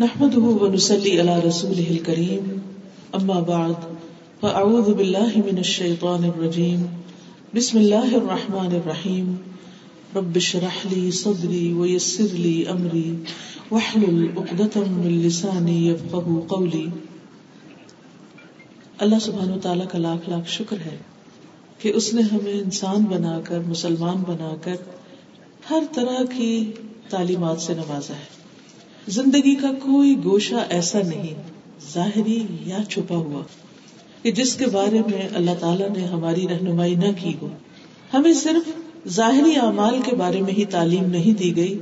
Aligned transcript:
نحمده 0.00 0.40
ونسلي 0.40 1.20
على 1.20 1.40
رسوله 1.44 1.90
الكريم. 1.90 2.58
أما 3.20 3.40
بعد، 3.40 3.72
فأعوذ 4.40 4.94
بالله 4.94 5.36
من 5.36 5.58
الشيطان 5.58 6.24
الرجيم. 6.24 6.86
بسم 7.54 7.78
الله 7.78 8.16
الرحمن 8.16 8.66
الرحيم. 8.66 9.36
رب 10.16 10.36
اشرح 10.36 10.86
لي 10.92 11.10
صدري 11.10 11.72
ويسر 11.72 12.26
لي 12.32 12.64
أمري. 12.70 13.14
واحلل 13.70 14.26
عقدة 14.36 14.80
من 14.88 15.10
لساني 15.10 15.88
يفقه 15.88 16.40
قولي. 16.48 16.86
اللہ 18.98 19.18
سبحانہ 19.20 19.58
تعالیٰ 19.62 19.86
کا 19.88 19.98
لاکھ 19.98 20.30
لاکھ 20.30 20.50
شکر 20.50 20.76
ہے 20.76 20.96
کہ 21.78 21.92
اس 21.94 22.14
نے 22.14 22.22
ہمیں 22.22 22.52
انسان 22.52 23.02
بنا 23.02 23.40
کر 23.44 23.60
مسلمان 23.60 24.16
بنا 24.16 24.56
کر 24.60 24.76
ہر 25.70 25.82
طرح 25.94 26.22
کی 26.36 26.72
تعلیمات 27.08 27.60
سے 27.60 27.74
نوازا 27.74 28.14
ہے۔ 28.14 28.43
زندگی 29.08 29.54
کا 29.54 29.68
کوئی 29.68 30.16
گوشہ 30.24 30.54
ایسا 30.68 30.98
نہیں، 31.06 31.34
ظاہری 31.94 32.46
یا 32.66 32.78
چھپا 32.88 33.16
ہوا، 33.16 33.42
کہ 34.22 34.32
جس 34.32 34.56
کے 34.56 34.66
بارے 34.66 34.98
میں 34.98 35.28
اللہ 35.34 35.50
تعالیٰ 35.60 35.90
نے 35.90 36.04
ہماری 36.04 36.46
رہنمائی 36.48 36.94
نہ 36.94 37.08
کی 37.20 37.32
ہو۔ 37.42 37.48
ہمیں 38.14 38.32
صرف 38.32 38.70
ظاہری 39.08 39.56
اعمال 39.56 40.00
کے 40.02 40.16
بارے 40.16 40.42
میں 40.42 40.52
ہی 40.52 40.64
تعلیم 40.64 41.04
نہیں 41.04 41.38
دی 41.38 41.56
گئی، 41.56 41.78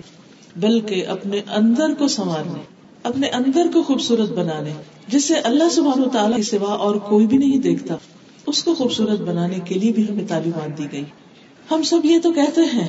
بلکہ 0.57 1.07
اپنے 1.07 1.41
اندر 1.51 1.95
کو 1.95 2.09
سنوارنے، 2.09 2.63
اپنے 3.03 3.29
اندر 3.29 3.67
کو 3.73 3.83
خوبصورت 3.83 4.31
بنانے، 4.31 4.73
جسے 5.09 5.35
اللہ 5.35 5.69
سبحانہ 5.69 6.07
تعالیٰ 6.07 6.37
کے 6.37 6.43
سوا 6.43 6.75
اور 6.75 6.97
کوئی 6.97 7.27
بھی 7.27 7.39
نہیں 7.39 7.59
دیکھتا، 7.59 7.95
اس 8.47 8.65
کو 8.65 8.75
خوبصورت 8.75 9.21
بنانے 9.21 9.59
کے 9.65 9.75
لیے 9.75 9.93
بھی 9.93 10.07
ہمیں 10.11 10.25
تعلیمات 10.29 10.79
دی 10.79 10.87
گئی۔ 10.93 11.05
ہم 11.71 11.83
سب 11.83 12.05
یہ 12.05 12.19
تو 12.23 12.33
کہتے 12.33 12.61
ہیں 12.61 12.89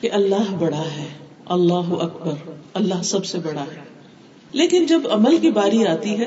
کہ 0.00 0.10
اللہ 0.12 0.54
بڑا 0.58 0.82
ہے۔ 0.96 1.29
اللہ 1.50 1.94
اکبر 2.00 2.50
اللہ 2.74 3.02
سب 3.02 3.24
سے 3.24 3.38
بڑا 3.38 3.62
ہے۔ 3.62 3.84
لیکن 4.52 4.86
جب 4.86 5.00
عمل 5.10 5.38
کی 5.38 5.50
باری 5.50 5.86
آتی 5.86 6.18
ہے، 6.18 6.26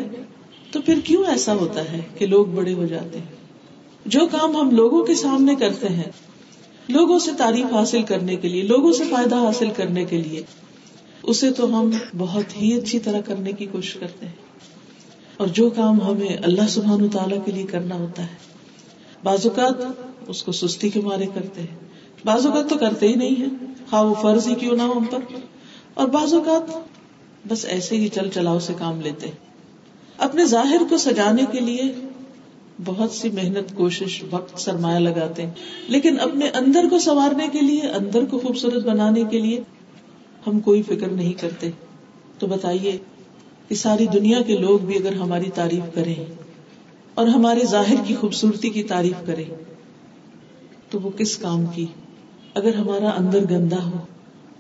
تو 0.72 0.82
پھر 0.82 1.00
کیوں 1.04 1.24
ایسا 1.24 1.54
ہوتا 1.54 1.92
ہے 1.92 2.02
کہ 2.18 2.28
لوگ 2.28 2.46
بڑے 2.46 2.74
ہو 2.74 2.86
جاتے 2.86 3.20
ہیں؟ 3.20 3.26
جو 4.06 4.20
کام 4.32 4.56
ہم 4.56 4.72
لوگوں 4.72 5.04
کے 5.04 5.16
سامنے 5.16 5.56
کرتے 5.56 5.88
ہیں، 5.88 6.12
لوگوں 6.90 7.20
سے 7.20 7.32
تعریف 7.38 7.74
حاصل 7.74 8.04
کرنے 8.04 8.36
کے 8.36 8.50
لیے، 8.50 8.62
لوگوں 8.62 8.94
سے 8.94 9.04
فائدہ 9.10 9.36
حاصل 9.36 9.70
کرنے 9.76 10.06
کے 10.06 10.22
لیے، 10.22 10.42
اسے 11.24 11.52
تو 11.52 11.80
ہم 11.80 11.90
بہت 12.18 12.62
ہی 12.62 12.78
اچھی 12.78 13.00
طرح 13.00 13.22
کرنے 13.22 13.52
کی 13.52 13.66
کوشش 13.66 13.94
کرتے 13.94 14.26
ہیں۔ 14.26 14.34
اور 15.38 15.48
جو 15.48 15.70
کام 15.70 16.02
ہمیں 16.02 16.38
اللہ 16.44 16.68
سبحان 16.70 17.10
تعالیٰ 17.10 17.46
کے 17.46 17.52
لیے 17.52 17.64
کرنا 17.64 17.96
ہوتا 17.96 18.24
ہے، 18.24 18.36
بعض 19.24 19.48
اوقات 19.48 19.92
اس 20.28 20.44
کو 20.44 20.52
سستی 20.52 20.90
کے 20.90 21.02
مارے 21.02 21.26
کرتے 21.34 21.62
ہیں۔ 21.62 21.78
بعض 22.26 22.46
اوقات 22.46 22.70
تو 22.70 22.76
کرتے 22.78 23.08
ہی 23.08 23.16
نہیں 23.16 23.42
ہے 23.42 23.73
خواہ 23.90 24.04
وہ 24.04 24.14
فرض 24.22 24.48
ہی 24.48 24.56
کیوں 24.56 24.76
نہ 24.76 24.82
ہو 24.82 24.94
ہم 24.98 25.06
پر۔ 25.06 25.18
اور 25.94 26.08
بعض 26.08 26.34
اوقات 26.34 26.78
بس 27.48 27.66
ایسے 27.66 27.98
ہی 27.98 28.08
چل 28.08 28.30
چلاؤ 28.30 28.60
سے 28.60 28.74
کام 28.78 29.02
لیتے۔ 29.02 29.30
اپنے 30.18 30.46
ظاہر 30.46 30.82
کو 30.90 30.98
سجانے 30.98 31.44
کے 31.52 31.60
لیے 31.60 31.82
بہت 32.86 33.12
سی 33.12 33.30
محنت، 33.30 33.76
کوشش، 33.76 34.24
وقت، 34.32 34.60
سرمایہ 34.60 35.00
لگاتے۔ 35.00 35.46
ہیں 35.46 35.52
لیکن 35.88 36.20
اپنے 36.20 36.50
اندر 36.50 36.90
کو 36.90 37.00
سنوارنے 37.00 37.48
کے 37.52 37.62
لیے، 37.62 37.82
اندر 37.82 38.26
کو 38.26 38.40
خوبصورت 38.40 38.86
بنانے 38.86 39.24
کے 39.32 39.40
لیے 39.40 39.62
ہم 40.48 40.60
کوئی 40.60 40.82
فکر 40.82 41.08
نہیں 41.08 41.34
کرتے۔ 41.34 41.70
تو 42.40 42.48
بتائیے 42.48 42.98
کہ 43.68 43.76
ساری 43.76 44.08
دنیا 44.08 44.42
کے 44.42 44.58
لوگ 44.58 44.80
بھی 44.80 44.96
اگر 44.96 45.14
ہماری 45.14 45.50
تعریف 45.54 45.96
کریں 45.96 46.26
اور 47.14 47.28
ہمارے 47.28 47.66
ظاہر 47.66 47.96
کی 48.06 48.16
خوبصورتی 48.16 48.70
کی 48.70 48.84
تعریف 48.84 49.28
کریں، 49.28 49.56
تو 50.90 51.00
وہ 51.00 51.10
کس 51.10 51.38
کام 51.38 51.66
کی؟ 51.66 51.86
اگر 52.56 52.76
ہمارا 52.76 53.10
اندر 53.18 53.40
گندا 53.52 53.84
ہو 53.84 53.98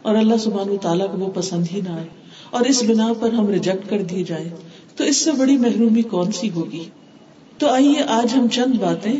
اور 0.01 0.15
اللہ 0.15 0.37
سبحان 0.37 0.75
تعالیٰ 0.81 1.11
کو 1.11 1.17
وہ 1.17 1.31
پسند 1.31 1.65
ہی 1.73 1.81
نہ 1.81 1.89
آئے 1.89 2.07
اور 2.49 2.65
اس 2.65 2.83
بنا 2.83 3.11
پر 3.19 3.33
ہم 3.33 3.47
ریجیکٹ 3.47 3.89
کر 3.89 4.01
دیے 4.01 4.23
جائے 4.23 4.49
تو 4.95 5.03
اس 5.03 5.17
سے 5.17 5.31
بڑی 5.31 5.57
محرومی 5.57 6.01
کون 6.01 6.31
سی 6.31 6.49
ہوگی؟ 6.49 6.83
تو 7.57 7.67
آئیے 7.67 8.03
آج 8.07 8.33
ہم 8.37 8.47
چند 8.47 8.79
باتیں 8.79 9.13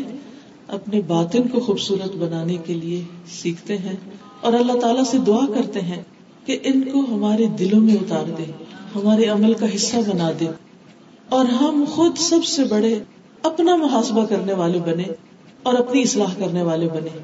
اپنے 0.68 1.00
باطن 1.06 1.48
کو 1.48 1.60
خوبصورت 1.60 2.16
بنانے 2.16 2.56
کے 2.56 2.74
لیے 2.74 3.02
سیکھتے 3.42 3.78
ہیں 3.78 3.96
اور 4.40 4.52
اللہ 4.52 4.80
تعالیٰ 4.80 5.04
سے 5.04 5.18
دعا 5.26 5.46
کرتے 5.54 5.80
ہیں 5.80 6.02
کہ 6.46 6.58
ان 6.64 6.80
کو 6.92 7.04
ہمارے 7.08 7.46
دلوں 7.46 7.80
میں 7.80 7.94
اتار 7.94 8.30
دے 8.38 8.44
ہمارے 8.94 9.26
عمل 9.26 9.54
کا 9.54 9.66
حصہ 9.74 9.96
بنا 10.06 10.30
دے 10.40 10.46
اور 11.28 11.44
ہم 11.44 11.84
خود 11.88 12.18
سب 12.18 12.44
سے 12.44 12.64
بڑے 12.64 12.94
اپنا 13.42 13.76
محاسبہ 13.76 14.26
کرنے 14.26 14.52
والے 14.52 14.78
بنے 14.78 15.04
اور 15.62 15.74
اپنی 15.74 16.02
اصلاح 16.02 16.34
کرنے 16.38 16.62
والے 16.62 16.88
بنے 16.88 17.18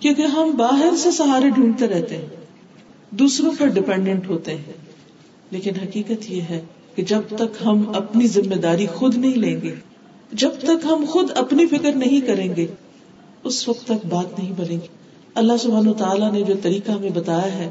کیونکہ 0.00 0.22
ہم 0.22 0.50
باہر 0.56 0.96
سے 0.96 1.10
سہارے 1.10 1.50
ڈھونڈتے 1.50 1.88
رہتے 1.88 2.16
ہیں، 2.16 2.26
دوسروں 3.10 3.50
پر 3.58 3.66
ڈپینڈنٹ 3.66 4.28
ہوتے 4.28 4.56
ہیں۔ 4.56 4.72
لیکن 5.50 5.70
حقیقت 5.82 6.30
یہ 6.30 6.42
ہے 6.42 6.60
کہ 6.94 7.02
جب 7.02 7.20
تک 7.28 7.66
ہم 7.66 7.92
اپنی 7.94 8.26
ذمہ 8.26 8.54
داری 8.54 8.86
خود 8.86 9.16
نہیں 9.16 9.34
لیں 9.34 9.60
گے، 9.60 9.74
جب 10.32 10.50
تک 10.58 10.84
ہم 10.84 11.04
خود 11.08 11.30
اپنی 11.34 11.66
فکر 11.66 11.92
نہیں 11.92 12.20
کریں 12.20 12.56
گے، 12.56 12.66
اس 13.44 13.68
وقت 13.68 13.84
تک 13.84 14.06
بات 14.06 14.38
نہیں 14.38 14.52
بنے 14.56 14.74
گی۔ 14.74 14.86
اللہ 15.34 15.52
سبحانہ 15.60 15.90
تعالیٰ 15.90 16.32
نے 16.32 16.42
جو 16.42 16.54
طریقہ 16.62 16.90
ہمیں 16.90 17.10
بتایا 17.10 17.54
ہے، 17.54 17.70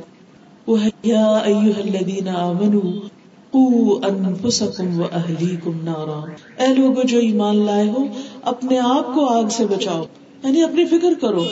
وہ 0.67 0.83
ہے، 0.83 0.89
یا 1.03 1.37
الذین 1.37 2.27
آمنوا 2.27 3.07
قوا 3.51 4.07
انفسکم 4.07 4.99
و 4.99 5.03
اہلیکم 5.11 5.81
نارا۔ 5.83 6.33
اے 6.63 6.75
لوگو 6.75 7.01
جو 7.03 7.19
ایمان 7.19 7.57
لائے 7.57 7.89
ہو، 7.89 8.05
اپنے 8.41 8.77
آپ 8.77 9.13
کو 9.15 9.25
آگ 9.25 9.43
سے 9.49 9.65
بچاؤ 9.65 10.03
یعنی 10.43 10.63
اپنی 10.63 10.85
فکر 10.85 11.13
کرو۔ 11.21 11.43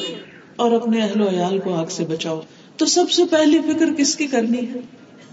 اور 0.57 0.71
اپنے 0.71 1.01
اہل 1.01 1.21
و 1.21 1.29
عیال 1.29 1.59
کو 1.59 1.73
آگ 1.73 1.85
سے 1.89 2.05
بچاؤ۔ 2.05 2.41
تو 2.77 2.85
سب 2.85 3.11
سے 3.11 3.25
پہلی 3.25 3.59
فکر 3.59 3.93
کس 3.93 4.15
کی 4.15 4.27
کرنی 4.27 4.59
ہے؟ 4.59 4.79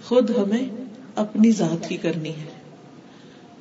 خود 0.08 0.30
ہمیں 0.30 0.68
اپنی 1.14 1.50
ذات 1.50 1.88
کی 1.88 1.96
کرنی 1.96 2.28
ہے۔ 2.28 2.64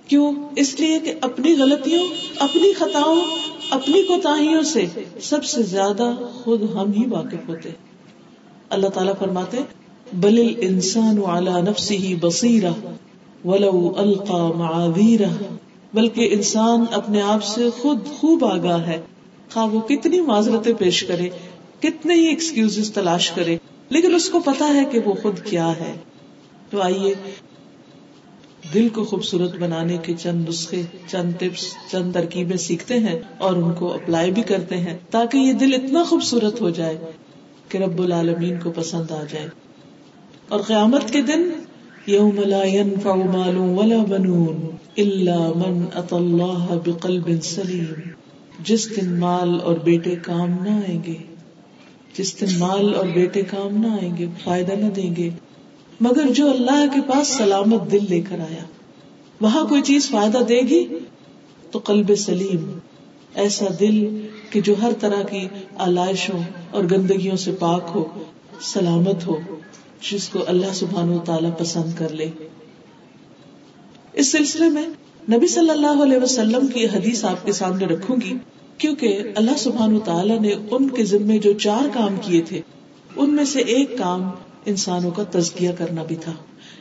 کیوں؟ 0.08 0.34
اس 0.56 0.80
لیے 0.80 1.00
کہ 1.00 1.14
اپنی 1.22 1.54
غلطیوں، 1.54 2.04
اپنی 2.40 2.74
خطاؤں، 2.74 3.22
اپنی 3.70 4.04
کوتاہیوں 4.04 4.62
سے 4.62 4.86
سب 5.22 5.44
سے 5.44 5.64
زیادہ 5.64 6.12
خود 6.44 6.62
ہم 6.64 6.92
ہی 6.92 7.06
واقف 7.10 7.50
ہوتے 7.50 7.70
اللہ 8.70 8.88
تعالیٰ 8.88 9.14
فرماتے 9.20 9.58
بل 10.14 10.54
انسان 10.62 11.18
والا 11.18 11.60
نفسی 11.60 11.98
ہی 11.98 12.16
بصیرہ 12.16 12.72
ولو 13.46 13.94
القا 13.98 14.48
معاویرہ 14.48 15.44
بلکہ 15.94 16.30
انسان 16.32 16.86
اپنے 16.92 17.22
آپ 17.22 17.44
سے 17.44 17.70
خود 17.82 18.00
خوب 18.06 18.46
آگاہ 18.46 18.88
ہے۔ 18.88 19.02
خواہ 19.54 19.66
وہ 19.66 19.82
کتنی 19.82 20.22
معذرتیں 20.22 20.74
پیش 20.74 21.04
کرے، 21.04 21.30
کتنے 21.80 22.14
ہی 22.14 22.28
ایکسکیوز 22.28 22.92
تلاش 22.94 23.32
کرے، 23.32 23.58
لیکن 23.90 24.16
اس 24.16 24.30
کو 24.30 24.40
پتا 24.40 24.68
ہے 24.68 24.84
کہ 24.92 25.00
وہ 25.06 25.14
خود 25.14 25.40
کیا 25.40 25.72
ہے۔ 25.72 25.94
تو 26.70 26.82
آئیے، 26.82 27.16
دل 28.74 28.90
کو 28.90 29.04
خوبصورت 29.04 29.56
بنانے 29.56 29.98
کے 29.98 30.14
چند 30.20 30.50
نسخے، 30.50 30.82
چند 31.08 31.32
ٹپس 31.40 31.92
چند 31.92 32.14
ترکیبیں 32.14 32.58
سیکھتے 32.58 33.00
ہیں 33.00 33.20
اور 33.38 33.54
ان 33.54 33.74
کو 33.74 33.94
اپلائی 33.94 34.32
بھی 34.32 34.42
کرتے 34.42 34.78
ہیں، 34.78 34.98
تاکہ 35.10 35.38
یہ 35.38 35.54
دل 35.54 35.74
اتنا 35.74 36.04
خوبصورت 36.04 36.62
ہو 36.62 36.70
جائے 36.70 36.98
کہ 37.70 37.78
رب 37.78 38.02
العالمین 38.02 38.60
کو 38.60 38.72
پسند 38.72 39.12
آ 39.12 39.24
جائے۔ 39.32 39.48
اور 40.50 40.60
قیامت 40.60 41.12
کے 41.12 41.22
دن 41.22 41.50
یوم 42.08 42.40
لا 42.46 42.64
ينفع 42.64 43.16
مال 43.16 43.58
ولا 43.58 44.04
بنون 44.04 44.70
الا 44.98 45.38
من 45.56 45.86
اتى 45.96 46.16
الله 46.16 46.76
بقلب 46.86 47.30
سلیم 47.44 48.23
جس 48.64 48.98
دن 48.98 49.20
مال 49.20 49.60
اور 49.64 49.76
بیٹے 49.76 50.16
کام 50.16 50.50
نہ 50.64 50.70
آئیں 50.70 51.04
گے، 51.08 51.14
جس 52.18 52.42
دن 52.42 52.60
مال 52.60 52.94
اور 52.94 53.06
بیٹے 53.06 53.42
کام 53.42 53.82
نہ 53.82 53.88
آئیں 53.88 54.18
گے، 54.18 54.26
فائدہ 54.44 54.72
نہ 54.72 54.90
دیں 54.90 55.16
گے۔ 55.16 55.30
مگر 56.02 56.32
جو 56.32 56.52
اللہ 56.52 56.86
کے 56.94 57.02
پاس 57.02 57.28
سلامت 57.28 57.92
دل 57.92 58.06
لے 58.10 58.22
کر 58.22 58.40
آیا، 58.40 58.64
وہاں 59.42 59.66
کوئی 59.66 59.82
چیز 59.82 60.10
فائدہ 60.10 60.38
دے 60.38 60.60
گی؟ 60.62 60.88
تو 61.72 61.80
قلب 61.80 62.16
سلیم، 62.16 62.78
ایسا 63.36 63.66
دل 63.80 64.28
کہ 64.50 64.62
جو 64.62 64.76
ہر 64.82 64.92
طرح 65.00 65.24
کی 65.24 65.48
آلائشوں 65.78 66.40
اور 66.72 66.84
گندگیوں 66.84 67.36
سے 67.36 67.52
پاک 67.52 67.92
ہو، 67.96 68.06
سلامت 68.62 69.28
ہو، 69.28 69.38
جس 70.12 70.30
کو 70.30 70.40
اللہ 70.48 70.74
سبحان 70.74 71.10
و 71.10 71.20
تعالی 71.20 71.50
پسند 71.60 72.00
کر 72.00 72.10
لے۔ 72.10 72.30
اس 74.14 74.32
سلسلے 74.32 74.70
میں 74.70 74.86
نبی 75.32 75.48
صلی 75.48 75.70
اللہ 75.70 76.04
علیہ 76.04 76.18
وسلم 76.18 76.68
کی 76.68 76.86
حدیث 76.86 77.26
آپ 77.26 77.46
کے 77.46 77.52
سامنے 77.52 77.86
رکھوں 77.86 78.18
گی۔ 78.22 78.34
کیونکہ 78.78 79.20
اللہ 79.36 79.58
سبحان 79.58 80.00
تعالیٰ 80.00 80.40
نے 80.40 80.54
ان 80.72 80.90
کے 80.90 81.06
ذمے 81.06 81.38
جو 81.38 81.54
چار 81.54 81.88
کام 81.94 82.16
کیے 82.22 82.42
تھے، 82.42 82.62
ان 83.16 83.30
میں 83.30 83.46
سے 83.46 83.60
ایک 83.60 83.98
کام 83.98 84.30
انسانوں 84.66 85.12
کا 85.12 85.24
تزکیہ 85.32 85.70
کرنا 85.78 86.04
بھی 86.04 86.16
تھا۔ 86.16 86.32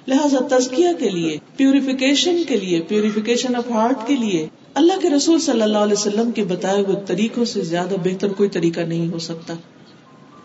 لہٰذا 0.07 0.59
تزکیہ 0.59 0.89
کے 0.99 1.09
لیے 1.09 1.39
پیوریفیکیشن 1.57 2.43
کے 2.49 2.57
لیے 2.57 2.81
پیوریفیکیشن 2.81 3.57
آف 3.57 3.71
ہارٹ 3.71 4.07
کے 4.07 4.17
لیے 4.17 4.49
اللہ 4.75 4.93
کے 5.01 5.11
رسول 5.11 5.41
صلی 5.41 5.63
اللہ 5.63 5.79
علیہ 5.79 5.93
وسلم 5.93 6.31
کے 6.31 6.45
بتائے 6.45 6.83
ہوئے 6.83 6.97
طریقوں 7.07 7.45
سے 7.45 7.61
زیادہ 7.61 7.95
بہتر 8.05 8.33
کوئی 8.33 8.49
طریقہ 8.49 8.81
نہیں 8.81 9.13
ہو 9.13 9.19
سکتا۔ 9.19 9.55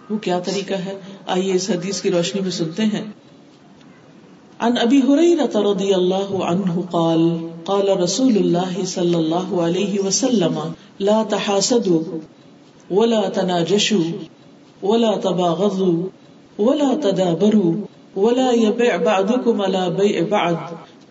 وہ 0.10 0.18
کیا 0.18 0.40
طریقہ 0.40 0.74
ہے؟ 0.74 0.94
آئیے 1.28 1.54
اس 1.54 1.70
حدیث 1.70 2.02
کی 2.02 2.12
روشنی 2.12 2.42
میں 2.42 2.52
سنتے 2.52 2.84
ہیں۔ 2.84 3.06
عن 4.60 4.72
ابی 4.82 4.98
حریرہ 4.98 5.58
رضی 5.58 5.94
اللہ 5.94 6.36
عنہ 6.36 6.82
قال 6.92 7.48
قال 7.68 7.90
رسول 7.90 8.38
اللہ 8.38 8.86
صلی 8.86 9.16
اللہ 9.16 9.54
علیہ 9.62 10.00
وسلم، 10.00 10.60
لا 11.00 11.24
تحاسدوا 11.30 12.18
ولا 12.92 13.30
تناجشوا 13.30 14.26
ولا 14.84 15.16
تباغضوا 15.16 16.04
ولا 16.62 16.96
تدابروا 17.02 17.74
ولا 18.16 18.52
يبيع 18.52 18.96
بعضكم 18.98 19.62
على 19.62 19.90
بيع 19.98 20.22
بعض 20.30 20.56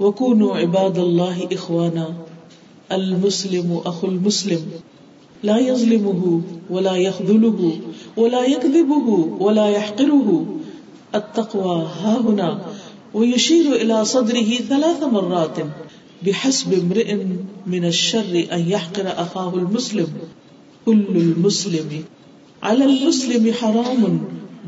وکون 0.01 0.43
عباد 0.43 0.99
اللہ 0.99 1.41
اخوانا 1.51 2.07
المسلم 2.91 3.79
اخو 3.85 4.07
المسلم. 4.07 4.65
لا 5.45 5.57
يظلمه 5.59 6.41
ولا 6.71 6.97
يخذله 6.97 7.71
ولا 8.17 8.45
يكذبه 8.45 9.09
ولا 9.41 9.69
يحقره. 9.69 10.45
التقوى 11.15 11.77
ها 12.01 12.17
هنا. 12.25 12.59
ويشير 13.15 13.73
الى 13.73 14.05
صدره 14.05 14.51
ثلاث 14.69 15.03
مرات. 15.03 15.61
بحسب 16.23 16.75
امرئ 16.83 17.15
من 17.67 17.85
الشر 17.85 18.35
ان 18.51 18.61
يحقر 18.61 19.07
اخاه 19.17 19.53
المسلم. 19.55 20.17
كل 20.85 21.05
المسلم 21.09 22.01
على 22.61 22.83
المسلم 22.83 23.47
حرام 23.63 24.17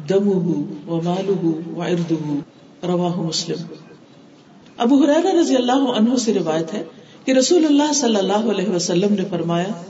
دمه 0.09 0.53
وماله 0.87 1.51
وعرضه. 1.77 2.39
رواه 2.87 3.27
مسلم. 3.27 3.63
ابو 4.77 5.05
حرارہ 5.05 5.39
رضی 5.41 5.57
اللہ 5.57 5.73
عنہ 5.73 6.17
سے 6.17 6.35
روایت 6.35 6.75
ہے 6.75 6.85
کہ 7.25 7.33
رسول 7.33 7.67
اللہ 7.67 7.93
صلی 7.93 8.17
اللہ 8.17 8.51
علیہ 8.51 8.69
وسلم 8.69 9.15
نے 9.15 9.23
فرمایا، 9.31 9.83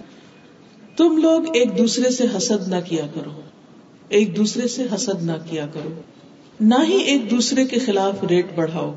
تم 0.97 1.17
لوگ 1.17 1.43
ایک 1.55 1.79
دوسرے 1.79 2.11
سے 2.11 2.25
حسد 2.37 2.69
نہ 2.69 2.77
کیا 2.89 3.07
کرو۔ 3.15 3.41
ایک 4.09 4.37
دوسرے 4.37 4.69
سے 4.69 4.87
حسد 4.95 5.23
نہ 5.23 5.33
کیا 5.51 5.67
کرو۔ 5.67 5.89
نہ 6.61 6.75
ہی 6.89 6.97
ایک 6.97 7.31
دوسرے 7.31 7.65
کے 7.65 7.79
خلاف 7.79 8.25
ریٹ 8.25 8.47
بڑھاؤ۔ 8.55 8.95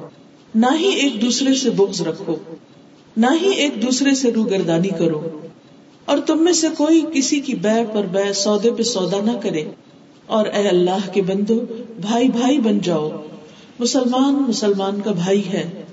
نہ 0.55 0.65
ہی 0.79 0.87
ایک 0.87 1.21
دوسرے 1.21 1.55
سے 1.55 1.69
بغض 1.69 2.01
رکھو، 2.01 2.35
نہ 3.17 3.27
ہی 3.41 3.49
ایک 3.49 3.81
دوسرے 3.81 4.15
سے 4.15 4.31
روگردانی 4.31 4.89
کرو۔ 4.89 5.39
اور 6.05 6.17
تم 6.17 6.43
میں 6.43 6.53
سے 6.53 6.67
کوئی 6.77 7.05
کسی 7.13 7.39
کی 7.39 7.55
بے 7.55 7.83
پر 7.93 8.03
بے، 8.03 8.33
سودے 8.33 8.71
پہ 8.71 8.83
سودا 8.83 9.21
نہ 9.21 9.31
کرے۔ 9.41 9.63
اور 10.25 10.45
اے 10.45 10.67
اللہ 10.67 11.13
کے 11.13 11.21
بندو، 11.21 11.65
بھائی 12.01 12.27
بھائی 12.27 12.59
بن 12.59 12.79
جاؤ۔ 12.79 13.09
مسلمان 13.79 14.43
مسلمان 14.47 15.01
کا 15.01 15.11
بھائی 15.11 15.47
ہے، 15.53 15.83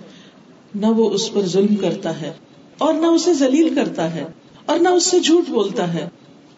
نہ 0.75 0.87
وہ 0.87 1.11
اس 1.11 1.33
پر 1.33 1.43
ظلم 1.47 1.77
کرتا 1.77 2.21
ہے، 2.21 2.33
اور 2.79 2.95
نہ 2.95 3.07
اسے 3.07 3.35
ذلیل 3.35 3.75
کرتا 3.75 4.15
ہے، 4.15 4.25
اور 4.67 4.79
نہ 4.79 4.89
اس 4.89 5.03
سے 5.03 5.21
جھوٹ 5.21 5.51
بولتا 5.51 5.95
ہے، 5.95 6.09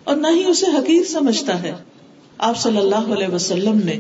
اور 0.05 0.17
نہ 0.17 0.27
ہی 0.35 0.45
اسے 0.45 0.67
حقیق 0.67 1.11
سمجھتا 1.11 1.63
ہے۔ 1.63 1.73
آپ 2.39 2.59
صلی 2.59 2.79
اللہ 2.79 3.13
علیہ 3.13 3.35
وسلم 3.35 3.81
نے 3.85 3.99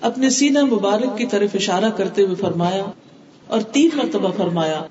اپنے 0.00 0.30
سینہ 0.30 0.64
مبارک 0.64 1.18
کی 1.18 1.26
طرف 1.26 1.50
اشارہ 1.54 1.90
کرتے 1.90 2.22
ہوئے 2.22 2.34
فرمایا 2.34 2.84
اور 3.52 3.60
تین 3.60 3.90
مرتبہ 3.94 4.28
فرمایا 4.36 4.82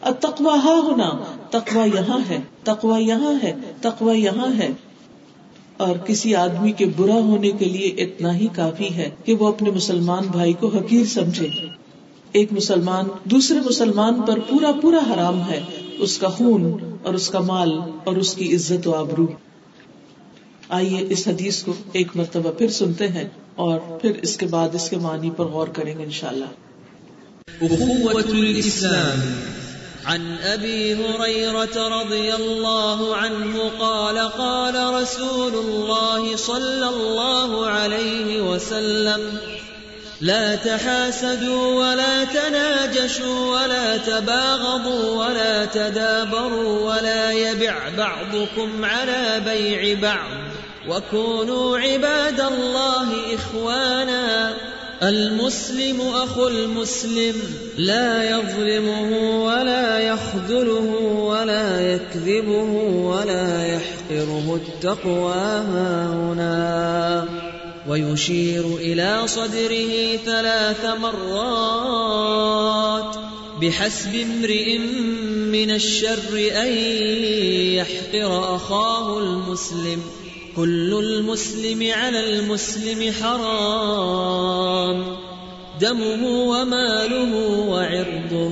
تقوا 0.00 0.54
ہا 0.54 0.80
ہونا 0.82 1.10
تقوا 1.50 1.84
یہاں 1.84 2.18
ہے 2.28 2.38
تقوا 2.64 2.98
یہاں 2.98 3.34
ہے 3.42 3.52
تقوا 3.80 4.12
یہاں 4.12 4.58
ہے۔ 4.58 4.68
اور 5.76 5.96
کسی 5.96 6.34
آدمی 6.34 6.72
کے 6.72 6.86
برا 6.96 7.14
ہونے 7.14 7.50
کے 7.50 7.64
لیے 7.64 7.88
اتنا 7.88 8.36
ہی 8.36 8.46
کافی 8.54 8.94
ہے 8.94 9.10
کہ 9.24 9.34
وہ 9.34 9.48
اپنے 9.48 9.70
مسلمان 9.70 10.26
بھائی 10.32 10.52
کو 10.52 10.68
حقیر 10.68 11.04
سمجھے۔ 11.04 11.48
ایک 12.32 12.52
مسلمان 12.52 13.04
دوسرے 13.24 13.60
مسلمان 13.60 14.22
پر 14.22 14.38
پورا 14.38 14.72
پورا 14.82 14.98
حرام 14.98 15.50
ہے، 15.50 15.60
اس 15.98 16.18
کا 16.18 16.28
خون 16.28 16.76
اور 17.02 17.14
اس 17.14 17.28
کا 17.28 17.40
مال 17.40 17.80
اور 18.04 18.16
اس 18.16 18.34
کی 18.34 18.54
عزت 18.54 18.88
و 18.88 18.94
آبرو۔ 18.94 19.26
آئیے 20.68 21.06
اس 21.08 21.28
حدیث 21.28 21.62
کو 21.62 21.72
ایک 21.92 22.08
مرتبہ 22.14 22.50
پھر 22.50 22.68
سنتے 22.68 23.08
ہیں 23.08 23.28
اور 23.54 23.80
پھر 24.00 24.12
اس 24.22 24.36
کے 24.36 24.46
بعد 24.46 24.68
اس 24.72 24.90
کے 24.90 24.96
معنی 24.96 25.30
پر 25.36 25.44
غور 25.44 25.68
کریں 25.68 25.98
گے 25.98 26.04
انشاءاللہ۔ 26.04 26.50
أخوة 27.62 28.20
الإسلام 28.20 29.20
عن 30.06 30.36
أبي 30.38 30.94
هريرة 30.94 32.00
رضي 32.00 32.34
الله 32.34 33.16
عنه 33.16 33.70
قال 33.80 34.18
قال 34.18 34.94
رسول 34.94 35.54
الله 35.54 36.36
صلى 36.36 36.88
الله 36.88 37.66
عليه 37.66 38.40
وسلم 38.40 39.38
لا 40.20 40.56
تحاسدوا 40.56 41.74
ولا 41.74 42.24
تناجشوا 42.24 43.62
ولا 43.62 43.96
تباغضوا 43.96 45.26
ولا 45.26 45.64
تدابروا 45.64 46.94
ولا 46.94 47.32
يبع 47.32 47.74
بعضكم 47.98 48.84
على 48.84 49.42
بيع 49.44 50.00
بعض. 50.00 50.42
وكونوا 50.88 51.78
عباد 51.78 52.40
الله 52.40 53.34
إخوانا. 53.34 54.54
المسلم 55.02 56.00
اخو 56.00 56.48
المسلم 56.48 57.34
لا 57.76 58.30
يظلمه 58.30 59.44
ولا 59.44 59.98
يخذله 59.98 60.94
ولا 61.14 61.94
يكذبه 61.94 62.72
ولا 63.04 63.66
يحقره 63.66 64.60
التقوى 64.66 65.34
هنا. 66.14 67.28
ويشير 67.88 68.64
الى 68.76 69.22
صدره 69.26 70.16
ثلاث 70.26 70.84
مرات 70.84 72.22
بحسب 73.62 74.14
امرئ 74.14 74.78
من 75.52 75.70
الشر 75.70 76.50
ان 76.62 76.72
يحقر 77.74 78.56
اخاه 78.56 79.18
المسلم. 79.18 80.02
كل 80.54 80.92
المسلم 80.92 81.80
على 81.80 82.18
المسلم 82.18 83.00
حرام. 83.00 85.14
دمه 85.80 86.28
وماله 86.28 87.68
وعرضه. 87.68 88.50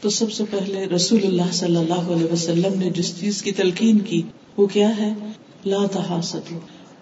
تو 0.00 0.10
سب 0.10 0.32
سے 0.32 0.44
پہلے 0.50 0.86
رسول 0.86 1.20
اللہ 1.24 1.52
صلی 1.52 1.76
اللہ 1.76 1.94
علیہ 1.94 2.32
وسلم 2.32 2.78
نے 2.78 2.90
جس 2.90 3.20
چیز 3.20 3.42
کی 3.42 3.52
تلقین 3.52 3.98
کی، 3.98 4.22
وہ 4.56 4.66
کیا 4.66 4.96
ہے؟ 4.96 5.12
لا 5.64 5.78
تحاسد 5.92 6.52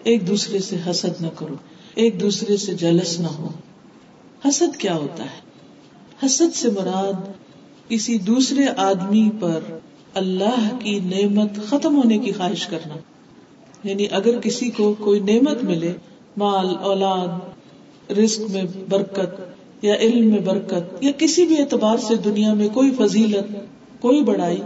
ایک 0.03 0.27
دوسرے 0.27 0.59
سے 0.59 0.75
حسد 0.89 1.21
نہ 1.21 1.27
کرو. 1.27 1.55
ایک 1.95 2.21
دوسرے 2.21 2.57
سے 2.57 2.73
جلس 2.73 3.19
نہ 3.19 3.27
ہو. 3.27 3.49
حسد 4.47 4.77
کیا 4.77 4.95
ہوتا 4.95 5.23
ہے؟ 5.23 5.39
حسد 6.25 6.55
سے 6.55 6.69
مراد 6.69 7.13
کسی 7.89 8.17
دوسرے 8.17 8.65
آدمی 8.77 9.29
پر 9.39 9.59
اللہ 10.13 10.69
کی 10.79 10.99
نعمت 10.99 11.69
ختم 11.69 11.95
ہونے 11.95 12.17
کی 12.17 12.31
خواہش 12.31 12.67
کرنا۔ 12.67 12.95
یعنی 13.83 14.07
اگر 14.11 14.39
کسی 14.39 14.69
کو 14.69 14.95
کوئی 14.99 15.19
نعمت 15.19 15.63
ملے، 15.63 15.93
مال، 16.37 16.75
اولاد، 16.81 17.27
رزق 18.11 18.51
میں 18.51 18.63
برکت 18.89 19.41
یا 19.81 19.95
علم 19.95 20.31
میں 20.31 20.39
برکت 20.39 21.03
یا 21.03 21.11
کسی 21.17 21.45
بھی 21.45 21.61
اعتبار 21.61 21.97
سے 21.97 22.15
دنیا 22.15 22.53
میں 22.53 22.69
کوئی 22.69 22.91
فضیلت، 22.91 23.53
کوئی 24.01 24.21
بڑائی، 24.21 24.61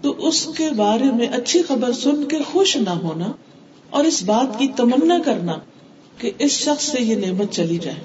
تو 0.00 0.14
اس 0.18 0.48
کے 0.56 0.70
بارے 0.76 1.04
میں 1.04 1.26
اچھی 1.26 1.62
خبر 1.62 1.92
سن 1.92 2.24
کے 2.24 2.38
خوش 2.52 2.76
نہ 2.76 2.90
ہونا 2.90 3.32
اور 3.90 4.04
اس 4.04 4.22
بات 4.22 4.58
کی 4.58 4.68
تمنا 4.76 5.18
کرنا 5.24 5.52
کہ 6.18 6.30
اس 6.38 6.50
شخص 6.50 6.84
سے 6.84 7.02
یہ 7.02 7.14
نعمت 7.14 7.52
چلی 7.52 7.78
جائے۔ 7.78 7.96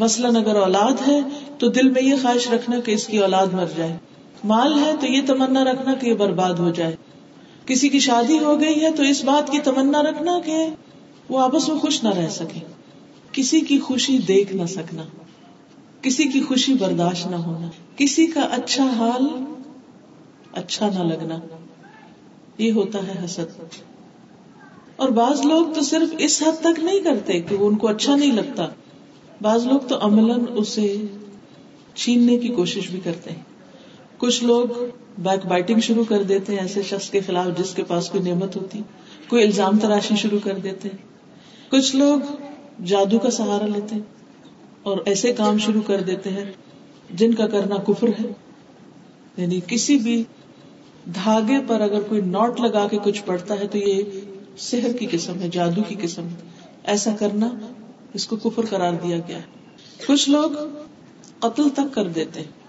مثلاً 0.00 0.36
اگر 0.36 0.56
اولاد 0.56 1.08
ہے 1.08 1.20
تو 1.58 1.68
دل 1.68 1.90
میں 1.90 2.02
یہ 2.02 2.14
خواہش 2.22 2.50
رکھنا 2.50 2.80
کہ 2.80 2.92
اس 2.92 3.06
کی 3.06 3.18
اولاد 3.18 3.46
مر 3.46 3.66
جائے۔ 3.76 3.96
مال 4.44 4.78
ہے 4.78 4.92
تو 5.00 5.06
یہ 5.06 5.20
تمنا 5.26 5.64
رکھنا 5.64 5.94
کہ 5.94 6.06
یہ 6.06 6.14
برباد 6.14 6.54
ہو 6.54 6.70
جائے۔ 6.70 6.96
کسی 7.70 7.88
کی 7.88 7.98
شادی 7.98 8.38
ہو 8.38 8.60
گئی 8.60 8.82
ہے 8.82 8.90
تو 8.90 9.02
اس 9.02 9.24
بات 9.24 9.50
کی 9.50 9.58
تمنا 9.58 10.02
رکھنا 10.02 10.40
کہ 10.44 10.56
وہ 11.28 11.40
آپس 11.40 11.68
میں 11.68 11.76
خوش 11.76 12.04
نہ 12.04 12.08
رہ 12.08 12.28
سکے 12.28 12.60
کسی 13.32 13.60
کی 13.60 13.78
خوشی 13.78 14.18
دیکھ 14.18 14.56
نہ 14.56 14.66
سکنا۔ 14.66 15.02
کسی 16.02 16.24
کی 16.24 16.42
خوشی 16.42 16.74
برداشت 16.74 17.26
نہ 17.26 17.36
ہونا۔ 17.36 17.70
کسی 17.96 18.26
کا 18.26 18.40
اچھا 18.40 18.84
حال 18.84 19.26
اچھا 20.52 20.88
نہ 20.88 20.98
لگنا۔ 20.98 21.38
یہ 22.58 22.72
ہوتا 22.72 22.98
ہے 23.06 23.24
حسد۔ 23.24 23.74
اور 24.96 25.08
بعض 25.08 25.46
لوگ 25.46 25.66
تو 25.74 25.80
صرف 25.80 26.14
اس 26.18 26.42
حد 26.42 26.60
تک 26.60 26.78
نہیں 26.78 27.00
کرتے 27.00 27.40
کہ 27.40 27.56
وہ 27.56 27.68
ان 27.68 27.76
کو 27.76 27.88
اچھا 27.88 28.16
نہیں 28.16 28.32
لگتا۔ 28.32 28.66
بعض 29.42 29.66
لوگ 29.66 29.78
تو 29.78 29.96
عملاً 30.00 30.44
اسے 30.56 31.02
چھیننے 31.94 32.38
کی 32.38 32.48
کوشش 32.48 32.88
بھی 32.90 33.00
کرتے 33.04 33.30
ہیں۔ 33.30 33.49
کچھ 34.20 34.44
لوگ 34.44 34.84
بیک 35.18 35.46
بائٹنگ 35.46 35.80
شروع 35.80 36.04
کر 36.04 36.22
دیتے 36.22 36.52
ہیں، 36.52 36.60
ایسے 36.60 36.82
شخص 36.82 37.10
کے 37.10 37.20
خلاف 37.20 37.58
جس 37.58 37.74
کے 37.74 37.84
پاس 37.84 38.10
کوئی 38.10 38.24
نعمت 38.24 38.56
ہوتی، 38.56 38.82
کوئی 39.28 39.44
الزام 39.44 39.78
تراشی 39.78 40.16
شروع 40.16 40.38
کر 40.44 40.54
دیتے 40.54 40.88
ہیں۔ 40.88 40.98
کچھ 41.70 41.96
لوگ 41.96 42.18
جادو 42.84 43.18
کا 43.18 43.30
سہارا 43.30 43.66
لیتے 43.66 43.94
ہیں 43.94 44.02
اور 44.82 44.98
ایسے 45.04 45.32
کام 45.32 45.58
شروع 45.58 45.82
کر 45.82 46.00
دیتے 46.00 46.30
ہیں 46.30 46.52
جن 47.10 47.34
کا 47.34 47.46
کرنا 47.46 47.76
کفر 47.76 48.08
ہے۔ 48.08 48.32
یعنی 49.36 49.60
کسی 49.66 49.96
بھی 49.96 50.24
دھاگے 51.14 51.58
پر 51.66 51.80
اگر 51.80 52.00
کوئی 52.00 52.20
نوٹ 52.20 52.60
لگا 52.60 52.88
کے 52.90 52.98
کچھ 53.04 53.22
پڑتا 53.26 53.60
ہے 53.60 53.66
تو 53.66 53.78
یہ 53.78 54.02
صحت 54.58 54.98
کی 54.98 55.06
قسم 55.10 55.40
ہے، 55.40 55.48
جادو 55.52 55.82
کی 55.88 55.94
قسم 56.02 56.24
ہے۔ 56.24 56.34
ایسا 56.84 57.16
کرنا، 57.18 57.48
اس 58.14 58.26
کو 58.26 58.36
کفر 58.36 58.62
قرار 58.70 58.92
دیا 58.92 59.16
گیا 59.28 59.36
ہے۔ 59.36 59.42
کچھ 60.06 60.30
لوگ 60.30 60.50
قتل 61.38 61.68
تک 61.68 61.94
کر 61.94 62.08
دیتے 62.08 62.40
ہیں۔ 62.40 62.59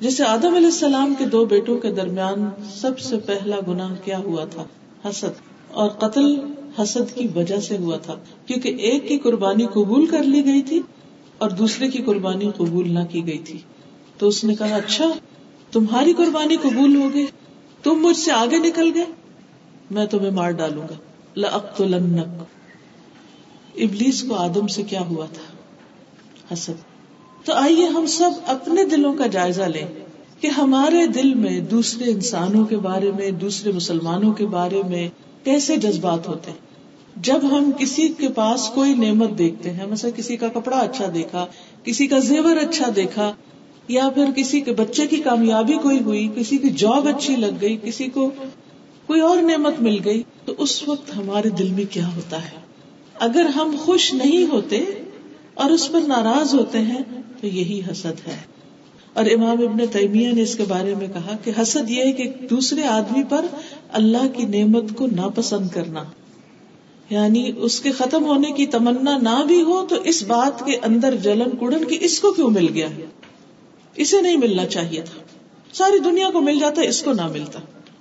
جسے 0.00 0.24
آدم 0.24 0.54
علیہ 0.54 0.66
السلام 0.66 1.14
کے 1.18 1.24
دو 1.26 1.44
بیٹوں 1.44 1.78
کے 1.78 1.92
درمیان 1.92 2.50
سب 2.74 2.98
سے 2.98 3.16
پہلا 3.18 3.56
گنا 3.68 3.88
کیا 4.04 4.18
ہوا 4.18 4.44
تھا؟ 4.44 4.64
حسد۔ 5.08 5.40
اور 5.70 5.88
قتل 5.88 6.36
حسد 6.78 7.16
کی 7.16 7.28
وجہ 7.36 7.60
سے 7.60 7.76
ہوا 7.76 7.96
تھا، 7.96 8.14
کیونکہ 8.46 8.68
ایک 8.68 9.08
کی 9.08 9.18
قربانی 9.18 9.66
قبول 9.66 10.06
کر 10.06 10.22
لی 10.22 10.44
گئی 10.44 10.62
تھی 10.62 10.80
اور 11.38 11.50
دوسرے 11.50 11.88
کی 11.88 12.02
قربانی 12.02 12.50
قبول 12.56 12.94
نہ 12.94 12.98
کی 13.10 13.26
گئی 13.26 13.38
تھی۔ 13.38 13.58
تو 14.18 14.28
اس 14.28 14.44
نے 14.44 14.54
کہا 14.54 14.76
اچھا 14.76 15.04
تمہاری 15.72 16.12
قربانی 16.12 16.56
قبول 16.56 16.96
ہو 16.96 17.08
گئی، 17.14 17.26
تم 17.82 17.94
مجھ 17.94 18.16
سے 18.16 18.32
آگے 18.32 18.58
نکل 18.58 18.90
گئے، 18.94 19.04
میں 19.90 20.06
تمہیں 20.06 20.30
مار 20.30 20.50
ڈالوں 20.50 20.82
گا۔ 20.82 20.94
لقت 21.36 21.82
ابلیس 23.74 24.24
کو 24.28 24.34
آدم 24.34 24.66
سے 24.66 24.82
کیا 24.82 25.00
ہوا 25.00 25.26
تھا؟ 25.26 25.56
حسد۔ 26.54 26.85
تو 27.46 27.52
آئیے 27.52 27.86
ہم 27.86 28.06
سب 28.06 28.30
اپنے 28.46 28.84
دلوں 28.84 29.12
کا 29.12 29.26
جائزہ 29.26 29.62
لیں 29.62 29.86
کہ 30.40 30.46
ہمارے 30.46 31.06
دل 31.06 31.34
میں 31.34 31.60
دوسرے 31.60 32.10
انسانوں 32.10 32.64
کے 32.64 32.76
بارے 32.76 33.10
میں، 33.16 33.30
دوسرے 33.30 33.72
مسلمانوں 33.72 34.32
کے 34.32 34.46
بارے 34.46 34.82
میں 34.88 35.08
کیسے 35.44 35.76
جذبات 35.76 36.28
ہوتے 36.28 36.50
ہیں؟ 36.50 36.58
جب 37.16 37.38
ہم 37.42 37.70
کسی 37.78 38.08
کے 38.08 38.28
پاس 38.28 38.68
کوئی 38.68 38.94
نعمت 38.94 39.38
دیکھتے 39.38 39.70
ہیں، 39.70 39.86
مثلا 39.86 40.10
کسی 40.16 40.36
کا 40.36 40.48
کپڑا 40.48 40.78
اچھا 40.78 41.04
دیکھا، 41.14 41.46
کسی 41.82 42.06
کا 42.06 42.18
زیور 42.18 42.56
اچھا 42.56 42.90
دیکھا، 42.96 43.32
یا 43.88 44.08
پھر 44.08 44.24
کسی 44.36 44.60
کے 44.60 44.72
بچے 44.72 45.06
کی 45.06 45.16
کامیابی 45.16 45.76
کوئی 45.82 46.00
ہوئی، 46.00 46.28
کسی 46.36 46.58
کی 46.58 46.70
جاب 46.70 47.08
اچھی 47.08 47.36
لگ 47.36 47.60
گئی، 47.60 47.76
کسی 47.82 48.06
کو 48.06 48.30
کوئی 49.06 49.20
اور 49.20 49.36
نعمت 49.36 49.80
مل 49.80 49.98
گئی، 50.04 50.22
تو 50.44 50.52
اس 50.58 50.88
وقت 50.88 51.16
ہمارے 51.16 51.48
دل 51.48 51.68
میں 51.68 51.84
کیا 51.90 52.08
ہوتا 52.16 52.42
ہے؟ 52.44 52.58
اگر 53.14 53.46
ہم 53.46 53.76
خوش 53.78 54.14
نہیں 54.14 54.52
ہوتے 54.52 54.84
اور 55.54 55.70
اس 55.70 55.92
پر 55.92 56.00
ناراض 56.06 56.54
ہوتے 56.54 56.78
ہیں 56.78 57.15
تو 57.40 57.46
یہی 57.46 57.80
حسد 57.90 58.28
ہے۔ 58.28 58.36
اور 59.12 59.24
امام 59.24 59.62
ابن 59.62 59.86
تیمیہ 59.92 60.32
نے 60.32 60.42
اس 60.42 60.54
کے 60.54 60.64
بارے 60.68 60.94
میں 60.94 61.06
کہا 61.06 61.36
کہ 61.44 61.52
حسد 61.62 61.90
یہ 61.90 62.04
ہے 62.04 62.12
کہ 62.12 62.32
دوسرے 62.50 62.82
آدمی 62.82 63.22
پر 63.28 63.44
اللہ 63.92 64.28
کی 64.36 64.46
نعمت 64.46 64.84
کو 64.96 65.06
ناپسند 65.06 65.68
کرنا۔ 65.68 66.04
یعنی 67.10 67.52
اس 67.56 67.80
کے 67.80 67.90
ختم 67.90 68.24
ہونے 68.24 68.52
کی 68.52 68.66
تمنا 68.66 69.18
نہ 69.18 69.44
بھی 69.46 69.62
ہو 69.62 69.86
تو 69.88 69.96
اس 70.04 70.22
بات 70.22 70.66
کے 70.66 70.76
اندر 70.82 71.16
جلن 71.16 71.50
کڑن 71.60 71.84
کی 71.84 71.98
اس 72.00 72.20
کو 72.20 72.32
کیوں 72.32 72.50
مل 72.50 72.66
گیا؟ 72.74 72.88
اسے 73.96 74.20
نہیں 74.20 74.36
ملنا 74.36 74.66
چاہیے 74.66 75.00
تھا۔ 75.00 75.18
ساری 75.72 75.98
دنیا 75.98 76.30
کو 76.30 76.40
مل 76.40 76.58
جاتا 76.58 76.82
اس 76.82 77.02
کو 77.02 77.12
نہ 77.12 77.26
ملتا۔ 77.26 77.58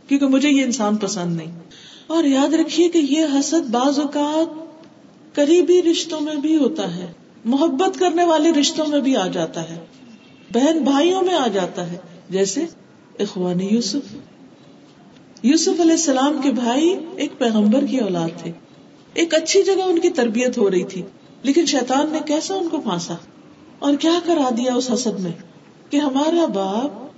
کیونکہ 0.07 0.27
مجھے 0.27 0.49
یہ 0.49 0.63
انسان 0.63 0.95
پسند 0.95 1.37
نہیں۔ 1.37 1.59
اور 2.07 2.23
یاد 2.23 2.53
رکھیے 2.53 2.89
کہ 2.89 2.97
یہ 2.97 3.25
حسد 3.39 3.69
بعض 3.69 3.99
اوقات 3.99 4.65
قریبی 5.35 5.81
رشتوں 5.81 6.21
میں 6.21 6.35
بھی 6.35 6.55
ہوتا 6.55 6.95
ہے۔ 6.95 7.05
محبت 7.45 7.99
کرنے 7.99 8.23
والے 8.23 8.51
رشتوں 8.51 8.85
میں 8.87 8.99
بھی 8.99 9.15
آ 9.15 9.27
جاتا 9.27 9.69
ہے۔ 9.69 9.79
بہن 10.53 10.79
بھائیوں 10.79 11.21
میں 11.21 11.33
آ 11.33 11.47
جاتا 11.47 11.91
ہے۔ 11.91 11.97
جیسے 12.29 12.65
اخوان 13.19 13.61
یوسف۔ 13.61 14.15
یوسف 15.43 15.81
علیہ 15.81 15.91
السلام 15.91 16.41
کے 16.43 16.51
بھائی 16.51 16.95
ایک 17.15 17.37
پیغمبر 17.37 17.85
کی 17.85 17.97
اولاد 17.97 18.29
تھے۔ 18.37 18.51
ایک 19.13 19.33
اچھی 19.33 19.63
جگہ 19.63 19.81
ان 19.83 19.99
کی 19.99 20.09
تربیت 20.09 20.57
ہو 20.57 20.71
رہی 20.71 20.83
تھی۔ 20.83 21.01
لیکن 21.43 21.65
شیطان 21.65 22.09
نے 22.11 22.19
کیسا 22.25 22.53
ان 22.53 22.69
کو 22.69 22.81
پھانسا؟ 22.81 23.15
اور 23.79 23.93
کیا 23.95 24.19
کرا 24.25 24.49
دیا 24.57 24.73
اس 24.73 24.91
حسد 24.91 25.19
میں؟ 25.19 25.31
کہ 25.89 25.97
ہمارا 25.97 26.45
باپ 26.45 27.11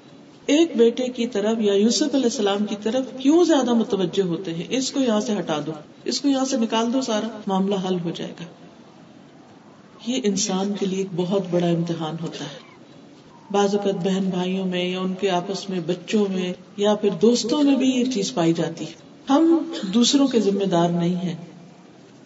ایک 0.46 0.78
بیٹے 0.78 1.08
کی 1.08 1.28
طرف 1.28 1.58
یا 1.60 1.74
یوسف 1.74 2.02
علیہ 2.02 2.24
السلام 2.24 2.66
کی 2.66 2.76
طرف 2.84 3.06
کیوں 3.18 3.44
زیادہ 3.44 3.74
متوجہ 3.74 4.22
ہوتے 4.22 4.54
ہیں؟ 4.54 4.64
اس 4.70 4.92
کو 4.92 5.00
یہاں 5.00 5.20
سے 5.20 5.34
ہٹا 5.40 5.58
دو۔ 5.66 5.72
اس 6.04 6.22
کو 6.22 6.28
یہاں 6.28 6.46
سے 6.46 6.58
نکال 6.58 6.94
دو، 6.94 7.02
سارا 7.02 7.28
معاملہ 7.48 7.76
حل 7.88 7.98
ہو 8.04 8.12
جائے 8.16 8.32
گا۔ 8.32 8.67
یہ 10.06 10.22
انسان 10.24 10.74
کے 10.80 10.86
لیے 10.86 10.98
ایک 10.98 11.08
بہت 11.16 11.42
بڑا 11.52 11.68
امتحان 11.68 12.16
ہوتا 12.22 12.46
ہے۔ 12.46 12.68
بعض 13.52 13.76
اوقات 13.76 14.08
بہن 14.08 14.30
بھائیوں 14.30 14.66
میں 14.66 14.86
یا 14.86 15.00
ان 15.00 15.14
کے 15.20 15.30
آپس 15.30 15.70
میں 15.70 15.80
بچوں 15.88 16.26
میں 16.32 16.54
یا 16.78 16.96
پھر 16.96 17.10
دوستوں 17.22 17.64
میں 17.64 17.76
بھی 17.76 17.88
یہ 17.88 18.04
چیز 18.06 18.34
پائی 18.34 18.54
جاتی 18.54 18.86
ہے۔ 18.86 18.92
ہم 19.30 19.72
دوسروں 19.94 20.28
کے 20.28 20.40
ذمہ 20.40 20.64
دار 20.64 20.90
نہیں 20.90 21.16
ہیں۔ 21.16 21.36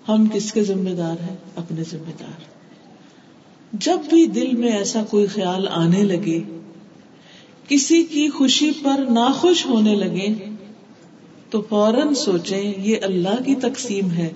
ہم 0.08 0.28
کس 0.34 0.54
کے 0.54 0.64
ذمہ 0.64 0.90
دار 0.90 1.24
ہیں؟ 1.30 1.36
اپنے 1.56 1.84
ذمہ 1.92 2.12
دار۔ 2.20 2.42
جب 3.74 4.00
بھی 4.10 4.28
دل 4.28 4.56
میں 4.58 4.72
ایسا 4.72 5.04
کوئی 5.10 5.26
خیال 5.26 5.68
آنے 5.68 6.04
لگے، 6.04 6.40
کسی 7.68 8.04
کی 8.04 8.30
خوشی 8.30 8.72
پر 8.84 9.04
ناخوش 9.10 9.66
ہونے 9.66 9.96
لگے، 9.96 10.28
تو 11.50 11.62
فوراً 11.70 12.14
سوچیں، 12.14 12.74
یہ 12.78 12.96
اللہ 13.02 13.44
کی 13.46 13.56
تقسیم 13.56 14.12
ہے۔ 14.12 14.30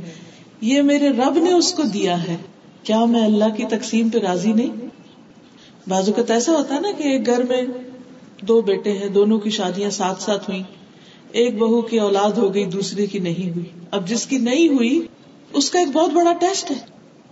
یہ 0.62 0.82
میرے 0.82 1.10
رب 1.10 1.38
نے 1.44 1.54
اس 1.54 1.74
کو 1.74 1.84
دیا 1.84 2.24
ہے۔ 2.24 2.38
کیا 2.86 3.06
میں 3.06 3.26
اللہ 3.26 3.56
کی 3.58 3.66
تقسیم 3.66 4.10
پہ 4.10 4.18
راضی 4.18 4.54
نہیں؟ 4.54 4.86
بازو 5.90 6.14
کا 6.14 6.34
ایسا 6.34 6.52
ہوتا 6.52 6.76
ہے 6.76 6.80
نا 6.80 6.92
کہ 6.98 7.04
ایک 7.04 7.26
گھر 7.26 7.44
میں 7.44 7.62
دو 8.42 8.62
بیٹے 8.62 8.92
ہیں، 8.92 9.08
دونوں 9.08 9.40
کی 9.40 9.50
شادیاں 9.50 9.90
ساتھ 9.90 10.22
ساتھ 10.22 10.50
ہوئی 10.50 10.64
ایک 11.32 11.58
بہو 11.58 11.82
کی 11.82 12.00
اولاد 12.00 12.32
ہو 12.32 12.54
گئی، 12.54 12.66
دوسرے 12.66 13.06
کی 13.06 13.20
نہیں 13.20 13.50
ہوئی۔ 13.50 13.66
اب 13.92 14.08
جس 14.08 14.26
کی 14.26 14.38
نہیں 14.38 14.68
ہوئی، 14.68 15.02
اس 15.54 15.70
کا 15.70 15.80
ایک 15.80 15.88
بہت 15.94 16.14
بڑا 16.14 16.34
ٹیسٹ 16.34 16.72
ہے 16.72 16.76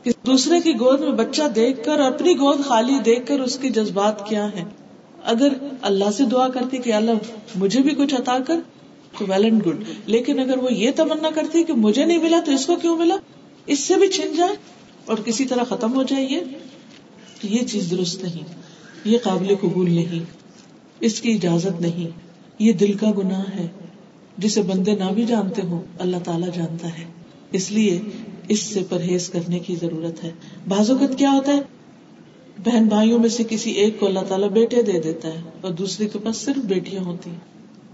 کہ 0.03 0.12
دوسرے 0.25 0.60
کی 0.62 0.74
گود 0.74 1.01
میں 1.01 1.12
بچہ 1.12 1.43
دیکھ 1.55 1.83
کر، 1.83 2.00
اپنی 2.00 2.33
گود 2.33 2.65
خالی 2.65 3.00
دیکھ 3.05 3.27
کر 3.27 3.39
اس 3.39 3.60
کے 3.60 3.69
جذبات 3.69 4.29
کیا 4.29 4.48
ہیں۔ 4.48 4.65
اگر 5.24 5.53
اللہ 5.81 6.12
سے 6.12 6.24
دعا 6.24 6.48
کرتی 6.50 6.77
کہ 6.77 6.93
اللہ، 6.93 7.12
مجھے 7.55 7.79
بھی 7.79 7.89
کچھ 7.89 8.15
عطا 8.15 8.38
کر، 8.48 8.60
تو 9.19 9.25
ویل 9.29 9.43
اینڈ 9.43 9.65
گڈ 9.65 9.83
لیکن 10.05 10.39
اگر 10.39 10.57
وہ 10.57 10.74
یہ 10.74 10.91
تمنا 10.95 11.29
کرتی 11.36 11.63
کہ 11.63 11.74
مجھے 11.74 12.05
نہیں 12.05 12.17
ملا، 12.17 12.39
تو 12.45 12.51
اس 12.51 12.65
کو 12.65 12.75
کیوں 12.75 12.98
ملا؟ 12.98 13.15
اس 13.65 13.79
سے 13.79 13.95
بھی 13.95 14.07
چھن 14.07 14.36
جائے۔ 14.38 14.55
اور 15.05 15.17
کسی 15.17 15.45
طرح 15.45 15.63
ختم 15.63 15.93
ہو 15.93 16.03
جائے 16.03 16.27
یہ 16.29 16.39
یہ 17.43 17.65
چیز 17.65 17.91
درست 17.91 18.24
نہیں، 18.24 18.43
یہ 19.05 19.17
قابل 19.24 19.55
قبول 19.62 19.91
نہیں، 19.91 20.24
اس 21.00 21.22
کی 21.22 21.31
اجازت 21.31 21.81
نہیں، 21.81 22.07
یہ 22.60 22.74
دل 22.74 22.93
کا 22.93 23.12
گناہ 23.17 23.43
ہے، 23.55 23.67
جسے 24.38 24.62
بندے 24.62 24.95
نہ 24.95 25.13
بھی 25.13 25.25
جانتے 25.25 25.62
ہو 25.62 25.81
اللہ 26.00 26.17
تعالیٰ 26.24 26.50
جانتا 26.53 26.98
ہے۔ 26.98 27.03
اس 27.51 27.72
لیے 27.72 28.01
اس 28.50 28.60
سے 28.60 28.81
پرہیز 28.89 29.29
کرنے 29.29 29.60
کی 29.60 29.75
ضرورت 29.75 30.24
ہے۔ 30.24 30.31
بعض 30.67 30.91
اوقات 30.91 31.17
کیا 31.17 31.31
ہوتا 31.31 31.51
ہے؟ 31.53 31.62
بہن 32.63 32.86
بھائیوں 32.86 33.19
میں 33.19 33.29
سے 33.29 33.43
کسی 33.50 33.72
ایک 33.72 34.00
کو 34.00 34.05
اللہ 34.05 34.19
تعالیٰ 34.27 34.50
بیٹے 34.50 34.81
دے 34.81 35.00
دیتا 35.00 35.27
ہے 35.27 35.41
اور 35.62 35.72
دوسرے 35.72 36.07
کے 36.07 36.19
پاس 36.19 36.38
صرف 36.38 36.57
بیٹیاں 36.57 37.03
ہوتی 37.03 37.29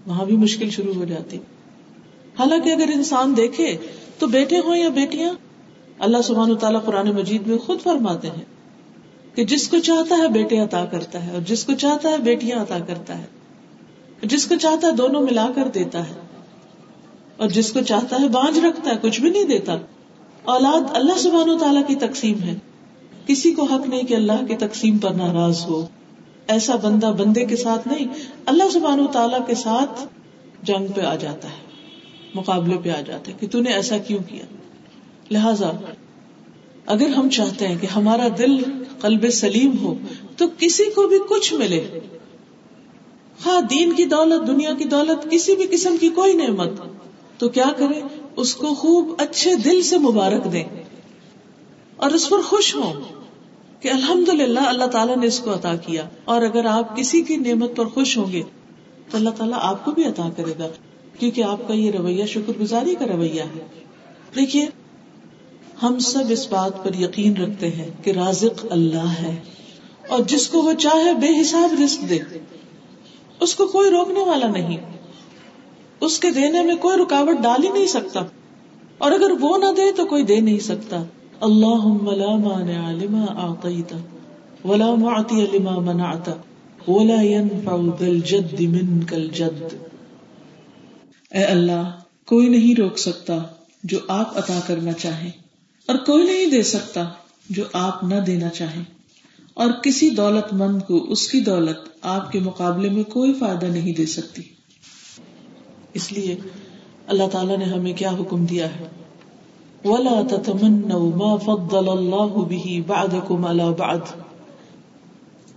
وہاں 0.07 0.25
بھی 0.25 0.37
مشکل 0.37 0.69
شروع 0.69 0.93
ہو 0.93 1.05
جاتی۔ 1.05 1.37
حالانکہ 2.39 2.69
اگر 2.69 2.89
انسان 2.93 3.37
دیکھے 3.37 3.77
تو 4.19 4.27
بیٹے 4.27 4.59
ہوں 4.59 4.77
یا 4.77 4.89
بیٹیاں 4.89 5.33
اللہ 5.99 6.21
سبحانہ 6.23 6.53
تعالیٰ 6.53 6.83
قرآن 6.85 7.07
مجید 7.07 7.47
میں 7.47 7.57
خود 7.57 7.81
فرماتے 7.81 8.27
ہیں 8.27 8.45
کہ 9.35 9.45
جس 9.45 9.69
کو 9.69 9.79
چاہتا 9.79 10.15
ہے 10.17 10.27
بیٹے 10.27 10.59
عطا 10.59 10.85
کرتا 10.85 11.25
ہے 11.25 11.31
اور 11.31 11.41
جس 11.41 11.65
کو 11.65 11.73
چاہتا 11.73 12.09
ہے 12.09 12.17
بیٹیاں 12.17 12.59
عطا 12.59 12.77
کرتا 12.87 13.17
ہے 13.17 13.23
جس 14.21 14.45
کو 14.45 14.55
چاہتا 14.55 14.87
ہے 14.87 14.91
دونوں 14.91 15.21
ملا 15.21 15.47
کر 15.55 15.67
دیتا 15.67 16.09
ہے 16.09 16.13
اور 17.37 17.49
جس 17.49 17.71
کو 17.71 17.79
چاہتا 17.81 18.21
ہے 18.21 18.27
بانج 18.27 18.59
رکھتا 18.59 18.91
ہے، 18.91 18.95
کچھ 19.01 19.21
بھی 19.21 19.29
نہیں 19.29 19.43
دیتا۔ 19.43 19.77
اولاد 20.43 20.81
اللہ 20.93 21.19
سبحانہ 21.19 21.57
تعالیٰ 21.57 21.87
کی 21.87 21.95
تقسیم 21.95 22.43
ہے۔ 22.43 22.55
کسی 23.27 23.51
کو 23.51 23.63
حق 23.63 23.87
نہیں 23.87 24.03
کہ 24.03 24.13
اللہ 24.13 24.45
کی 24.47 24.55
تقسیم 24.55 24.97
پر 24.97 25.11
ناراض 25.11 25.65
ہو۔ 25.65 25.85
ایسا 26.47 26.75
بندہ 26.75 27.05
بندے 27.05 27.45
کے 27.45 27.55
ساتھ 27.55 27.87
نہیں، 27.87 28.07
اللہ 28.45 28.63
سبحانہ 28.73 29.05
تعالیٰ 29.05 29.47
کے 29.47 29.55
ساتھ 29.55 30.05
جنگ 30.63 30.87
پہ 30.87 31.01
آ 31.01 31.15
جاتا 31.15 31.47
ہے، 31.47 31.63
مقابلے 32.33 32.77
پہ 32.83 32.89
آ 32.89 33.01
جاتا 33.01 33.31
ہے 33.31 33.37
کہ 33.39 33.47
تو 33.47 33.59
نے 33.59 33.73
ایسا 33.73 33.97
کیوں 33.97 34.19
کیا؟ 34.27 34.45
لہذا 35.31 35.71
اگر 36.85 37.07
ہم 37.07 37.29
چاہتے 37.29 37.67
ہیں 37.67 37.77
کہ 37.81 37.87
ہمارا 37.87 38.27
دل 38.37 38.57
قلب 39.01 39.29
سلیم 39.29 39.77
ہو 39.81 39.95
تو 40.37 40.45
کسی 40.57 40.85
کو 40.95 41.07
بھی 41.07 41.17
کچھ 41.29 41.53
ملے۔ 41.53 41.99
ہاں 43.45 43.61
دین 43.61 43.93
کی 43.93 44.05
دولت، 44.05 44.47
دنیا 44.47 44.73
کی 44.73 44.83
دولت، 44.83 45.31
کسی 45.31 45.55
بھی 45.55 45.65
قسم 45.71 45.97
کی 45.99 46.09
کوئی 46.09 46.33
نعمت۔ 46.33 46.69
تو 47.37 47.49
کیا 47.49 47.65
کرے 47.77 48.01
اس 48.35 48.55
کو 48.55 48.67
خوب 48.67 49.13
اچھے 49.17 49.55
دل 49.55 49.81
سے 49.81 49.97
مبارک 49.97 50.51
دیں۔ 50.51 50.63
اور 51.95 52.11
اس 52.11 52.29
پر 52.29 52.41
خوش 52.41 52.75
ہوں 52.75 52.93
کہ 53.79 53.87
الحمد 53.87 54.29
للہ 54.29 54.59
اللہ 54.59 54.85
تعالیٰ 54.85 55.17
نے 55.17 55.27
اس 55.27 55.39
کو 55.39 55.53
عطا 55.53 55.75
کیا۔ 55.75 56.03
اور 56.25 56.41
اگر 56.41 56.65
آپ 56.65 56.97
کسی 56.97 57.21
کی 57.21 57.37
نعمت 57.37 57.75
پر 57.75 57.85
خوش 57.85 58.17
ہوں 58.17 58.31
گے 58.31 58.41
تو 59.11 59.17
اللہ 59.17 59.29
تعالیٰ 59.29 59.57
آپ 59.61 59.85
کو 59.85 59.91
بھی 59.91 60.05
عطا 60.05 60.29
کرے 60.35 60.53
گا۔ 60.59 60.67
کیونکہ 61.19 61.43
آپ 61.43 61.67
کا 61.67 61.73
یہ 61.73 61.91
رویہ 61.91 62.25
شکر 62.25 62.61
گزاری 62.61 62.95
کا 62.95 63.05
رویہ 63.05 63.41
ہے۔ 63.41 63.67
دیکھیے 64.35 64.65
ہم 65.83 65.99
سب 65.99 66.19
اس 66.29 66.47
بات 66.51 66.83
پر 66.83 66.93
یقین 66.93 67.37
رکھتے 67.37 67.69
ہیں 67.69 67.89
کہ 68.03 68.11
رازق 68.11 68.65
اللہ 68.69 69.09
ہے۔ 69.21 69.35
اور 70.07 70.19
جس 70.19 70.47
کو 70.47 70.61
وہ 70.61 70.73
چاہے 70.73 71.13
بے 71.13 71.41
حساب 71.41 71.83
رزق 71.83 72.09
دے۔ 72.09 72.19
اس 73.39 73.55
کو 73.55 73.67
کوئی 73.67 73.89
روکنے 73.89 74.19
والا 74.25 74.47
نہیں۔ 74.47 74.77
اس 76.01 76.19
کے 76.19 76.31
دینے 76.31 76.63
میں 76.63 76.75
کوئی 76.75 76.97
رکاوٹ 76.97 77.37
ڈال 77.43 77.63
ہی 77.63 77.69
نہیں 77.69 77.85
سکتا۔ 77.85 78.19
اور 78.97 79.11
اگر 79.11 79.31
وہ 79.39 79.57
نہ 79.57 79.65
دے 79.77 79.91
تو 79.91 80.05
کوئی 80.05 80.23
دے 80.23 80.39
نہیں 80.39 80.59
سکتا۔ 80.59 81.03
اللہ 81.41 81.85
لا 82.15 82.35
مانع 82.35 82.91
لما 82.91 83.25
اعطیت 83.25 83.93
ولا 84.65 84.95
معطی 84.95 85.47
لما 85.53 85.79
منعت 85.79 86.29
ولا 86.87 87.21
ينفع 87.21 87.75
ذا 87.75 88.05
الجد 88.05 88.61
منك 88.61 89.13
الجد۔ 89.13 89.75
اے 91.33 91.43
اللہ، 91.43 91.99
کوئی 92.25 92.49
نہیں 92.49 92.81
روک 92.81 92.97
سکتا 92.97 93.37
جو 93.83 93.99
آپ 94.07 94.37
عطا 94.37 94.59
کرنا 94.67 94.91
چاہیں 94.91 95.31
اور 95.89 95.97
کوئی 95.97 96.23
نہیں 96.23 96.45
دے 96.45 96.63
سکتا 96.63 97.03
جو 97.49 97.63
آپ 97.73 98.03
نہ 98.03 98.15
دینا 98.15 98.49
چاہیں۔ 98.49 98.83
اور 99.53 99.71
کسی 99.71 100.09
دولت 100.09 100.53
مند 100.53 100.81
کو 100.81 101.11
اس 101.11 101.27
کی 101.27 101.39
دولت 101.39 101.77
آپ 102.01 102.31
کے 102.31 102.39
مقابلے 102.39 102.89
میں 102.89 103.03
کوئی 103.03 103.33
فائدہ 103.33 103.65
نہیں 103.65 103.93
دے 103.93 104.05
سکتی۔ 104.05 104.41
اس 105.93 106.11
لیے 106.11 106.35
اللہ 107.07 107.23
تعالیٰ 107.31 107.57
نے 107.57 107.65
ہمیں 107.65 107.93
کیا 107.93 108.09
حکم 108.09 108.45
دیا 108.45 108.67
ہے؟ 108.75 108.87
ولا 109.85 110.21
تتمنوا 110.29 111.17
ما 111.17 111.35
فضل 111.35 111.89
الله 111.89 112.45
به 112.47 112.81
بعدكم 112.87 113.45
على 113.45 113.63
بعد۔ 113.77 113.99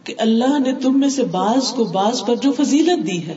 کہ 0.04 0.14
اللہ 0.18 0.58
نے 0.58 0.74
تم 0.74 1.00
میں 1.00 1.08
سے 1.08 1.22
بعض 1.22 1.72
کو 1.74 1.84
بعض 1.84 2.24
پر 2.24 2.36
جو 2.36 2.52
فضیلت 2.52 3.06
دی 3.06 3.26
ہے 3.26 3.34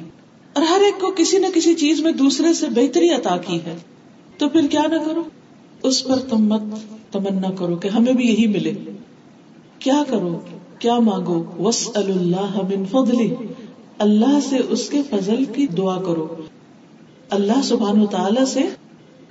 اور 0.53 0.63
ہر 0.63 0.81
ایک 0.85 1.01
کو 1.01 1.11
کسی 1.17 1.37
نہ 1.37 1.47
کسی 1.55 1.73
چیز 1.73 1.99
میں 1.99 2.11
دوسرے 2.11 2.53
سے 2.53 2.65
بہتری 2.69 3.09
عطا 3.09 3.37
کی 3.37 3.59
ہے، 3.65 3.77
تو 4.37 4.49
پھر 4.49 4.67
کیا 4.71 4.81
نہ 4.81 4.95
کرو؟ 5.05 5.23
اس 5.85 6.03
پر 6.03 6.19
تم 6.29 6.37
مت 6.37 6.61
تمنا 7.11 7.51
کرو 7.51 7.75
کہ 7.75 7.87
ہمیں 7.87 8.13
بھی 8.13 8.27
یہی 8.27 8.47
ملے۔ 8.47 8.73
کیا 9.79 10.03
کرو؟ 10.07 10.39
کیا 10.79 10.99
مانگو؟ 10.99 11.43
وس 11.59 11.89
اللہ 11.95 12.61
من 12.63 12.85
فضلی 12.85 13.35
اللہ 13.97 14.39
سے 14.49 14.57
اس 14.69 14.89
کے 14.89 15.01
فضل 15.09 15.45
کی 15.45 15.67
دعا 15.67 16.01
کرو۔ 16.01 16.27
اللہ 17.29 17.61
سبحان 17.63 18.01
و 18.01 18.05
تعالی 18.05 18.45
سے 18.45 18.61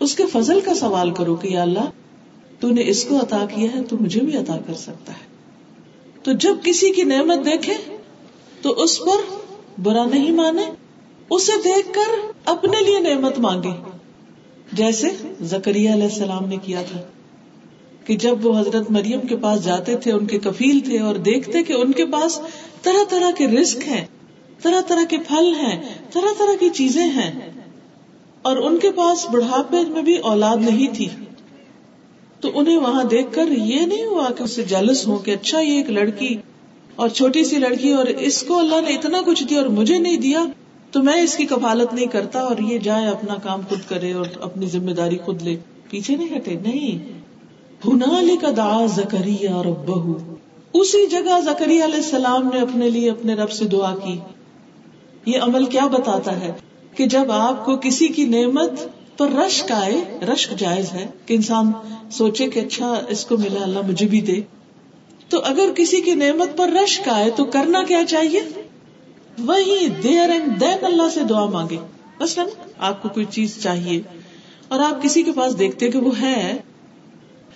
اس 0.00 0.14
کے 0.14 0.26
فضل 0.26 0.61
کا 0.61 0.75
سوال 0.75 1.11
کرو 1.11 1.34
کہ 1.34 1.49
یا 1.49 1.62
اللہ، 1.62 1.90
تو 2.61 2.68
نے 2.68 2.82
اس 2.87 3.04
کو 3.04 3.16
عطا 3.16 3.46
کیا 3.54 3.75
ہے، 3.75 3.82
تو 3.82 3.96
مجھے 4.00 4.20
بھی 4.20 4.37
عطا 4.37 4.56
کر 4.66 4.75
سکتا 4.75 5.12
ہے۔ 5.12 5.26
تو 6.23 6.32
جب 6.32 6.54
کسی 6.64 6.90
کی 6.90 7.02
نعمت 7.02 7.44
دیکھے، 7.44 7.96
تو 8.62 8.70
اس 8.70 9.00
پر 9.00 9.34
برا 9.82 10.04
نہیں 10.04 10.30
مانے، 10.30 10.62
اسے 11.30 11.52
دیکھ 11.64 11.92
کر 11.92 12.26
اپنے 12.44 12.84
لیے 12.87 13.00
نعمت 13.00 13.38
مانگے۔ 13.38 13.94
جیسے 14.76 15.09
زکری 15.40 15.87
علیہ 15.88 16.04
السلام 16.04 16.49
نے 16.49 16.57
کیا 16.57 16.83
تھا 16.83 17.00
کہ 18.04 18.16
جب 18.16 18.47
وہ 18.47 18.59
حضرت 18.59 18.90
مریم 18.90 19.21
کے 19.21 19.37
پاس 19.37 19.64
جاتے 19.64 19.97
تھے، 19.97 20.12
ان 20.12 20.26
کے 20.26 20.38
کفیل 20.38 20.81
تھے 20.81 20.99
اور 20.99 21.14
دیکھتے 21.25 21.62
کہ 21.62 21.73
ان 21.73 21.93
کے 21.93 22.07
پاس 22.07 22.40
طرح 22.83 23.04
طرح 23.09 23.31
کے 23.31 23.47
رسک 23.47 23.88
ہیں، 23.88 24.04
طرح 24.62 24.81
طرح 24.81 25.04
کے 25.11 25.19
پھل 25.19 25.52
ہیں، 25.61 25.76
طرح 26.12 26.38
طرح 26.38 26.57
کی 26.61 26.69
چیزیں 26.69 27.07
ہیں، 27.07 27.31
اور 28.43 28.57
ان 28.57 28.78
کے 28.78 28.90
پاس 28.90 29.26
بڑھاپے 29.33 29.81
میں 29.88 30.02
بھی 30.02 30.16
اولاد 30.25 30.57
نہیں 30.57 30.95
تھی۔ 30.95 31.09
تو 32.40 32.50
انہیں 32.54 32.76
وہاں 32.76 33.04
دیکھ 33.04 33.33
کر 33.33 33.50
یہ 33.50 33.81
نہیں 33.81 34.04
ہوا 34.04 34.28
کہ 34.38 34.43
اسے 34.43 34.62
جلس 34.62 35.07
ہو 35.07 35.16
کہ 35.19 35.31
اچھا 35.31 35.61
یہ 35.61 35.76
ایک 35.76 35.90
لڑکی 35.90 36.37
اور 36.97 37.09
چھوٹی 37.09 37.45
سی 37.45 37.59
لڑکی 37.59 37.93
اور 37.93 38.07
اس 38.07 38.43
کو 38.43 38.59
اللہ 38.59 38.81
نے 38.81 38.95
اتنا 38.95 39.21
کچھ 39.26 39.43
دیا 39.45 39.61
اور 39.61 39.69
مجھے 39.69 39.99
نہیں 39.99 40.16
دیا۔ 40.16 40.45
تو 40.95 41.03
میں 41.03 41.23
اس 41.23 41.37
کی 41.37 41.45
کفالت 41.45 41.95
نہیں 41.95 42.07
کرتا 42.07 42.41
اور 42.41 42.57
یہ 42.59 42.79
جائے 42.79 43.07
اپنا 43.07 43.35
کام 43.43 43.61
خود 43.69 43.79
کرے 43.89 44.13
اور 44.13 44.27
اپنی 44.41 44.67
ذمہ 44.67 44.91
داری 44.91 45.19
خود 45.19 45.43
لے۔ 45.43 45.57
پیچھے 45.91 46.17
نہیں 46.17 46.37
ہٹے؟ 46.37 46.55
نہیں۔ 46.55 47.13
ہنالی 47.89 48.37
کا 48.37 48.51
دا 48.57 48.87
زکری 48.87 49.47
اور 49.47 49.65
بہو 49.65 50.35
اسی 50.73 51.07
جگہ 51.07 51.41
زکری 51.45 51.75
علیہ 51.75 51.83
السلام 51.83 52.51
نے 52.55 52.61
اپنے 52.61 52.91
لیے 52.91 53.11
اپنے 53.11 53.35
رب 53.35 53.51
سے 53.51 53.65
دعا 53.65 53.95
کی۔ 54.05 54.19
یہ 55.27 55.39
عمل 55.41 55.65
کیا 55.65 55.87
بتاتا 55.87 56.41
ہے 56.41 56.53
کہ 56.97 57.07
جب 57.07 57.33
آپ 57.33 57.65
کو 57.65 57.77
کسی 57.77 58.09
کی 58.09 58.25
نعمت 58.25 58.71
پر 59.19 59.31
رشک 59.31 59.73
آئے، 59.73 60.19
رشک 60.33 60.59
جائز 60.59 60.93
ہے 60.93 61.07
کہ 61.27 61.35
انسان 61.35 61.73
سوچے 62.11 62.47
کہ 62.47 62.61
اچھا 62.61 63.01
اس 63.09 63.25
کو 63.25 63.37
ملا، 63.37 63.63
اللہ 63.63 63.79
مجھے 63.89 64.07
بھی 64.07 64.21
دے۔ 64.21 64.41
تو 65.29 65.41
اگر 65.45 65.69
کسی 65.77 66.01
کی 66.01 66.15
نعمت 66.15 66.57
پر 66.57 66.71
رشک 66.85 67.09
آئے 67.09 67.31
تو 67.31 67.45
کرنا 67.45 67.83
کیا 67.83 68.01
چاہیے؟ 68.09 68.41
وہی 69.38 69.88
دیر 70.03 70.31
اینڈ 70.31 70.61
دین 70.61 70.85
اللہ 70.85 71.09
سے 71.14 71.21
دعا 71.25 71.45
مانگے۔ 71.45 71.76
بس 72.19 72.38
آپ 72.79 73.03
کو 73.03 73.09
کوئی 73.09 73.26
چیز 73.31 73.62
چاہیے 73.62 74.03
اور 74.69 74.81
آپ 74.81 75.03
کسی 75.03 75.23
کے 75.23 75.33
پاس 75.33 75.59
دیکھتے 75.59 75.91
کہ 75.91 75.99
وہ 75.99 76.21
ہے، 76.21 76.57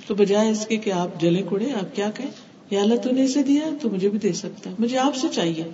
تو 0.06 0.14
بجائے 0.14 0.50
اس 0.50 0.66
کے 0.66 0.76
کہ 0.76 0.92
آپ 0.92 1.20
جلے 1.20 1.42
کوڑے، 1.42 1.72
آپ 1.72 1.96
کیا 1.96 2.10
کہیں؟ 2.10 2.30
یا 2.70 2.82
اللہ 2.82 2.94
تو 2.94 3.10
نے 3.10 3.24
اسے 3.24 3.42
دیا 3.42 3.62
تو 3.82 3.90
مجھے 3.90 4.08
بھی 4.08 4.18
دے 4.18 4.32
سکتا 4.32 4.70
مجھے 4.78 4.98
آپ 4.98 5.16
سے 5.16 5.28
چاہیے۔ 5.32 5.64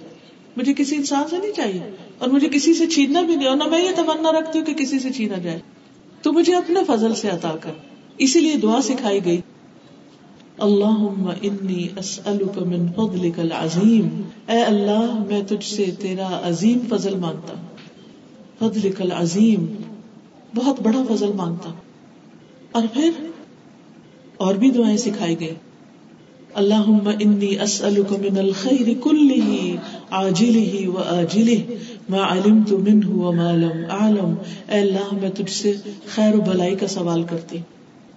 مجھے 0.56 0.74
کسی 0.74 0.96
انسان 0.96 1.24
سے 1.30 1.38
نہیں 1.38 1.52
چاہیے۔ 1.52 1.96
اور 2.18 2.28
مجھے 2.28 2.48
کسی 2.48 2.74
سے 2.74 2.86
چھیننا 2.86 3.20
بھی 3.20 3.36
نہیں۔ 3.36 3.48
اور 3.48 3.56
نہ 3.56 3.64
میں 3.64 3.84
یہ 3.84 3.90
تمنا 3.96 4.32
رکھتی 4.32 4.58
ہوں 4.58 4.66
کہ 4.66 4.74
کسی 4.74 4.98
سے 4.98 5.12
چھینا 5.12 5.38
جائے۔ 5.38 5.58
تو 6.22 6.32
مجھے 6.32 6.54
اپنے 6.54 6.80
فضل 6.86 7.14
سے 7.14 7.28
عطا 7.28 7.52
کر۔ 7.60 7.70
اسی 8.18 8.40
لیے 8.40 8.56
دعا 8.56 8.80
سکھائی 8.82 9.24
گئی۔ 9.24 9.40
اللہ 10.58 11.32
انی 11.42 11.88
اسألک 11.98 12.58
من 12.58 12.86
فضلک 12.96 13.40
العظیم۔ 13.40 14.22
اے 14.48 14.62
اللہ، 14.62 15.24
میں 15.28 15.42
تجھ 15.48 15.74
سے 15.74 15.90
تیرا 15.98 16.40
عظیم 16.42 16.78
فضل 16.88 17.14
مانگتا 17.14 17.52
ہوں۔ 17.52 17.66
فضلک 18.58 19.00
العظیم، 19.00 19.66
بہت 20.54 20.80
بڑا 20.82 21.14
فضل 21.14 21.32
مانگتا 21.32 21.68
ہوں۔ 21.68 21.76
اور 22.72 22.82
پھر 22.92 23.10
اور 24.36 24.54
بھی 24.54 24.70
دعائیں 24.70 24.96
سکھائی 24.96 25.40
گئی 25.40 25.54
اللہ 26.54 27.08
انی 27.20 27.60
اسألک 27.60 28.12
من 28.12 28.38
الخیر 28.38 28.88
کلہ، 29.02 29.76
عاجلہ 30.10 30.88
و 30.88 30.98
ما 32.08 32.32
علمت 32.32 32.72
منہ 32.72 33.06
وما 33.06 33.52
لم 33.52 33.84
اعلم۔ 33.90 34.34
اے 34.68 34.78
اللہ، 34.80 35.14
میں 35.20 35.30
تجھ 35.30 35.52
سے 35.52 35.72
خیر 36.06 36.34
و 36.34 36.40
بلائی 36.40 36.74
کا 36.74 36.86
سوال 36.86 37.22
کرتی 37.22 37.58
ہوں۔ 37.58 37.73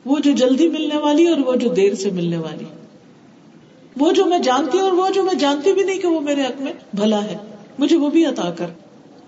وہ 0.08 0.20
جو 0.20 0.32
جلدی 0.32 0.68
ملنے 0.68 0.98
والی 0.98 1.28
اور 1.28 1.38
وہ 1.38 1.56
جو 1.56 1.70
دیر 1.70 1.94
سے 1.94 2.12
ملنے 2.12 2.38
والی۔ 2.38 2.66
وہ 4.00 4.12
جو 4.12 4.26
میں 4.26 4.40
جانتی 4.40 4.80
اور 4.80 4.92
وہ 4.92 5.10
جو 5.10 5.24
میں 5.24 5.34
جانتی 5.34 5.74
بھی 5.74 5.84
نہیں 5.84 6.00
کہ 6.00 6.08
وہ 6.08 6.22
میرے 6.22 6.42
حق 6.42 6.62
میں 6.62 6.74
بھلا 6.94 7.24
ہے۔ 7.24 7.38
مجھے 7.80 7.98
وہ 7.98 8.10
بھی 8.10 8.26
عطا 8.26 8.50
کر۔ 8.52 8.66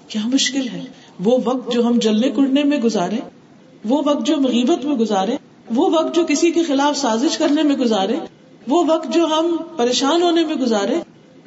کیا 0.07 0.21
مشکل 0.25 0.67
ہے۔ 0.67 0.83
وہ 1.23 1.37
وقت 1.45 1.71
جو 1.71 1.87
ہم 1.87 1.99
جلنے 1.99 2.29
کڑنے 2.29 2.63
میں 2.63 2.77
گزارے، 2.77 3.15
وہ 3.85 4.01
وقت 4.05 4.25
جو 4.25 4.37
مغیبت 4.37 4.85
میں 4.85 4.95
گزارے، 4.95 5.37
وہ 5.75 5.89
وقت 5.89 6.15
جو 6.15 6.25
کسی 6.27 6.51
کے 6.51 6.63
خلاف 6.63 6.97
سازش 6.97 7.37
کرنے 7.37 7.63
میں 7.63 7.75
گزارے، 7.75 8.15
وہ 8.67 8.83
وقت 8.87 9.13
جو 9.13 9.25
ہم 9.25 9.57
پریشان 9.77 10.21
ہونے 10.21 10.45
میں 10.45 10.55
گزارے۔ 10.55 10.95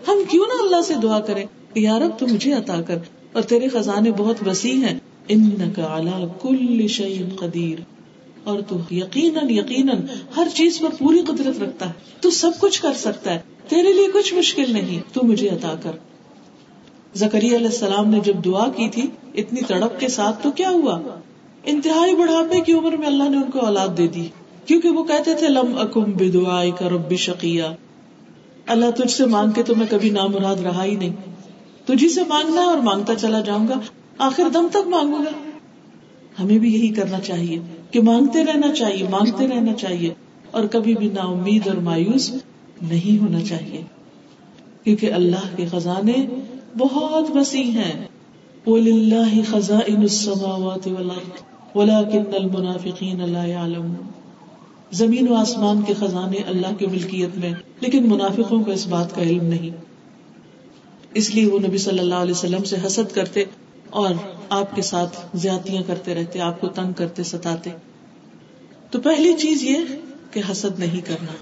ہم 0.09 0.17
کیوں 0.29 0.47
نہ 0.47 0.63
اللہ 0.63 0.83
سے 0.83 0.95
دعا 1.03 1.21
کریں۔ 1.21 1.45
یارب 1.75 2.19
تو 2.19 2.27
مجھے 2.27 2.53
عطا 2.53 2.83
کر۔ 2.83 2.99
اور 3.33 3.43
تیرے 3.43 3.69
خزانے 3.69 4.11
بہت 4.11 4.49
وسیع 4.49 4.75
ہیں۔ 4.75 4.99
ان 5.29 5.51
کا 5.77 5.99
کل 6.43 6.87
شعین 6.89 7.29
قدیر۔ 7.37 7.92
اور 8.45 8.61
تو 8.69 8.95
یقیناً 8.95 9.51
یقیناً 9.51 9.99
ہر 10.37 10.49
چیز 10.55 10.79
پر 10.79 10.89
پوری 10.99 11.19
قدرت 11.19 11.63
رکھتا 11.63 11.87
ہے۔ 11.87 11.93
تو 12.21 12.31
سب 12.31 12.51
کچھ 12.61 12.83
کر 12.83 12.93
سکتا 12.93 13.35
ہے۔ 13.35 13.39
تیرے 13.69 13.93
لیے 13.93 14.09
کچھ 14.15 14.35
مشکل 14.35 14.73
نہیں۔ 14.73 15.01
تو 15.13 15.21
مجھے 15.25 15.49
عطا 15.49 15.75
کر۔ 15.83 15.93
زکری 17.15 17.57
علیہ 17.57 17.67
السلام 17.67 18.09
نے 18.09 18.21
جب 18.21 18.45
دعا 18.45 18.69
کی 18.69 18.89
تھی 18.89 19.07
اتنی 19.35 19.61
تڑپ 19.61 20.01
کے 20.01 20.09
ساتھ 20.09 20.43
تو 20.43 20.51
کیا 20.51 20.71
ہوا؟ 20.71 21.01
انتہائی 21.65 22.17
بڑھاپے 22.17 22.61
کی 22.61 22.73
عمر 22.73 22.97
میں 22.97 23.07
اللہ 23.07 23.29
نے 23.29 23.37
ان 23.37 23.51
کو 23.51 23.59
اولاد 23.59 23.89
دے 23.99 24.09
دی۔ 24.09 24.27
کیونکہ 24.67 24.89
وہ 24.89 25.05
کہتے 25.05 25.35
تھے، 25.35 25.49
لم 25.49 25.79
اکم 25.79 26.03
بے 26.03 26.31
دعا 26.31 26.65
کا 26.79 26.89
ربی 26.89 27.17
شکیہ 27.17 27.63
اللہ 28.67 28.91
تجھ 28.91 29.13
سے 29.13 29.27
مانگ 29.27 29.51
کے 29.51 29.63
تو 29.63 29.75
میں 29.75 29.87
کبھی 29.91 30.11
نامراد 30.11 30.57
رہا 30.57 30.85
ہی 30.85 30.95
نہیں۔ 30.95 31.13
تجھی 31.85 32.09
سے 32.09 32.21
مانگنا 32.29 32.61
اور 32.61 32.79
مانگتا 32.79 33.15
چلا 33.15 33.41
جاؤں 33.41 33.69
گا، 33.69 33.79
آخر 34.19 34.43
دم 34.55 34.67
تک 34.71 34.89
مانگوں 34.89 35.19
گا۔ 35.19 35.31
ہمیں 36.43 36.59
بھی 36.59 36.75
یہی 36.75 36.89
کرنا 36.89 37.21
چاہیے۔ 37.21 37.59
کہ 37.93 38.01
مانگتے 38.01 38.45
رہنا 38.45 38.75
چاہیے، 38.75 39.07
مانگتے 39.11 39.49
رہنا 39.49 39.73
چاہیے، 39.73 40.15
اور 40.51 40.65
کبھی 40.65 40.95
بھی 40.95 41.09
نا 41.09 41.23
امید 41.23 41.69
اور 41.69 41.77
مایوس 41.77 42.33
نہیں 42.83 43.23
ہونا 43.23 43.41
چاہیے۔ 43.41 43.83
کیونکہ 44.85 45.13
اللہ 45.13 45.57
کے 45.57 45.67
خزانے 45.67 46.27
بہت 46.79 47.37
وسیع 47.37 47.65
ہیں۔ 47.65 48.05
وَلِلَّهِ 48.67 49.45
خَزَائِنُ 49.47 49.99
السَّمَاوَاتِ 49.99 50.91
وَالْأَرْضِ، 50.91 51.43
وَلَكِنَّ 51.75 52.35
الْمُنَافِقِينَ 52.35 53.23
لَا 53.23 53.45
يَعْلَمُونَ۔ 53.45 54.09
زمین 54.93 55.29
و 55.29 55.35
آسمان 55.35 55.83
کے 55.83 55.95
خزانے 55.95 56.37
اللہ 56.47 56.75
کی 56.79 56.87
ملکیت 56.87 57.39
میں، 57.39 57.53
لیکن 57.81 58.09
منافقوں 58.09 58.65
کو 58.65 58.71
اس 58.71 58.87
بات 58.87 59.15
کا 59.15 59.23
علم 59.23 59.45
نہیں۔ 59.45 59.71
اس 61.15 61.35
لیے 61.35 61.47
وہ 61.47 61.59
نبی 61.59 61.79
صلی 61.79 61.99
اللہ 61.99 62.15
علیہ 62.15 62.31
وسلم 62.31 62.65
سے 62.65 62.77
حسد 62.87 63.15
کرتے 63.15 63.45
اور 63.91 64.15
آپ 64.53 64.77
کے 64.77 64.83
ساتھ 64.83 65.21
زیادتیاں 65.35 65.83
کرتے 65.87 66.15
رہتے، 66.15 66.41
آپ 66.41 66.61
کو 66.61 66.69
تنگ 66.69 66.93
کرتے، 66.93 67.23
ستاتے۔ 67.23 67.71
تو 68.91 69.01
پہلی 69.01 69.33
چیز 69.33 69.63
یہ 69.63 69.77
کہ 70.31 70.43
حسد 70.51 70.79
نہیں 70.79 71.01
کرنا۔ 71.01 71.33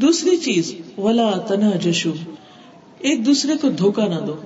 دوسری 0.00 0.36
چیز، 0.36 0.74
ولا 0.98 1.30
تنا 1.30 1.70
جشو 1.82 2.10
ایک 2.98 3.26
دوسرے 3.26 3.56
کو 3.56 3.70
دھوکا 3.70 4.06
نہ 4.06 4.20
دو۔ 4.26 4.36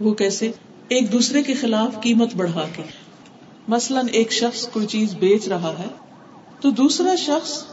وہ 0.00 0.14
کیسے؟ 0.14 0.52
ایک 0.88 1.12
دوسرے 1.12 1.42
کے 1.42 1.54
خلاف 1.54 2.02
قیمت 2.02 2.34
بڑھا 2.36 2.66
کے۔ 2.76 2.82
مثلاً 3.68 4.06
ایک 4.12 4.32
شخص 4.32 4.68
کوئی 4.68 4.86
چیز 4.86 5.14
بیچ 5.14 5.48
رہا 5.48 5.74
ہے، 5.78 5.88
تو 6.60 6.70
دوسرا 6.70 7.14
شخص 7.14 7.64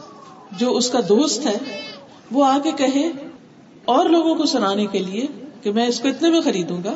جو 0.58 0.76
اس 0.76 0.90
کا 0.90 1.00
دوست 1.08 1.46
ہے، 1.46 1.58
وہ 2.30 2.44
آگے 2.44 2.70
کہے 2.78 3.12
اور 3.84 4.08
لوگوں 4.08 4.34
کو 4.34 4.46
سنانے 4.46 4.86
کے 4.86 4.98
لیے 4.98 5.26
کہ 5.62 5.72
میں 5.72 5.86
اس 5.86 6.00
کو 6.00 6.08
اتنے 6.08 6.30
میں 6.30 6.40
خریدوں 6.40 6.84
گا، 6.84 6.94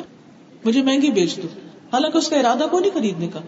مجھے 0.65 0.81
مہنگی 0.81 1.11
بیچ 1.11 1.37
دوں 1.37 1.64
حالانکہ 1.95 2.17
اس 2.17 2.29
کا 2.29 2.35
ارادہ 2.35 2.63
کو 2.71 2.79
نہیں 2.79 2.91
خریدنے 2.93 3.27
کا؟ 3.27 3.39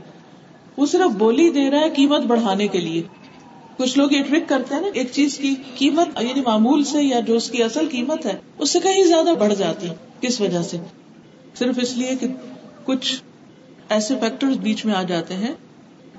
وہ 0.78 0.86
صرف 0.86 1.16
بولی 1.18 1.50
دے 1.50 1.72
رہا 1.72 1.80
ہے 1.80 1.90
قیمت 1.90 2.22
بڑھانے 2.22 2.68
کے 2.68 2.80
لیے۔ 2.80 3.04
کچھ 3.78 3.98
لوگ 3.98 4.14
یہ 4.14 4.24
ٹرک 4.24 4.50
کرتے 4.50 4.76
ہیں 4.76 4.82
نا، 4.82 4.88
ایک 4.94 5.08
چیز 5.12 5.38
کی 5.38 5.56
قیمت 5.78 6.08
یعنی 6.22 6.42
معمول 6.42 6.84
سے 6.84 7.04
یا 7.04 7.20
جو 7.20 7.36
اس 7.36 7.50
کی 7.50 7.64
اصل 7.64 7.88
قیمت 7.92 8.26
ہے، 8.26 8.34
اس 8.58 8.70
سے 8.70 8.80
کہیں 8.80 9.04
زیادہ 9.04 9.30
بڑھ 9.40 9.54
جاتی 9.56 9.88
کس 10.22 10.42
وجہ 10.42 10.62
سے؟ 10.62 10.78
صرف 11.60 11.80
اس 11.82 11.98
لیے 11.98 12.16
کہ 12.16 12.28
کچھ 12.86 13.22
ایسے 13.90 14.16
فیکٹر 14.20 14.48
بیچ 14.48 14.86
میں 14.86 14.94
آ 14.94 15.04
جاتے 15.04 15.34
ہیں 15.34 15.54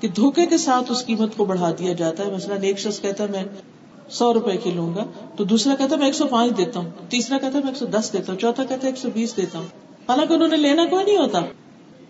کہ 0.01 0.07
دھوکے 0.07 0.45
کے 0.45 0.57
ساتھ 0.57 0.91
اس 0.91 1.05
قیمت 1.05 1.37
کو 1.37 1.45
بڑھا 1.45 1.71
دیا 1.79 1.93
جاتا 1.93 2.25
ہے۔ 2.25 2.31
مثلاً 2.31 2.61
ایک 2.61 2.79
شخص 2.79 3.01
کہتا 3.01 3.23
ہے، 3.23 3.29
میں 3.29 3.43
سو 4.09 4.33
روپے 4.33 4.57
کی 4.57 4.71
لوں 4.71 4.95
گا، 4.95 5.05
تو 5.35 5.43
دوسرا 5.43 5.75
کہتا 5.75 5.95
ہے، 5.95 5.99
میں 5.99 6.07
ایک 6.07 6.15
سو 6.15 6.25
پانچ 6.25 6.57
دیتا 6.57 6.79
ہوں۔ 6.79 6.89
تیسرا 7.09 7.37
کہتا 7.37 7.57
ہے، 7.57 7.63
میں 7.63 7.71
ایک 7.71 7.77
سو 7.77 7.85
دس 7.85 8.09
دیتا 8.13 8.33
ہوں۔ 8.33 8.39
چوتھا 8.39 8.63
کہتا 8.63 8.83
ہے، 8.83 8.87
ایک 8.87 8.97
سو 8.97 9.09
بیس 9.13 9.37
دیتا 9.37 9.59
ہوں۔ 9.59 9.67
حالانکہ 10.09 10.33
انہوں 10.33 10.47
نے 10.47 10.57
لینا 10.57 10.85
کوئی 10.85 11.05
نہیں 11.05 11.17
ہوتا؟ 11.17 11.39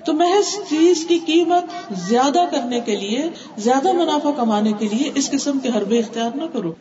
تو 0.05 0.13
محض 0.13 0.69
چیز 0.69 1.05
کی 1.07 1.19
قیمت 1.25 1.93
زیادہ 1.99 2.43
کرنے 2.51 2.79
کے 2.79 2.95
لیے، 2.95 3.23
زیادہ 3.57 3.91
منافع 3.91 4.31
کمانے 4.31 4.71
کے 4.79 4.87
لیے 4.91 5.11
اس 5.15 5.31
قسم 5.31 5.59
کے 5.59 5.69
حربے 5.69 5.99
اختیار 5.99 6.31
نہ 6.35 6.43
کرو۔ 6.53 6.73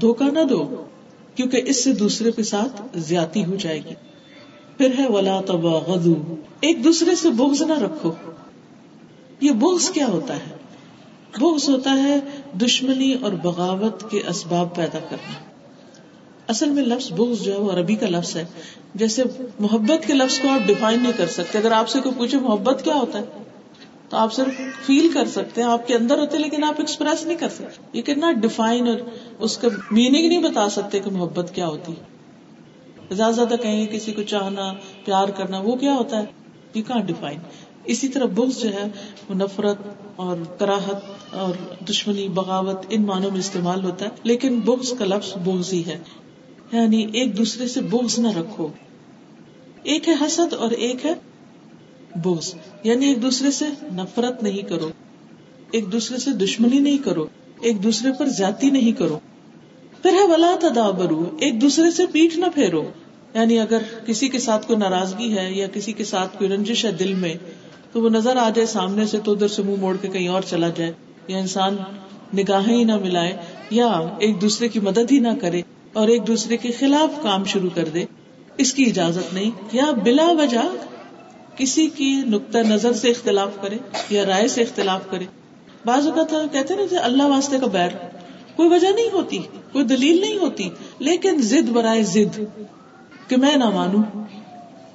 دھوکا 0.00 0.26
نہ 0.26 0.44
دو، 0.50 0.84
کیونکہ 1.34 1.62
اس 1.66 1.84
سے 1.84 1.92
دوسرے 1.92 2.32
کے 2.32 2.42
ساتھ 2.42 2.82
زیادتی 2.98 3.44
ہو 3.44 3.56
جائے 3.56 3.78
گی۔ 3.78 3.94
پھر 4.78 4.90
ہے 4.98 5.08
ولا 5.08 5.40
تبا 5.46 5.78
غدو 5.78 6.14
ایک 6.60 6.84
دوسرے 6.84 7.14
سے 7.14 7.30
بغض 7.30 7.62
نہ 7.62 7.72
رکھو۔ 7.72 8.12
یہ 9.40 9.50
بغض 9.50 9.90
کیا 9.90 10.06
ہوتا 10.06 10.36
ہے؟ 10.36 10.56
بغض 11.40 11.68
ہوتا 11.68 11.92
ہے 11.92 12.20
دشمنی 12.58 13.12
اور 13.12 13.32
بغاوت 13.32 14.10
کے 14.10 14.20
اسباب 14.28 14.74
پیدا 14.74 14.98
کرنا۔ 14.98 15.45
اصل 16.48 16.70
میں 16.70 16.82
لفظ 16.82 17.12
بغض 17.12 17.42
جو 17.42 17.52
ہے 17.52 17.58
وہ 17.58 17.72
عربی 17.72 17.94
کا 17.94 18.06
لفظ 18.08 18.36
ہے۔ 18.36 18.44
جیسے 18.94 19.22
محبت 19.58 20.06
کے 20.06 20.12
لفظ 20.12 20.38
کو 20.38 20.48
آپ 20.48 20.60
ڈیفائن 20.66 21.02
نہیں 21.02 21.12
کر 21.16 21.26
سکتے۔ 21.26 21.58
اگر 21.58 21.72
آپ 21.72 21.88
سے 21.88 22.00
کوئی 22.00 22.14
پوچھے 22.18 22.38
محبت 22.38 22.84
کیا 22.84 22.94
ہوتا 22.94 23.18
ہے، 23.18 23.24
تو 24.08 24.16
آپ 24.16 24.32
صرف 24.32 24.60
فیل 24.86 25.08
کر 25.14 25.26
سکتے 25.26 25.62
ہیں۔ 25.62 25.68
آپ 25.68 25.86
کے 25.86 25.94
اندر 25.94 26.18
ہوتے 26.18 26.38
لیکن 26.38 26.64
آپ 26.64 26.74
ایکسپریس 26.78 27.26
نہیں 27.26 27.36
کر 27.36 27.48
سکتے۔ 27.48 27.82
یہ 27.92 28.02
کتنا 28.02 28.32
ڈیفائن 28.32 28.88
اور 28.88 28.96
اس 29.38 29.58
کا 29.58 29.68
میننگ 29.90 30.28
نہیں 30.28 30.42
بتا 30.42 30.68
سکتے 30.68 31.00
کہ 31.00 31.10
محبت 31.10 31.54
کیا 31.54 31.66
ہوتی 31.66 31.94
زیادہ 33.10 33.34
زیادہ 33.34 33.54
کہیں 33.62 33.86
گے 33.86 33.96
کسی 33.96 34.12
کو 34.12 34.22
چاہنا، 34.22 34.74
پیار 35.04 35.28
کرنا، 35.28 35.58
وہ 35.60 35.76
کیا 35.76 35.94
ہوتا 35.94 36.18
ہے؟ 36.18 36.24
یہ 36.74 36.82
کہاں 36.82 37.00
ڈیفائن 37.00 37.38
اسی 37.84 38.08
طرح 38.08 38.24
بغض 38.24 38.62
جو 38.62 38.72
ہے 38.72 38.84
وہ 39.28 39.34
نفرت 39.34 39.76
اور 40.16 40.36
کراہت 40.58 41.04
اور 41.34 41.84
دشمنی، 41.84 42.28
بغاوت، 42.28 42.86
ان 42.90 43.02
معنوں 43.02 43.30
میں 43.30 43.38
استعمال 43.38 43.84
ہوتا 43.84 44.04
ہے۔ 44.04 44.10
لیکن 44.22 44.60
بغض 44.60 44.92
کا 44.98 45.04
لفظ 45.04 45.36
بغض 45.44 45.72
ہی 45.72 45.82
ہے۔ 45.86 45.98
یعنی 46.72 47.06
ایک 47.12 47.38
دوسرے 47.38 47.68
سے 47.68 47.80
بغض 47.80 48.18
نہ 48.18 48.28
رکھو۔ 48.28 48.68
ایک 49.82 50.08
ہے 50.08 50.14
حسد 50.20 50.52
اور 50.52 50.70
ایک 50.70 51.06
ہے 51.06 51.14
بغض۔ 52.16 52.54
یعنی 52.82 53.06
ایک 53.06 53.22
دوسرے 53.22 53.50
سے 53.50 53.64
نفرت 53.82 54.42
نہیں 54.42 54.68
کرو۔ 54.68 54.90
ایک 55.70 55.92
دوسرے 55.92 56.18
سے 56.18 56.30
دشمنی 56.30 56.78
نہیں 56.78 56.98
کرو۔ 56.98 57.26
ایک 57.60 57.82
دوسرے 57.82 58.12
پر 58.18 58.26
زیادتی 58.26 58.70
نہیں 58.70 58.92
کرو۔ 58.92 59.18
پھر 60.02 60.10
ہے 60.10 60.26
ولا 60.26 60.56
تدابرو 60.60 61.36
ایک 61.40 61.60
دوسرے 61.60 61.90
سے 61.90 62.06
پیٹ 62.12 62.36
نہ 62.36 62.44
پھیرو۔ 62.54 62.82
یعنی 63.34 63.58
اگر 63.58 63.78
کسی 64.06 64.28
کے 64.28 64.38
ساتھ 64.38 64.66
کوئی 64.66 64.78
ناراضگی 64.78 65.38
ہے 65.38 65.52
یا 65.52 65.66
کسی 65.72 65.92
کے 65.92 66.04
ساتھ 66.04 66.38
کوئی 66.38 66.50
رنجش 66.50 66.84
ہے 66.84 66.92
دل 66.92 67.14
میں، 67.14 67.34
تو 67.92 68.02
وہ 68.02 68.08
نظر 68.08 68.36
آ 68.36 68.48
جائے 68.50 68.66
سامنے 68.66 69.06
سے 69.06 69.18
تو 69.24 69.32
ادھر 69.32 69.48
سے 69.48 69.62
منہ 69.62 69.76
موڑ 69.76 69.96
کے 69.96 70.08
کہیں 70.08 70.28
اور 70.28 70.42
چلا 70.42 70.68
جائے۔ 70.68 70.92
یا 71.28 71.38
انسان 71.38 71.76
نگاہیں 72.36 72.76
ہی 72.76 72.84
نہ 72.84 72.96
ملائے 72.96 73.36
یا 73.70 73.86
ایک 74.18 74.40
دوسرے 74.40 74.68
کی 74.68 74.80
مدد 74.80 75.12
ہی 75.12 75.18
نہ 75.18 75.28
کرے۔ 75.40 75.62
اور 75.96 76.08
ایک 76.08 76.26
دوسرے 76.26 76.56
کے 76.56 76.70
خلاف 76.72 77.22
کام 77.22 77.44
شروع 77.44 77.70
کر 77.74 77.84
دے۔ 77.84 78.04
اس 78.58 78.74
کی 78.74 78.82
اجازت 78.82 79.34
نہیں۔ 79.34 79.50
یا 79.72 79.90
بلا 79.90 80.30
وجہ 80.38 80.74
کسی 81.56 81.86
کی 81.86 82.22
نقطۂ 82.26 82.58
نظر 82.58 82.92
سے 82.92 83.08
اختلاف 83.08 83.50
کرے 83.60 83.76
یا 84.10 84.26
رائے 84.26 84.48
سے 84.48 84.62
اختلاف 84.62 85.00
کرے۔ 85.10 85.24
بعض 85.84 86.06
اوقات 86.06 86.52
کہتے 86.52 86.74
نا 86.74 86.82
اللہ 87.02 87.22
واسطے 87.22 87.58
کا 87.58 87.66
بیر۔ 87.66 87.88
کوئی 88.56 88.68
وجہ 88.68 88.88
نہیں 88.88 89.10
ہوتی، 89.12 89.38
کوئی 89.72 89.84
دلیل 89.84 90.20
نہیں 90.20 90.36
ہوتی، 90.36 90.68
لیکن 90.98 91.36
زد 91.38 91.68
برائے 91.68 92.02
زد 92.02 92.40
کہ 93.28 93.36
میں 93.36 93.56
نہ 93.56 93.70
مانوں۔ 93.70 94.24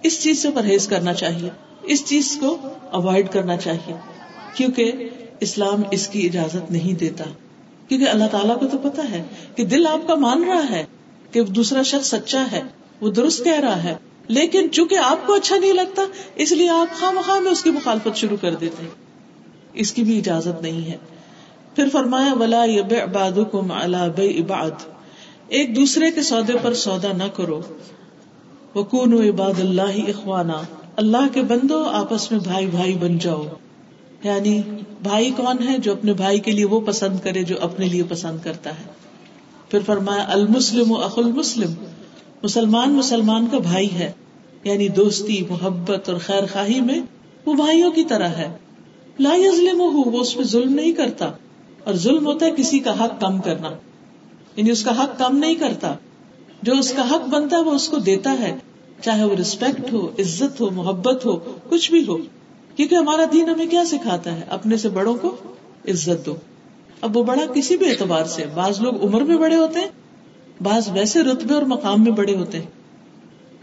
اس 0.04 0.24
چیز 0.24 0.42
سے 0.42 0.50
پرہیز 0.56 0.88
کرنا 0.88 1.14
چاہیے۔ 1.14 1.50
اس 1.84 2.06
چیز 2.06 2.38
کو 2.40 2.58
اوائڈ 2.92 3.30
کرنا 3.32 3.58
چاہیے۔ 3.58 3.94
کیونکہ 4.56 4.92
اسلام 5.40 5.82
اس 5.92 6.08
کی 6.08 6.26
اجازت 6.26 6.72
نہیں 6.72 7.00
دیتا۔ 7.00 7.24
کیونکہ 7.92 8.10
اللہ 8.10 8.24
تعالیٰ 8.32 8.60
کو 8.60 8.68
تو 8.68 8.78
پتا 8.78 9.12
ہے 9.12 9.24
کہ 9.56 9.66
دل 9.66 9.88
آپ 9.88 10.08
کا 10.08 10.16
مان 10.16 10.44
رہا 10.44 10.70
ہے 10.70 10.86
کہ 11.32 11.44
دوسرا 11.44 11.82
شخص 11.82 12.14
سچا 12.14 12.46
ہے، 12.52 12.62
وہ 13.02 13.12
درست 13.12 13.44
کہہ 13.44 13.60
رہا 13.60 13.84
ہے۔ 13.84 13.96
لیکن 14.28 14.68
چونکہ 14.72 14.96
آپ 14.96 15.28
کو 15.28 15.34
اچھا 15.34 15.58
نہیں 15.58 15.74
لگتا، 15.74 16.02
اس 16.36 16.52
لیے 16.52 16.70
آپ 16.70 17.00
خواہ 17.00 17.12
مخواہ 17.12 17.40
میں 17.40 17.52
اس 17.52 17.64
کی 17.64 17.70
مخالفت 17.70 18.18
شروع 18.18 18.38
کر 18.42 18.56
دیتے 18.56 18.86
اس 19.74 19.94
کی 19.94 20.04
بھی 20.04 20.18
اجازت 20.18 20.62
نہیں 20.62 20.92
ہے۔ 20.92 20.98
پھر 21.76 21.88
فرمایا، 21.92 22.34
ولا 22.34 22.66
باد 23.14 24.20
عباد 24.20 24.72
ایک 25.48 25.76
دوسرے 25.76 26.12
کے 26.12 26.22
سودے 26.22 26.54
پر 26.62 26.74
سودا 26.74 27.12
نہ 27.18 27.28
کرو۔ 27.36 27.62
وکون 28.76 29.14
عباد 29.14 29.60
اللہ 29.60 30.08
اخوانا 30.08 30.62
اللہ 30.96 31.34
کے 31.34 31.42
بندو، 31.42 31.84
آپس 31.84 32.32
میں 32.32 32.40
بھائی 32.40 32.66
بھائی 32.66 32.96
بن 32.96 33.18
جاؤ۔ 33.18 33.44
یعنی 34.24 34.62
بھائی 35.04 35.32
کون 35.32 35.68
ہے 35.68 35.78
جو 35.78 35.92
اپنے 35.92 36.14
بھائی 36.14 36.40
کے 36.40 36.52
لیے 36.52 36.66
وہ 36.66 36.80
پسند 36.82 37.18
کرے 37.24 37.44
جو 37.44 37.56
اپنے 37.62 37.86
لیے 37.86 38.04
پسند 38.04 38.38
کرتا 38.44 38.70
ہے؟ 38.70 38.84
پھر 39.70 39.80
فرمایا، 39.86 40.26
المسلم 40.28 40.92
و 40.92 40.96
اخ 40.96 41.20
المسلم، 41.20 41.74
مسلمان 42.44 42.94
مسلمان 42.94 43.48
کا 43.48 43.58
بھائی 43.58 43.94
ہے 43.94 44.12
یعنی 44.64 44.88
دوستی، 44.88 45.46
محبت 45.50 46.10
اور 46.10 46.18
خیر 46.18 46.44
خواہی 46.54 46.82
میں 46.82 47.00
وہ 47.46 47.54
بھائیوں 47.54 47.92
کی 47.92 48.04
طرح 48.04 48.28
ہے۔ 48.28 48.58
لا 49.20 49.36
یظلم 49.36 49.82
ہو 49.82 50.12
وہ 50.12 50.20
اس 50.20 50.38
پہ 50.38 50.44
ظلم 50.44 50.74
نہیں 50.74 50.92
کرتا۔ 50.92 51.32
اور 51.84 51.94
ظلم 51.94 52.26
ہوتا 52.26 52.46
ہے 52.46 52.52
کسی 52.58 52.80
کا 52.80 53.06
حق 53.06 53.22
کم 53.22 53.42
کرنا۔ 53.42 53.70
یعنی 54.56 54.72
اس 54.72 54.84
کا 54.84 55.04
حق 55.04 55.20
کم 55.20 55.38
نہیں 55.38 55.56
کرتا۔ 55.56 55.96
جو 56.62 56.74
اس 56.74 56.94
کا 56.94 57.10
حق 57.12 57.28
بنتا 57.30 57.58
ہے 57.58 57.62
وہ 57.62 57.72
اس 57.72 57.90
کو 57.90 57.98
دیتا 57.98 58.36
ہے، 58.40 58.58
چاہے 59.02 59.24
وہ 59.24 59.36
ریسپیکٹ 59.36 59.94
ہو، 59.94 60.08
عزت 60.08 60.62
ہو، 60.62 60.70
محبت 60.70 61.26
ہو، 61.26 61.40
کچھ 61.70 61.92
بھی 61.92 62.06
ہو۔ 62.08 62.18
کیونکہ 62.76 62.96
ہمارا 62.96 63.26
دین 63.34 63.50
ہمیں 63.50 63.66
کیا 63.66 63.86
سکھاتا 63.86 64.36
ہے؟ 64.36 64.42
اپنے 64.50 64.78
سے 64.78 64.90
بڑوں 64.90 65.16
کو 65.16 65.36
عزت 65.88 66.26
دو۔ 66.26 66.36
اب 67.02 67.18
وہ 67.18 67.24
بڑا 67.24 67.46
کسی 67.54 67.78
بھی 67.78 67.90
اعتبار 67.90 68.24
سے، 68.24 68.46
بعض 68.54 68.82
لوگ 68.82 69.04
عمر 69.04 69.22
میں 69.22 69.38
بڑے 69.38 69.56
ہوتے 69.56 69.80
ہیں، 69.80 69.88
بعض 70.64 70.90
ویسے 70.92 71.22
رتبے 71.22 71.54
اور 71.54 71.64
مقام 71.64 72.04
میں 72.04 72.12
بڑے 72.12 72.36
ہوتے 72.36 72.60
ہیں۔ 72.60 72.66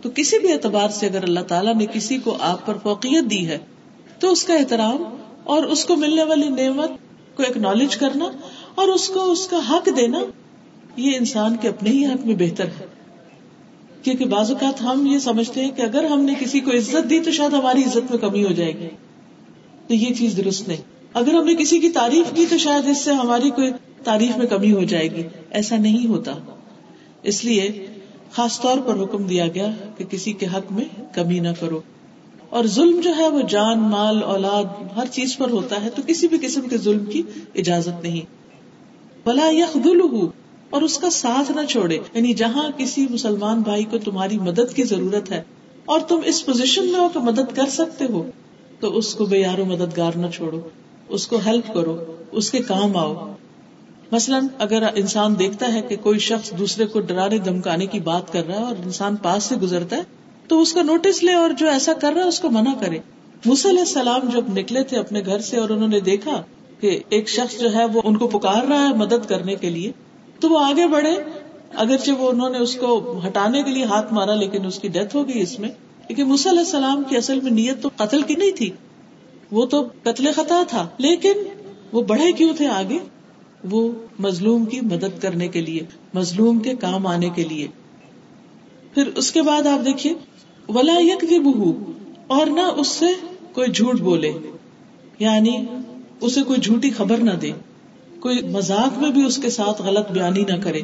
تو 0.02 0.10
کسی 0.14 0.38
بھی 0.38 0.52
اعتبار 0.52 0.88
سے 0.88 1.06
اگر 1.06 1.22
اللہ 1.22 1.40
تعالیٰ 1.40 1.74
نے 1.74 1.86
کسی 1.92 2.18
کو 2.18 2.36
آپ 2.40 2.66
پر 2.66 2.74
فوقیت 2.82 3.30
دی 3.30 3.46
ہے، 3.46 3.58
تو 4.18 4.32
اس 4.32 4.44
کا 4.44 4.54
احترام 4.54 5.04
اور 5.44 5.62
اس 5.62 5.84
کو 5.84 5.96
ملنے 5.96 6.22
والی 6.22 6.48
نعمت 6.48 6.90
کو 7.36 7.42
اکنالج 7.42 7.96
کرنا 7.96 8.24
اور 8.74 8.88
اس 8.88 9.08
کو 9.08 9.32
اس 9.32 9.48
کا 9.48 9.58
حق 9.70 9.88
دینا، 9.96 10.18
یہ 10.96 11.16
انسان 11.16 11.56
کے 11.56 11.68
اپنے 11.68 11.90
ہی 11.90 12.06
حق 12.06 12.26
میں 12.26 12.34
بہتر 12.34 12.64
ہے۔ 12.64 12.97
کیونکہ 14.02 14.24
بعض 14.24 14.50
اوقات 14.50 14.82
ہم 14.82 15.06
یہ 15.06 15.18
سمجھتے 15.18 15.64
ہیں 15.64 15.70
کہ 15.70 15.82
اگر 15.82 16.04
ہم 16.04 16.20
نے 16.20 16.34
کسی 16.40 16.60
کو 16.60 16.70
عزت 16.70 17.10
دی 17.10 17.20
تو 17.20 17.30
شاید 17.30 17.52
ہماری 17.52 17.84
عزت 17.84 18.10
میں 18.10 18.18
کمی 18.18 18.44
ہو 18.44 18.52
جائے 18.52 18.74
گی۔ 18.74 18.88
تو 19.86 19.94
یہ 19.94 20.14
چیز 20.14 20.36
درست 20.36 20.68
نہیں۔ 20.68 20.82
اگر 21.14 21.34
ہم 21.34 21.44
نے 21.44 21.54
کسی 21.54 21.78
کی 21.78 21.88
تعریف 21.88 22.26
کی 22.34 22.46
تو 22.46 22.58
شاید 22.58 22.88
اس 22.88 23.00
سے 23.00 23.12
ہماری 23.12 23.50
کوئی 23.50 23.70
تعریف 24.04 24.36
میں 24.36 24.46
کمی 24.46 24.72
ہو 24.72 24.84
جائے 24.84 25.10
گی۔ 25.10 25.22
ایسا 25.50 25.76
نہیں 25.76 26.06
ہوتا۔ 26.06 26.32
اس 27.22 27.44
لیے 27.44 27.86
خاص 28.32 28.60
طور 28.60 28.78
پر 28.78 29.02
حکم 29.02 29.26
دیا 29.26 29.48
گیا 29.48 29.70
کہ 29.96 30.04
کسی 30.04 30.32
کے 30.32 30.46
حق 30.46 30.72
میں 30.72 30.84
کمی 31.14 31.38
نہ 31.38 31.48
کرو۔ 31.60 31.80
اور 32.50 32.64
ظلم 32.64 33.00
جو 33.00 33.10
ہے 33.18 33.28
وہ 33.28 33.40
جان، 33.40 33.78
مال، 33.78 34.22
اولاد، 34.22 34.64
ہر 34.96 35.06
چیز 35.06 35.36
پر 35.36 35.50
ہوتا 35.50 35.84
ہے 35.84 35.90
تو 35.90 36.02
کسی 36.06 36.28
بھی 36.28 36.38
قسم 36.42 36.60
کے 36.60 36.78
ظلم 36.78 37.04
کی 37.04 37.22
اجازت 37.54 38.02
نہیں۔ 38.02 38.20
بلا 39.26 39.50
یخ 39.52 39.76
اور 40.70 40.82
اس 40.82 40.98
کا 40.98 41.10
ساتھ 41.10 41.52
نہ 41.52 41.66
چھوڑے۔ 41.66 41.98
یعنی 42.14 42.34
جہاں 42.34 42.68
کسی 42.76 43.06
مسلمان 43.10 43.60
بھائی 43.60 43.84
کو 43.84 43.98
تمہاری 43.98 44.38
مدد 44.38 44.74
کی 44.74 44.82
ضرورت 44.82 45.30
ہے 45.30 45.42
اور 45.84 46.00
تم 46.00 46.20
اس 46.24 46.46
پوزیشن 46.46 46.86
میں 46.86 47.00
ہو 47.00 47.08
کہ 47.08 47.20
مدد 47.20 47.56
کر 47.56 47.66
سکتے 47.68 48.04
ہو، 48.04 48.30
تو 48.80 48.96
اس 48.96 49.14
کو 49.14 49.24
بے 49.24 49.38
یارو 49.38 49.64
مددگار 49.64 50.12
نہ 50.16 50.26
چھوڑو، 50.34 50.60
اس 51.08 51.26
کو 51.26 51.38
ہیلپ 51.46 51.74
کرو، 51.74 52.16
اس 52.32 52.50
کے 52.50 52.58
کام 52.58 52.96
آؤ۔ 52.96 53.32
مثلاً 54.12 54.46
اگر 54.58 54.82
انسان 54.94 55.38
دیکھتا 55.38 55.72
ہے 55.72 55.80
کہ 55.80 55.96
کوئی 55.96 56.18
شخص 56.18 56.52
دوسرے 56.58 56.86
کو 56.86 57.00
ڈرانے 57.00 57.38
دمکانے 57.38 57.86
کی 57.86 58.00
بات 58.00 58.32
کر 58.32 58.46
رہا 58.46 58.56
ہے 58.56 58.62
اور 58.62 58.76
انسان 58.84 59.16
پاس 59.16 59.44
سے 59.44 59.56
گزرتا 59.56 59.96
ہے، 59.96 60.02
تو 60.48 60.60
اس 60.60 60.72
کا 60.72 60.82
نوٹس 60.82 61.22
لے 61.22 61.32
اور 61.32 61.50
جو 61.50 61.68
ایسا 61.68 61.92
کر 61.92 62.12
رہا 62.12 62.22
ہے، 62.22 62.28
اس 62.28 62.40
کو 62.40 62.50
منع 62.50 62.72
کرے۔ 62.80 62.98
علیہ 63.46 63.78
السلام 63.78 64.20
جب 64.32 64.44
نکلے 64.48 64.82
تھے 64.82 64.98
اپنے 64.98 65.22
گھر 65.26 65.38
سے 65.38 65.56
اور 65.56 65.70
انہوں 65.70 65.88
نے 65.88 66.00
دیکھا 66.00 66.42
کہ 66.80 67.00
ایک 67.08 67.28
شخص 67.28 67.60
جو 67.60 67.74
ہے 67.74 67.84
وہ 67.84 68.00
ان 68.04 68.16
کو 68.16 68.26
پکار 68.26 68.64
رہا 68.64 68.88
ہے 68.88 68.94
مدد 68.94 69.28
کرنے 69.28 69.54
کے 69.54 69.70
لیے 69.70 69.92
تو 70.40 70.48
وہ 70.48 70.58
آگے 70.58 70.86
بڑھے۔ 70.86 71.14
اگرچہ 71.74 72.10
وہ 72.10 72.30
انہوں 72.30 72.50
نے 72.50 72.58
اس 72.58 72.74
کو 72.74 73.20
ہٹانے 73.26 73.62
کے 73.62 73.70
لیے 73.70 73.84
ہاتھ 73.84 74.12
مارا، 74.12 74.34
لیکن 74.34 74.66
اس 74.66 74.78
کی 74.78 74.88
ڈیتھ 74.88 75.16
ہو 75.16 75.28
گئی 75.28 75.42
اس 75.42 75.58
میں۔ 75.58 75.68
لیکن 76.08 76.22
علیہ 76.22 76.58
السلام 76.58 77.02
کی 77.08 77.16
اصل 77.16 77.40
میں 77.40 77.50
نیت 77.50 77.82
تو 77.82 77.88
قتل 77.96 78.22
کی 78.22 78.34
نہیں 78.34 78.50
تھی۔ 78.50 78.70
وہ 79.50 79.66
تو 79.66 79.88
قتل 80.02 80.32
خطا 80.32 80.62
تھا۔ 80.68 80.88
لیکن 80.98 81.32
وہ 81.92 82.02
بڑھے 82.02 82.32
کیوں 82.32 82.54
تھے 82.54 82.66
آگے؟ 82.66 82.98
وہ 83.70 83.92
مظلوم 84.18 84.64
کی 84.64 84.80
مدد 84.80 85.22
کرنے 85.22 85.48
کے 85.48 85.60
لیے، 85.60 85.80
مظلوم 86.14 86.58
کے 86.58 86.74
کام 86.74 87.06
آنے 87.06 87.28
کے 87.28 87.44
لیے۔ 87.44 87.66
پھر 88.94 89.06
اس 89.06 89.32
کے 89.32 89.42
بعد 89.42 89.66
آپ 89.66 89.86
دیکھیے، 89.86 90.14
ولا 90.68 90.98
یک 90.98 91.40
بہو 91.40 91.92
اور 92.26 92.46
نہ 92.46 92.60
اس 92.60 92.88
سے 92.88 93.06
کوئی 93.52 93.72
جھوٹ 93.72 94.00
بولے۔ 94.00 94.32
یعنی 95.18 95.66
اسے 96.20 96.42
کوئی 96.42 96.60
جھوٹی 96.60 96.90
خبر 96.90 97.16
نہ 97.16 97.30
دے۔ 97.30 97.52
کوئی 98.20 98.42
مزاق 98.42 98.98
میں 98.98 99.10
بھی 99.10 99.24
اس 99.24 99.36
کے 99.36 99.50
ساتھ 99.50 99.82
غلط 99.82 100.10
بیانی 100.10 100.44
نہ 100.48 100.62
کرے۔ 100.62 100.80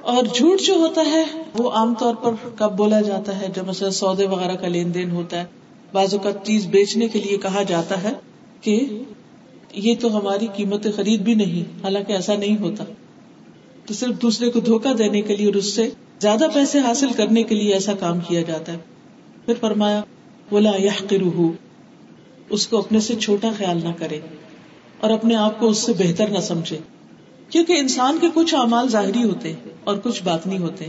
اور 0.00 0.24
جھوٹ 0.34 0.60
جو 0.60 0.74
ہوتا 0.74 1.00
ہے، 1.00 1.24
وہ 1.54 1.70
عام 1.70 1.94
طور 1.94 2.14
پر 2.14 2.30
کب 2.56 2.76
بولا 2.76 3.00
جاتا 3.00 3.40
ہے؟ 3.40 3.46
جب 3.56 3.66
مثلا 3.66 3.90
سودے 3.90 4.26
وغیرہ 4.26 4.52
کا 4.52 4.68
لین 4.68 4.94
دین 4.94 5.10
ہوتا 5.10 5.40
ہے 5.40 5.44
بازو 5.92 6.18
کا 6.18 6.30
چیز 6.32 6.66
بیچنے 6.66 7.08
کے 7.08 7.20
لیے 7.20 7.36
کہا 7.36 7.62
جاتا 7.62 8.02
ہے 8.02 8.12
کہ 8.60 9.02
یہ 9.74 9.94
تو 10.00 10.18
ہماری 10.18 10.46
قیمت 10.56 10.86
خرید 10.96 11.20
بھی 11.20 11.34
نہیں، 11.34 11.82
حالانکہ 11.82 12.12
ایسا 12.12 12.36
نہیں 12.36 12.58
ہوتا۔ 12.60 12.84
تو 13.86 13.94
صرف 13.94 14.22
دوسرے 14.22 14.50
کو 14.50 14.60
دھوکا 14.60 14.92
دینے 14.98 15.22
کے 15.22 15.36
لیے 15.36 15.46
اور 15.46 15.54
اس 15.54 15.74
سے 15.74 15.90
زیادہ 16.20 16.44
پیسے 16.54 16.78
حاصل 16.78 17.12
کرنے 17.12 17.42
کے 17.42 17.54
لیے 17.54 17.72
ایسا 17.72 17.92
کام 17.92 18.20
کیا 18.20 18.42
جاتا 18.42 18.72
ہے۔ 18.72 18.78
پھر 19.46 19.54
فرمایا 19.60 20.02
بولا 20.50 20.72
یہ 20.76 21.12
اس 22.48 22.66
کو 22.66 22.78
اپنے 22.78 23.00
سے 23.00 23.14
چھوٹا 23.14 23.50
خیال 23.56 23.80
نہ 23.84 23.92
کرے۔ 23.98 24.18
اور 25.02 25.10
اپنے 25.10 25.34
آپ 25.34 25.60
کو 25.60 25.68
اس 25.68 25.78
سے 25.78 25.92
بہتر 25.98 26.28
نہ 26.28 26.38
سمجھے۔ 26.38 26.78
کیونکہ 27.50 27.72
انسان 27.72 28.18
کے 28.20 28.26
کچھ 28.34 28.54
اعمال 28.54 28.88
ظاہری 28.88 29.24
ہوتے 29.24 29.48
ہیں 29.48 29.60
اور 29.84 29.96
کچھ 29.96 30.22
بات 30.22 30.46
نہیں 30.46 30.58
ہوتے۔ 30.58 30.84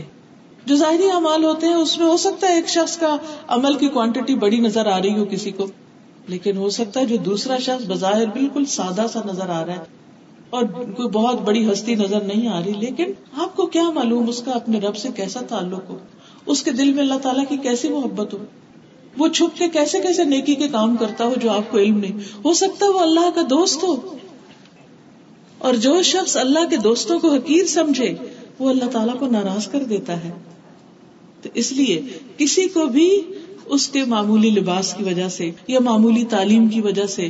جو 0.66 0.76
ظاہری 0.76 1.10
اعمال 1.10 1.44
ہوتے 1.44 1.66
ہیں، 1.66 1.74
اس 1.74 1.98
میں 1.98 2.06
ہو 2.06 2.16
سکتا 2.16 2.48
ہے 2.48 2.54
ایک 2.54 2.68
شخص 2.68 2.96
کا 2.96 3.16
عمل 3.48 3.74
کی 3.74 3.88
کوانٹٹی 3.88 4.34
بڑی 4.34 4.56
نظر 4.56 4.86
آ 4.86 4.98
رہی 4.98 5.18
ہو 5.18 5.24
کسی 5.30 5.50
کو، 5.50 5.66
لیکن 6.28 6.56
ہو 6.56 6.70
سکتا 6.70 7.00
ہے 7.00 7.04
جو 7.04 7.16
دوسرا 7.16 7.58
شخص 7.58 7.84
بظاہر 7.88 8.26
بالکل 8.26 8.64
سادہ 8.64 9.06
سا 9.12 9.20
نظر 9.24 9.48
آ 9.48 9.66
رہا 9.66 9.72
ہے 9.72 9.84
اور 10.50 10.62
کوئی 10.64 11.08
بہت 11.08 11.40
بڑی 11.40 11.72
ہستی 11.72 11.94
نظر 11.94 12.20
نہیں 12.20 12.48
آ 12.48 12.60
رہی، 12.60 12.72
لیکن 12.72 13.04
آپ 13.36 13.56
کو 13.56 13.66
کیا 13.66 13.90
معلوم 13.90 14.28
اس 14.28 14.42
کا 14.42 14.52
اپنے 14.52 14.78
رب 14.80 14.96
سے 14.96 15.08
کیسا 15.16 15.40
تعلق 15.48 15.90
ہو؟ 15.90 15.98
اس 16.46 16.62
کے 16.62 16.72
دل 16.72 16.92
میں 16.92 17.02
اللہ 17.02 17.18
تعالیٰ 17.22 17.44
کی 17.48 17.56
کیسی 17.56 17.88
محبت 17.88 18.34
ہو؟ 18.34 18.38
وہ 19.18 19.28
چھپ 19.28 19.58
کے 19.58 19.68
کیسے 19.68 19.98
کیسے 20.00 20.24
نیکی 20.24 20.54
کے 20.54 20.68
کام 20.68 20.96
کرتا 20.96 21.24
ہو 21.24 21.34
جو 21.42 21.50
آپ 21.50 21.70
کو 21.70 21.78
علم 21.78 21.98
نہیں؟ 21.98 22.18
ہو 22.44 22.52
سکتا 22.52 22.86
وہ 22.86 23.00
اللہ 23.00 23.30
کا 23.34 23.40
دوست 23.50 23.84
ہو۔ 23.84 24.16
اور 25.58 25.74
جو 25.74 26.02
شخص 26.02 26.36
اللہ 26.36 26.68
کے 26.70 26.76
دوستوں 26.76 27.20
کو 27.20 27.34
حقیر 27.34 27.64
سمجھے، 27.66 28.14
وہ 28.58 28.70
اللہ 28.70 28.84
تعالیٰ 28.84 29.18
کو 29.18 29.26
ناراض 29.26 29.68
کر 29.68 29.82
دیتا 29.82 30.24
ہے۔ 30.24 30.30
تو 31.42 31.48
اس 31.54 31.72
لیے 31.72 32.02
کسی 32.36 32.68
کو 32.68 32.86
بھی 32.86 33.20
اس 33.64 33.88
کے 33.88 34.04
معمولی 34.04 34.50
لباس 34.50 34.94
کی 34.94 35.04
وجہ 35.04 35.28
سے 35.28 35.50
یا 35.68 35.80
معمولی 35.80 36.24
تعلیم 36.24 36.68
کی 36.68 36.80
وجہ 36.80 37.06
سے، 37.06 37.28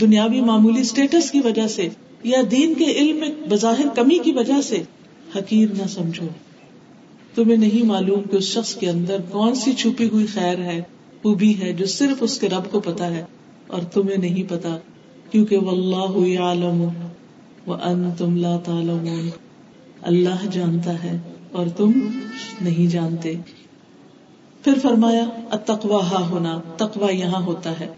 دنیاوی 0.00 0.40
معمولی 0.40 0.80
اسٹیٹس 0.80 1.30
کی 1.30 1.40
وجہ 1.40 1.68
سے 1.68 1.88
یا 2.24 2.38
دین 2.50 2.74
کے 2.74 2.84
علم 2.84 3.16
میں 3.16 3.28
بظاہر 3.48 3.88
کمی 3.94 4.18
کی 4.18 4.32
وجہ 4.32 4.60
سے 4.62 4.82
حقیر 5.38 5.68
نہ 5.72 5.86
سمجھو۔ 5.88 6.26
تمہیں 7.34 7.56
نہیں 7.56 7.86
معلوم 7.86 8.22
کہ 8.22 8.36
اس 8.36 8.44
شخص 8.44 8.74
کے 8.74 8.90
اندر 8.90 9.20
کون 9.30 9.54
سی 9.54 9.72
چھپی 9.72 10.08
ہوئی 10.08 10.26
خیر 10.26 10.58
ہے۔ 10.58 10.82
خوبی 11.22 11.60
ہے 11.60 11.72
جو 11.72 11.86
صرف 11.86 12.16
اس 12.20 12.38
کے 12.38 12.48
رب 12.48 12.70
کو 12.70 12.80
پتا 12.80 13.06
ہے 13.06 13.24
اور 13.66 13.82
تمہیں 13.82 14.16
نہیں 14.16 14.50
پتا، 14.50 14.76
کیونکہ 15.30 15.56
وہ 15.56 15.70
اللہ 15.70 16.40
عالم 16.40 16.88
ان 17.82 18.10
تم 18.18 18.36
لا 18.36 18.56
تعلمون۔ 18.56 19.30
اللہ 20.02 20.46
جانتا 20.50 21.02
ہے 21.02 21.20
اور 21.52 21.66
تم 21.76 21.92
نہیں 22.60 22.90
جانتے۔ 22.90 23.32
پھر 24.64 24.72
فرمایا 24.82 25.56
تقوا 25.56 26.10
ہا 26.10 26.30
ہونا 26.30 26.60
تقوا 26.76 27.10
یہاں 27.10 27.42
ہوتا 27.42 27.80
ہے۔ 27.80 27.88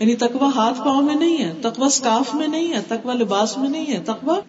یعنی 0.00 0.16
تقوا 0.16 0.50
ہاتھ 0.54 0.78
پاؤں 0.78 1.02
میں 1.02 1.14
نہیں 1.14 1.38
ہے 1.38 1.52
تقوا 1.62 1.86
اسکاف 1.86 2.34
میں 2.34 2.48
نہیں 2.48 2.72
ہے 2.72 2.80
تقوا 2.88 3.14
لباس 3.14 3.58
میں 3.58 3.68
نہیں 3.68 3.86
ہے 3.86 4.02
تقوا 4.04 4.40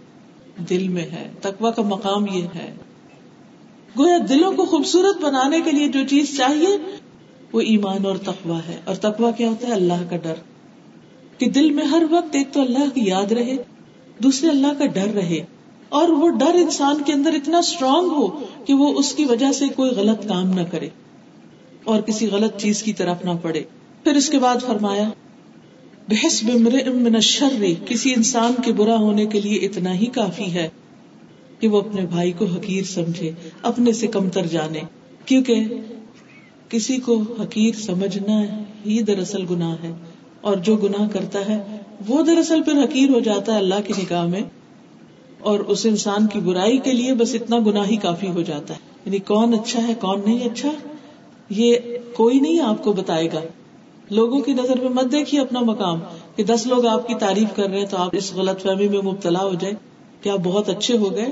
دل 0.69 0.87
میں 0.87 1.03
ہے۔ 1.03 1.31
تقوا 1.41 1.71
کا 1.71 1.81
مقام 1.81 2.25
یہ 2.33 2.43
ہے۔ 2.55 2.73
گویا 3.97 4.17
دلوں 4.29 4.51
کو 4.51 4.65
خوبصورت 4.65 5.21
بنانے 5.21 5.61
کے 5.61 5.71
لیے 5.71 5.87
جو 5.87 5.99
چیز 6.09 6.37
چاہیے 6.37 6.77
وہ 7.53 7.61
ایمان 7.61 8.05
اور 8.05 8.17
تقوا 8.17 8.59
ہے۔ 8.67 8.77
اور 8.85 8.95
تقوا 8.95 9.31
کیا 9.31 9.49
ہوتا 9.49 9.67
ہے؟ 9.67 9.73
اللہ 9.73 10.09
کا 10.09 10.17
ڈر۔ 10.17 10.33
کہ 11.37 11.49
دل 11.49 11.69
میں 11.69 11.85
ہر 11.85 12.03
وقت 12.11 12.35
ایک 12.35 12.47
تو 12.53 12.61
اللہ 12.61 12.89
کی 12.93 13.01
یاد 13.05 13.31
رہے، 13.31 13.55
دوسرے 14.19 14.49
اللہ 14.49 14.73
کا 14.77 14.85
ڈر 14.85 15.07
رہے۔ 15.15 15.45
اور 15.89 16.09
وہ 16.09 16.29
ڈر 16.29 16.53
انسان 16.53 17.03
کے 17.05 17.13
اندر 17.13 17.33
اتنا 17.33 17.57
اسٹرانگ 17.57 18.07
ہو 18.07 18.27
کہ 18.65 18.73
وہ 18.73 18.99
اس 18.99 19.15
کی 19.15 19.25
وجہ 19.25 19.51
سے 19.51 19.65
کوئی 19.67 19.91
غلط 19.91 20.27
کام 20.27 20.51
نہ 20.51 20.61
کرے 20.61 20.89
اور 21.83 22.01
کسی 22.01 22.27
غلط 22.27 22.57
چیز 22.57 22.83
کی 22.83 22.93
طرف 22.93 23.25
نہ 23.25 23.29
پڑے۔ 23.41 23.63
پھر 24.03 24.15
اس 24.15 24.29
کے 24.29 24.39
بعد 24.39 24.55
فرمایا 24.67 25.09
بحث 26.07 26.43
من 26.43 27.15
الشر، 27.15 27.63
کسی 27.85 28.13
انسان 28.13 28.53
کے 28.65 28.73
برا 28.73 28.95
ہونے 28.95 29.25
کے 29.25 29.41
لیے 29.41 29.55
اتنا 29.55 29.93
ہی 29.93 30.05
کافی 30.05 30.53
ہے 30.53 30.69
کہ 31.59 31.67
وہ 31.67 31.81
اپنے 31.81 32.01
بھائی 32.01 32.31
کو 32.31 32.45
حقیر 32.45 32.83
سمجھے، 32.83 33.31
اپنے 33.61 33.91
سے 33.91 34.07
کمتر 34.07 34.45
جانے۔ 34.45 34.79
کیونکہ 35.25 35.63
کسی 36.69 36.97
کو 36.97 37.23
حقیر 37.39 37.75
سمجھنا 37.75 38.41
ہی 38.85 39.01
دراصل 39.01 39.45
گناہ 39.49 39.75
ہے 39.83 39.91
اور 40.41 40.55
جو 40.55 40.75
گناہ 40.75 41.07
کرتا 41.07 41.39
ہے 41.49 41.77
وہ 42.07 42.23
دراصل 42.23 42.63
پھر 42.63 42.73
حقیر 42.73 43.09
ہو 43.09 43.19
جاتا 43.19 43.53
ہے 43.53 43.57
اللہ 43.57 43.81
کی 43.87 43.93
نگاہ 43.97 44.25
میں 44.25 44.41
اور 45.39 45.59
اس 45.59 45.85
انسان 45.85 46.27
کی 46.27 46.39
برائی 46.39 46.77
کے 46.77 46.91
لیے 46.91 47.13
بس 47.13 47.35
اتنا 47.35 47.57
گناہ 47.65 47.85
ہی 47.87 47.95
کافی 47.95 48.27
ہو 48.27 48.41
جاتا 48.41 48.73
ہے۔ 48.73 48.79
یعنی 49.05 49.19
کون 49.19 49.53
اچھا 49.53 49.87
ہے، 49.87 49.93
کون 49.93 50.21
نہیں 50.25 50.39
اچھا 50.39 50.71
یہ 51.49 51.75
کوئی 52.13 52.39
نہیں 52.39 52.59
آپ 52.59 52.83
کو 52.83 52.93
بتائے 52.93 53.27
گا۔ 53.33 53.41
لوگوں 54.09 54.39
کی 54.41 54.53
نظر 54.53 54.79
میں 54.79 54.89
مت 54.89 55.11
دیکھیے 55.11 55.41
اپنا 55.41 55.59
مقام 55.59 55.99
کہ 56.35 56.43
دس 56.43 56.67
لوگ 56.67 56.85
آپ 56.85 57.07
کی 57.07 57.15
تعریف 57.15 57.55
کر 57.55 57.63
رہے 57.63 57.79
ہیں 57.79 57.85
تو 57.85 57.97
آپ 57.97 58.09
اس 58.11 58.33
غلط 58.33 58.61
فہمی 58.61 58.87
میں 58.87 59.01
مبتلا 59.01 59.43
ہو 59.43 59.53
جائے 59.53 59.73
کہ 60.21 60.29
آپ 60.29 60.39
بہت 60.43 60.69
اچھے 60.69 60.97
ہو 60.97 61.11
گئے؟ 61.11 61.27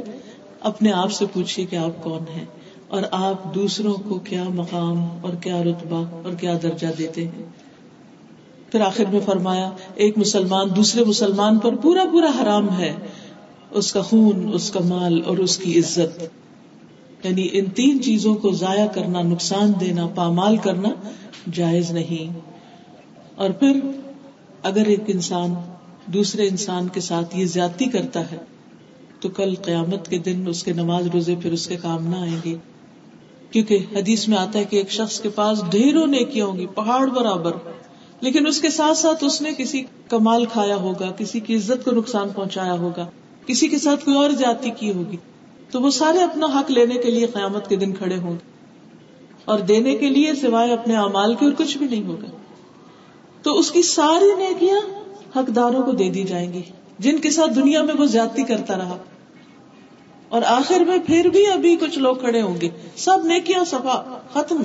اپنے 0.59 0.91
آپ 0.91 1.11
سے 1.11 1.25
پوچھیے 1.33 1.65
کہ 1.65 1.75
آپ 1.75 2.03
کون 2.03 2.21
ہیں۔ 2.35 2.45
اور 2.87 3.01
آپ 3.11 3.55
دوسروں 3.55 3.93
کو 4.09 4.19
کیا 4.19 4.43
مقام 4.43 5.07
اور 5.21 5.33
کیا 5.33 5.63
رتبہ 5.63 6.05
اور 6.23 6.33
کیا 6.33 6.57
درجہ 6.63 6.87
دیتے 6.97 7.27
ہیں؟ 7.27 7.43
پھر 8.71 8.81
آخر 8.81 9.03
میں 9.11 9.19
فرمایا، 9.25 9.71
ایک 9.95 10.17
مسلمان 10.17 10.67
دوسرے 10.75 11.03
مسلمان 11.03 11.57
پر 11.57 11.75
پورا 11.75 12.03
پورا 12.11 12.31
حرام 12.41 12.79
ہے۔ 12.79 12.93
اس 13.71 13.93
کا 13.93 14.01
خون، 14.01 14.49
اس 14.53 14.71
کا 14.71 14.79
مال 14.83 15.21
اور 15.25 15.37
اس 15.37 15.57
کی 15.57 15.79
عزت۔ 15.79 16.23
یعنی 17.25 17.47
ان 17.51 17.65
تین 17.65 18.03
چیزوں 18.03 18.35
کو 18.35 18.51
ضائع 18.51 18.87
کرنا، 18.87 19.21
نقصان 19.21 19.73
دینا، 19.79 20.07
پامال 20.07 20.57
کرنا 20.57 20.89
جائز 21.53 21.91
نہیں۔ 21.91 22.39
اور 23.35 23.49
پھر، 23.49 23.79
اگر 24.63 24.85
ایک 24.85 25.01
انسان 25.07 25.53
دوسرے 26.05 26.47
انسان 26.47 26.87
کے 26.87 27.01
ساتھ 27.01 27.37
یہ 27.37 27.45
زیادتی 27.45 27.85
کرتا 27.85 28.31
ہے، 28.31 28.37
تو 29.19 29.29
کل 29.29 29.55
قیامت 29.55 30.07
کے 30.07 30.17
دن 30.17 30.43
اس 30.47 30.63
کے 30.63 30.73
نماز 30.73 31.07
روزے 31.07 31.35
پھر 31.41 31.51
اس 31.51 31.67
کے 31.67 31.75
کام 31.75 32.07
نہ 32.07 32.15
آئیں 32.15 32.37
گے۔ 32.45 32.55
کیونکہ 33.55 33.77
حدیث 33.95 34.27
میں 34.27 34.37
آتا 34.37 34.59
ہے 34.59 34.63
کہ 34.63 34.77
ایک 34.77 34.91
شخص 34.91 35.21
کے 35.21 35.29
پاس 35.29 35.63
ڈھیروں 35.71 36.07
نیکیاں 36.07 36.45
ہوں 36.45 36.57
گی، 36.57 36.65
پہاڑ 36.65 37.07
برابر، 37.07 37.51
لیکن 38.21 38.47
اس 38.47 38.61
کے 38.61 38.69
ساتھ 38.69 38.97
ساتھ 38.97 39.23
اس 39.23 39.41
نے 39.41 39.49
کسی 39.57 39.83
کمال 40.09 40.45
کھایا 40.45 40.75
ہوگا، 40.75 41.11
کسی 41.11 41.39
کی 41.39 41.55
عزت 41.55 41.85
کو 41.85 41.91
نقصان 41.91 42.29
پہنچایا 42.29 42.73
ہوگا، 42.73 43.05
کسی 43.45 43.67
کے 43.67 43.77
ساتھ 43.77 44.05
کوئی 44.05 44.17
اور 44.17 44.29
جاتی 44.29 44.69
کی 44.69 44.91
ہوگی، 44.91 45.17
تو 45.71 45.81
وہ 45.81 45.89
سارے 45.89 46.19
اپنا 46.19 46.45
حق 46.45 46.71
لینے 46.71 46.95
کے 46.95 47.11
لیے 47.11 47.25
قیامت 47.25 47.69
کے 47.69 47.75
دن 47.75 47.93
کھڑے 47.93 48.17
ہوں 48.17 48.31
گے۔ 48.31 48.51
اور 49.45 49.59
دینے 49.59 49.95
کے 49.95 50.09
لیے 50.09 50.35
سوائے 50.35 50.73
اپنے 50.73 50.95
امال 50.95 51.35
کے 51.35 51.45
اور 51.45 51.53
کچھ 51.53 51.77
بھی 51.77 51.87
نہیں 51.87 52.03
ہوگا۔ 52.03 52.27
تو 53.43 53.59
اس 53.59 53.71
کی 53.71 53.81
ساری 53.81 54.35
نیکیاں 54.37 54.79
حقداروں 55.37 55.83
کو 55.83 55.91
دے 55.91 56.09
دی 56.09 56.23
جائیں 56.23 56.53
گی، 56.53 56.61
جن 56.99 57.19
کے 57.19 57.31
ساتھ 57.31 57.53
دنیا 57.55 57.81
میں 57.81 57.93
وہ 57.97 58.05
زیادتی 58.05 58.43
کرتا 58.43 58.77
رہا۔ 58.77 58.97
اور 60.29 60.41
آخر 60.45 60.79
میں 60.79 60.97
پھر 61.05 61.29
بھی 61.29 61.51
ابھی 61.51 61.75
کچھ 61.75 61.99
لوگ 61.99 62.15
کھڑے 62.15 62.41
ہوں 62.41 62.61
گے۔ 62.61 62.69
سب 62.95 63.17
نیکیاں 63.23 63.63
سفا 63.63 64.17
ختم۔ 64.33 64.63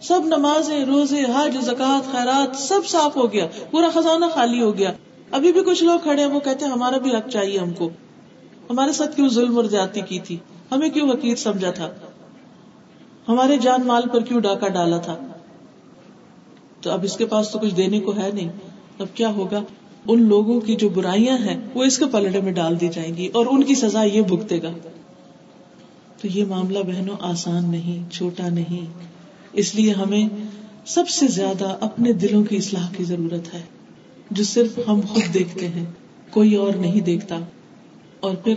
سب 0.00 0.20
نمازیں، 0.24 0.84
روزے، 0.84 1.22
حج 1.22 1.58
زکات 1.60 2.12
خیرات، 2.12 2.56
سب 2.56 2.80
صاف 2.86 3.16
ہو 3.16 3.32
گیا۔ 3.32 3.46
پورا 3.70 3.88
خزانہ 3.94 4.24
خالی 4.34 4.62
ہو 4.62 4.78
گیا۔ 4.78 4.92
ابھی 5.30 5.52
بھی 5.52 5.64
کچھ 5.64 5.84
لوگ 5.84 5.98
کھڑے 5.98 6.24
ہیں، 6.24 6.30
وہ 6.30 6.40
کہتے 6.40 6.64
ہیں، 6.64 6.72
ہمارا 6.72 6.98
بھی 6.98 7.16
حق 7.16 7.28
چاہیے 7.28 7.58
ہم 7.58 7.72
کو۔ 7.74 7.90
ہمارے 8.70 8.92
ساتھ 8.92 9.16
کیوں 9.16 9.28
ظلم 9.28 9.56
اور 9.56 9.64
زیادتی 9.64 10.00
کی 10.00 10.18
تھی؟ 10.18 10.36
ہمیں 10.70 10.88
کیوں 10.88 11.08
وکیل 11.08 11.36
سمجھا 11.36 11.70
تھا؟ 11.70 11.90
ہمارے 13.28 13.58
جان 13.58 13.86
مال 13.86 14.08
پر 14.12 14.20
کیوں 14.20 14.40
ڈاکہ 14.40 14.68
ڈالا 14.68 14.96
تھا؟ 14.96 15.16
تو 16.80 16.90
اب 16.90 17.04
اس 17.04 17.16
کے 17.16 17.26
پاس 17.26 17.50
تو 17.50 17.58
کچھ 17.58 17.74
دینے 17.74 18.00
کو 18.00 18.16
ہے 18.16 18.30
نہیں۔ 18.34 18.48
اب 18.98 19.06
کیا 19.14 19.28
ہوگا؟ 19.28 19.62
ان 20.08 20.22
لوگوں 20.22 20.60
کی 20.60 20.76
جو 20.76 20.88
برائیاں 20.88 21.38
ہیں، 21.38 21.60
وہ 21.74 21.84
اس 21.84 21.98
کے 21.98 22.04
پلڑے 22.12 22.40
میں 22.40 22.52
ڈال 22.52 22.80
دی 22.80 22.88
جائیں 22.88 23.16
گی 23.16 23.26
اور 23.26 23.46
ان 23.46 23.64
کی 23.64 23.74
سزا 23.74 24.02
یہ 24.02 24.22
بھگتے 24.22 24.62
گا۔ 24.62 24.72
تو 26.22 26.28
یہ 26.34 26.44
معاملہ 26.44 26.78
بہنوں 26.78 27.16
آسان 27.20 27.70
نہیں، 27.70 28.12
چھوٹا 28.12 28.48
نہیں۔ 28.48 28.86
اس 29.52 29.74
لیے 29.74 29.92
ہمیں 29.92 30.28
سب 30.86 31.08
سے 31.08 31.26
زیادہ 31.28 31.76
اپنے 31.80 32.12
دلوں 32.12 32.44
کی 32.44 32.56
اصلاح 32.56 32.88
کی 32.96 33.04
ضرورت 33.04 33.54
ہے، 33.54 33.62
جو 34.30 34.44
صرف 34.44 34.78
ہم 34.88 35.00
خود 35.00 35.34
دیکھتے 35.34 35.68
ہیں، 35.68 35.84
کوئی 36.30 36.54
اور 36.54 36.74
نہیں 36.74 37.00
دیکھتا۔ 37.00 37.38
اور 38.20 38.34
پھر 38.34 38.54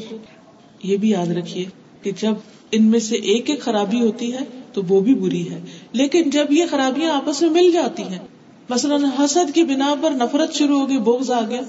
یہ 0.83 0.97
بھی 0.97 1.09
یاد 1.09 1.27
رکھیے 1.27 1.65
کہ 2.01 2.11
جب 2.21 2.33
ان 2.71 2.83
میں 2.83 2.99
سے 2.99 3.15
ایک 3.15 3.49
ایک 3.49 3.61
خرابی 3.61 4.01
ہوتی 4.01 4.33
ہے، 4.33 4.39
تو 4.73 4.81
وہ 4.87 5.01
بھی 5.01 5.15
بری 5.15 5.49
ہے۔ 5.49 5.59
لیکن 5.91 6.29
جب 6.29 6.45
یہ 6.49 6.63
خرابیاں 6.69 7.11
آپس 7.11 7.41
میں 7.41 7.49
مل 7.49 7.71
جاتی 7.71 8.03
ہیں 8.03 8.19
مثلاً 8.69 9.03
حسد 9.03 9.55
کی 9.55 9.63
بنا 9.63 9.95
پر 10.01 10.11
نفرت 10.11 10.53
شروع 10.53 10.79
ہوگی، 10.79 10.97
بغض 10.97 11.31
آ 11.31 11.41
گیا۔ 11.49 11.61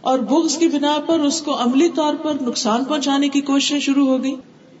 اور 0.00 0.18
بغض 0.18 0.58
کی 0.58 0.68
بنا 0.68 0.98
پر 1.06 1.20
اس 1.20 1.42
کو 1.42 1.62
عملی 1.62 1.88
طور 1.88 2.14
پر 2.14 2.32
نقصان 2.42 2.84
پہنچانے 2.84 3.28
کی 3.28 3.40
کوشش 3.40 3.84
شروع 3.84 4.06
ہو 4.06 4.22
گئی 4.22 4.34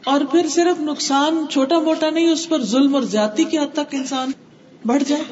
اور 0.04 0.20
پھر 0.30 0.48
صرف 0.48 0.80
نقصان 0.80 1.44
چھوٹا 1.50 1.78
موٹا 1.78 2.10
نہیں، 2.10 2.30
اس 2.30 2.48
پر 2.48 2.62
ظلم 2.62 2.94
اور 2.94 3.02
زیادتی 3.02 3.44
کی 3.44 3.58
حد 3.58 3.72
تک 3.72 3.94
انسان 3.94 4.30
بڑھ 4.86 5.02
جائے۔ 5.06 5.22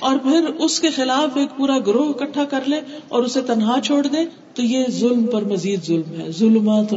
اور 0.00 0.16
پھر 0.22 0.44
اس 0.58 0.80
کے 0.80 0.90
خلاف 0.90 1.36
ایک 1.36 1.56
پورا 1.56 1.78
گروہ 1.78 2.08
اکٹھا 2.08 2.44
کر 2.44 2.60
لے 2.66 2.80
اور 3.08 3.22
اسے 3.22 3.40
تنہا 3.40 3.80
چھوڑ 3.84 4.06
دے۔ 4.06 4.24
تو 4.54 4.62
یہ 4.62 4.84
ظلم 4.90 5.26
پر 5.26 5.44
مزید 5.44 5.84
ظلم 5.84 6.20
ہے۔ 6.20 6.32
ظلمات 6.32 6.94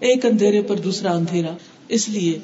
ایک 0.00 0.26
اندھیرے 0.26 0.62
پر 0.62 0.76
دوسرا 0.76 1.12
اندھیرا۔ 1.12 1.50
اس 1.88 2.08
لیے 2.08 2.38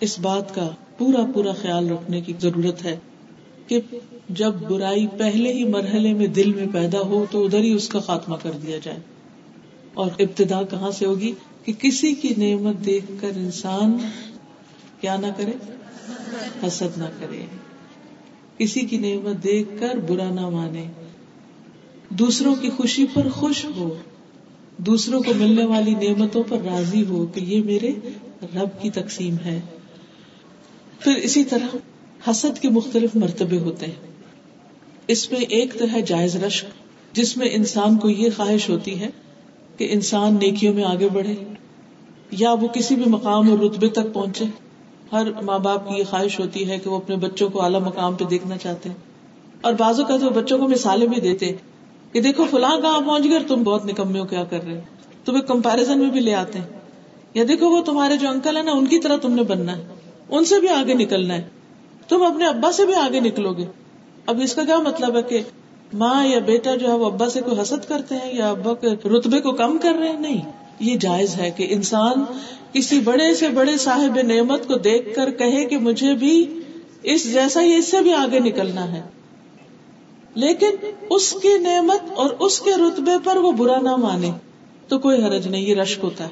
اس 0.00 0.18
بات 0.18 0.54
کا 0.54 0.68
پورا 0.98 1.24
پورا 1.34 1.52
خیال 1.52 1.90
رکھنے 1.90 2.20
کی 2.20 2.32
ضرورت 2.40 2.84
ہے۔ 2.84 2.96
کہ 3.66 3.80
جب 4.28 4.54
برائی 4.54 5.06
پہلے 5.06 5.52
ہی 5.52 5.64
مرحلے 5.64 6.14
میں 6.14 6.26
دل 6.26 6.52
میں 6.54 6.66
پیدا 6.72 7.00
ہو 7.00 7.24
تو 7.30 7.44
ادھر 7.44 7.58
ہی 7.58 7.72
اس 7.72 7.88
کا 7.88 7.98
خاتمہ 7.98 8.36
کر 8.42 8.50
دیا 8.50 8.78
جائے۔ 8.82 8.98
اور 9.94 10.10
ابتدا 10.18 10.62
کہاں 10.62 10.90
سے 10.90 11.06
ہوگی؟ 11.06 11.32
کہ 11.64 11.72
کسی 11.72 12.14
کی 12.14 12.34
نعمت 12.36 12.86
دیکھ 12.86 13.12
کر 13.20 13.30
انسان 13.36 13.98
کیا 15.00 15.16
نہ 15.16 15.26
کرے، 15.36 15.52
حسد 16.66 16.98
نہ 16.98 17.04
کرے۔ 17.20 17.44
کسی 18.58 18.80
کی 18.80 18.98
نعمت 18.98 19.44
دیکھ 19.44 19.68
کر 19.80 19.94
برا 20.08 20.30
نہ 20.30 20.48
مانے۔ 20.48 20.84
دوسروں 22.10 22.54
کی 22.54 22.70
خوشی 22.70 23.06
پر 23.14 23.28
خوش 23.28 23.64
ہو۔ 23.64 23.94
دوسروں 24.76 25.22
کو 25.22 25.32
ملنے 25.36 25.64
والی 25.64 25.94
نعمتوں 25.94 26.42
پر 26.48 26.58
راضی 26.58 27.04
ہو 27.06 27.26
کہ 27.26 27.40
یہ 27.40 27.62
میرے 27.62 27.92
رب 28.42 28.82
کی 28.82 28.90
تقسیم 28.90 29.36
ہے۔ 29.44 29.60
پھر 31.00 31.14
اسی 31.14 31.44
طرح 31.44 31.76
حسد 32.30 32.62
کے 32.62 32.68
مختلف 32.70 33.16
مرتبے 33.16 33.58
ہوتے 33.58 33.86
ہیں۔ 33.86 34.06
اس 35.06 35.32
میں 35.32 35.40
ایک 35.40 35.74
تو 35.74 35.84
ہے 35.92 36.02
جائز 36.02 36.36
رشک، 36.36 36.66
جس 37.16 37.36
میں 37.36 37.48
انسان 37.52 37.96
کو 37.96 38.08
یہ 38.10 38.30
خواہش 38.36 38.70
ہوتی 38.70 39.00
ہے 39.00 39.08
کہ 39.76 39.88
انسان 39.90 40.34
نیکیوں 40.34 40.74
میں 40.74 40.84
آگے 40.84 41.08
بڑھے، 41.08 41.34
یا 42.30 42.52
وہ 42.52 42.68
کسی 42.68 42.94
بھی 42.94 43.04
مقام 43.06 43.50
اور 43.50 43.58
رتبے 43.58 43.88
تک 43.88 44.12
پہنچے۔ 44.12 44.44
ہر 45.12 45.42
ماں 45.42 45.58
باپ 45.58 45.88
کی 45.88 45.94
یہ 45.98 46.04
خواہش 46.10 46.40
ہوتی 46.40 46.70
ہے 46.70 46.78
کہ 46.78 46.90
وہ 46.90 46.96
اپنے 46.96 47.16
بچوں 47.16 47.50
کو 47.50 47.62
اعلیٰ 47.62 47.80
مقام 47.80 48.14
پہ 48.14 48.24
دیکھنا 48.24 48.56
چاہتے 48.56 48.88
ہیں۔ 48.88 48.96
اور 49.60 49.72
بازو 49.72 50.04
کا 50.04 50.16
تو 50.16 50.30
بچوں 50.30 50.58
کو 50.58 50.68
مثالیں 50.68 51.06
بھی 51.06 51.20
دیتے 51.20 51.52
کہ 52.12 52.20
دیکھو 52.20 52.44
فلاں 52.50 52.80
کہاں 52.80 53.00
پہنچ 53.00 53.24
گئے 53.24 53.38
تم 53.48 53.62
بہت 53.62 53.86
نکمے 53.86 54.18
ہو 54.18 54.24
کیا 54.24 54.44
کر 54.44 54.64
رہے 54.64 54.80
تم 55.24 55.40
کمپیرزن 55.40 55.98
میں 55.98 56.10
بھی 56.10 56.20
لے 56.20 56.34
آتے 56.34 56.58
ہیں۔ 56.58 56.66
یا 57.34 57.44
دیکھو 57.48 57.70
وہ 57.70 57.82
تمہارے 57.82 58.16
جو 58.16 58.28
انکل 58.28 58.56
ہے 58.56 58.62
نا، 58.62 58.72
ان 58.72 58.86
کی 58.86 58.98
طرح 58.98 59.16
تم 59.16 59.32
نے 59.32 59.42
بننا 59.42 59.76
ہے، 59.76 59.82
ان 60.28 60.44
سے 60.44 60.60
بھی 60.60 60.68
آگے 60.68 60.94
نکلنا 60.94 61.34
ہے۔ 61.34 61.55
تم 62.08 62.22
اپنے 62.22 62.46
ابا 62.46 62.72
سے 62.72 62.86
بھی 62.86 62.94
آگے 62.94 63.20
نکلو 63.20 63.52
گے۔ 63.52 63.64
اب 64.26 64.40
اس 64.44 64.54
کا 64.54 64.64
کیا 64.64 64.78
مطلب 64.78 65.16
ہے 65.16 65.22
کہ 65.22 65.42
ماں 65.92 66.26
یا 66.26 66.38
بیٹا 66.38 66.74
جو 66.74 66.88
ہے 66.88 66.92
وہ 66.92 67.06
ابا 67.06 67.30
سے 67.30 67.40
کوئی 67.40 67.60
حسد 67.60 67.88
کرتے 67.88 68.14
ہیں 68.14 68.34
یا 68.34 68.50
ابا 68.50 68.74
کے 68.74 69.08
رتبے 69.08 69.40
کو 69.40 69.52
کم 69.52 69.78
کر 69.78 69.92
رہے 69.98 70.08
ہیں؟ 70.08 70.20
نہیں۔ 70.20 70.52
یہ 70.80 70.96
جائز 70.96 71.36
ہے 71.36 71.50
کہ 71.50 71.66
انسان 71.70 72.24
کسی 72.72 73.00
بڑے 73.00 73.34
سے 73.34 73.48
بڑے 73.48 73.76
صاحب 73.76 74.18
نعمت 74.26 74.68
کو 74.68 74.74
دیکھ 74.74 75.14
کر 75.14 75.30
کہے 75.30 75.64
کہ 75.64 75.78
مجھے 75.78 76.14
بھی 76.14 76.60
اس 77.02 77.32
جیسا 77.32 77.62
ہی 77.62 77.76
اس 77.76 77.88
سے 77.88 78.00
بھی 78.00 78.12
آگے 78.12 78.38
نکلنا 78.38 78.92
ہے۔ 78.92 79.02
لیکن 80.34 80.70
اس 81.10 81.32
کی 81.32 81.58
نعمت 81.58 82.12
اور 82.14 82.30
اس 82.30 82.60
کے 82.60 82.70
رتبے 82.70 83.10
پر 83.24 83.36
وہ 83.36 83.52
برا 83.52 83.80
نہ 83.80 83.96
مانے۔ 83.96 84.30
تو 84.88 84.98
کوئی 84.98 85.22
حرج 85.22 85.48
نہیں، 85.48 85.62
یہ 85.62 85.74
رشک 85.74 86.04
ہوتا 86.04 86.24
ہے۔ 86.24 86.28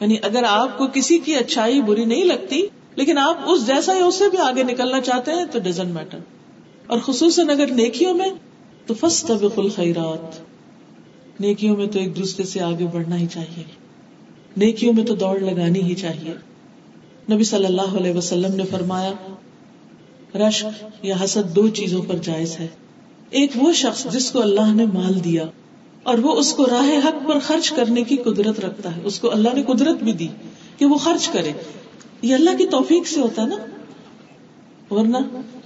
یعنی 0.00 0.16
اگر 0.22 0.42
آپ 0.48 0.78
کو 0.78 0.86
کسی 0.94 1.18
کی 1.18 1.36
اچھائی 1.36 1.82
بری 1.82 2.04
نہیں 2.04 2.24
لگتی 2.24 2.66
لیکن 2.96 3.18
آپ 3.18 3.36
اس 3.46 3.66
جیسا 3.66 3.94
ہی 3.94 4.00
اس 4.00 4.14
سے 4.14 4.28
بھی 4.28 4.38
آگے 4.38 4.62
نکلنا 4.62 5.00
چاہتے 5.00 5.32
ہیں 5.32 5.44
تو 5.52 5.58
ڈزنٹ 5.58 5.94
میٹر 5.94 6.18
اور 6.86 6.98
خصوصاً 6.98 7.50
اگر 7.50 7.66
نیکیوں 7.66 8.14
میں 8.14 8.30
تو 8.86 8.94
فس 8.94 9.24
طب 9.24 9.46
الخیرات. 9.56 10.40
نیکیوں 11.40 11.76
میں 11.76 11.86
تو 11.86 11.98
ایک 11.98 12.16
دوسرے 12.16 12.44
سے 12.44 12.60
آگے 12.60 12.86
بڑھنا 12.92 13.16
ہی 13.16 13.26
چاہیے. 13.26 13.62
نیکیوں 14.56 14.92
میں 14.92 15.04
تو 15.04 15.14
دوڑ 15.14 15.38
لگانی 15.40 15.82
ہی 15.82 15.94
چاہیے. 15.94 16.34
نبی 17.32 17.44
صلی 17.44 17.66
اللہ 17.66 17.96
علیہ 17.96 18.12
وسلم 18.12 18.54
نے 18.54 18.64
فرمایا، 18.70 19.12
رشک 20.38 21.04
یا 21.04 21.16
حسد 21.24 21.54
دو 21.56 21.68
چیزوں 21.68 22.02
پر 22.02 22.14
جائز 22.14 22.58
ہے. 22.60 22.66
ایک 23.30 23.50
وہ 23.54 23.72
شخص 23.72 24.06
جس 24.10 24.30
کو 24.30 24.42
اللہ 24.42 24.74
نے 24.74 24.86
مال 24.86 25.24
دیا 25.24 25.44
اور 26.02 26.18
وہ 26.18 26.32
اس 26.32 26.52
کو 26.52 26.66
راہ 26.66 26.90
حق 27.04 27.28
پر 27.28 27.38
خرچ 27.38 27.70
کرنے 27.70 28.02
کی 28.02 28.16
قدرت 28.16 28.60
رکھتا 28.60 28.96
ہے. 28.96 29.00
اس 29.04 29.18
کو 29.20 29.32
اللہ 29.32 29.54
نے 29.54 29.62
قدرت 29.62 30.02
بھی 30.02 30.12
دی 30.12 30.28
کہ 30.78 30.86
وہ 30.86 30.96
خرچ 30.96 31.28
کرے. 31.28 31.52
یہ 32.24 32.34
اللہ 32.34 32.50
کی 32.58 32.66
توفیق 32.66 33.06
سے 33.06 33.20
ہوتا 33.20 33.42
ہے 33.42 33.46
نا۔ 33.46 33.56
ورنہ 34.94 35.16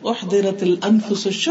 احدرت 0.04 0.62
الانفس 0.62 1.26
الشح، 1.26 1.50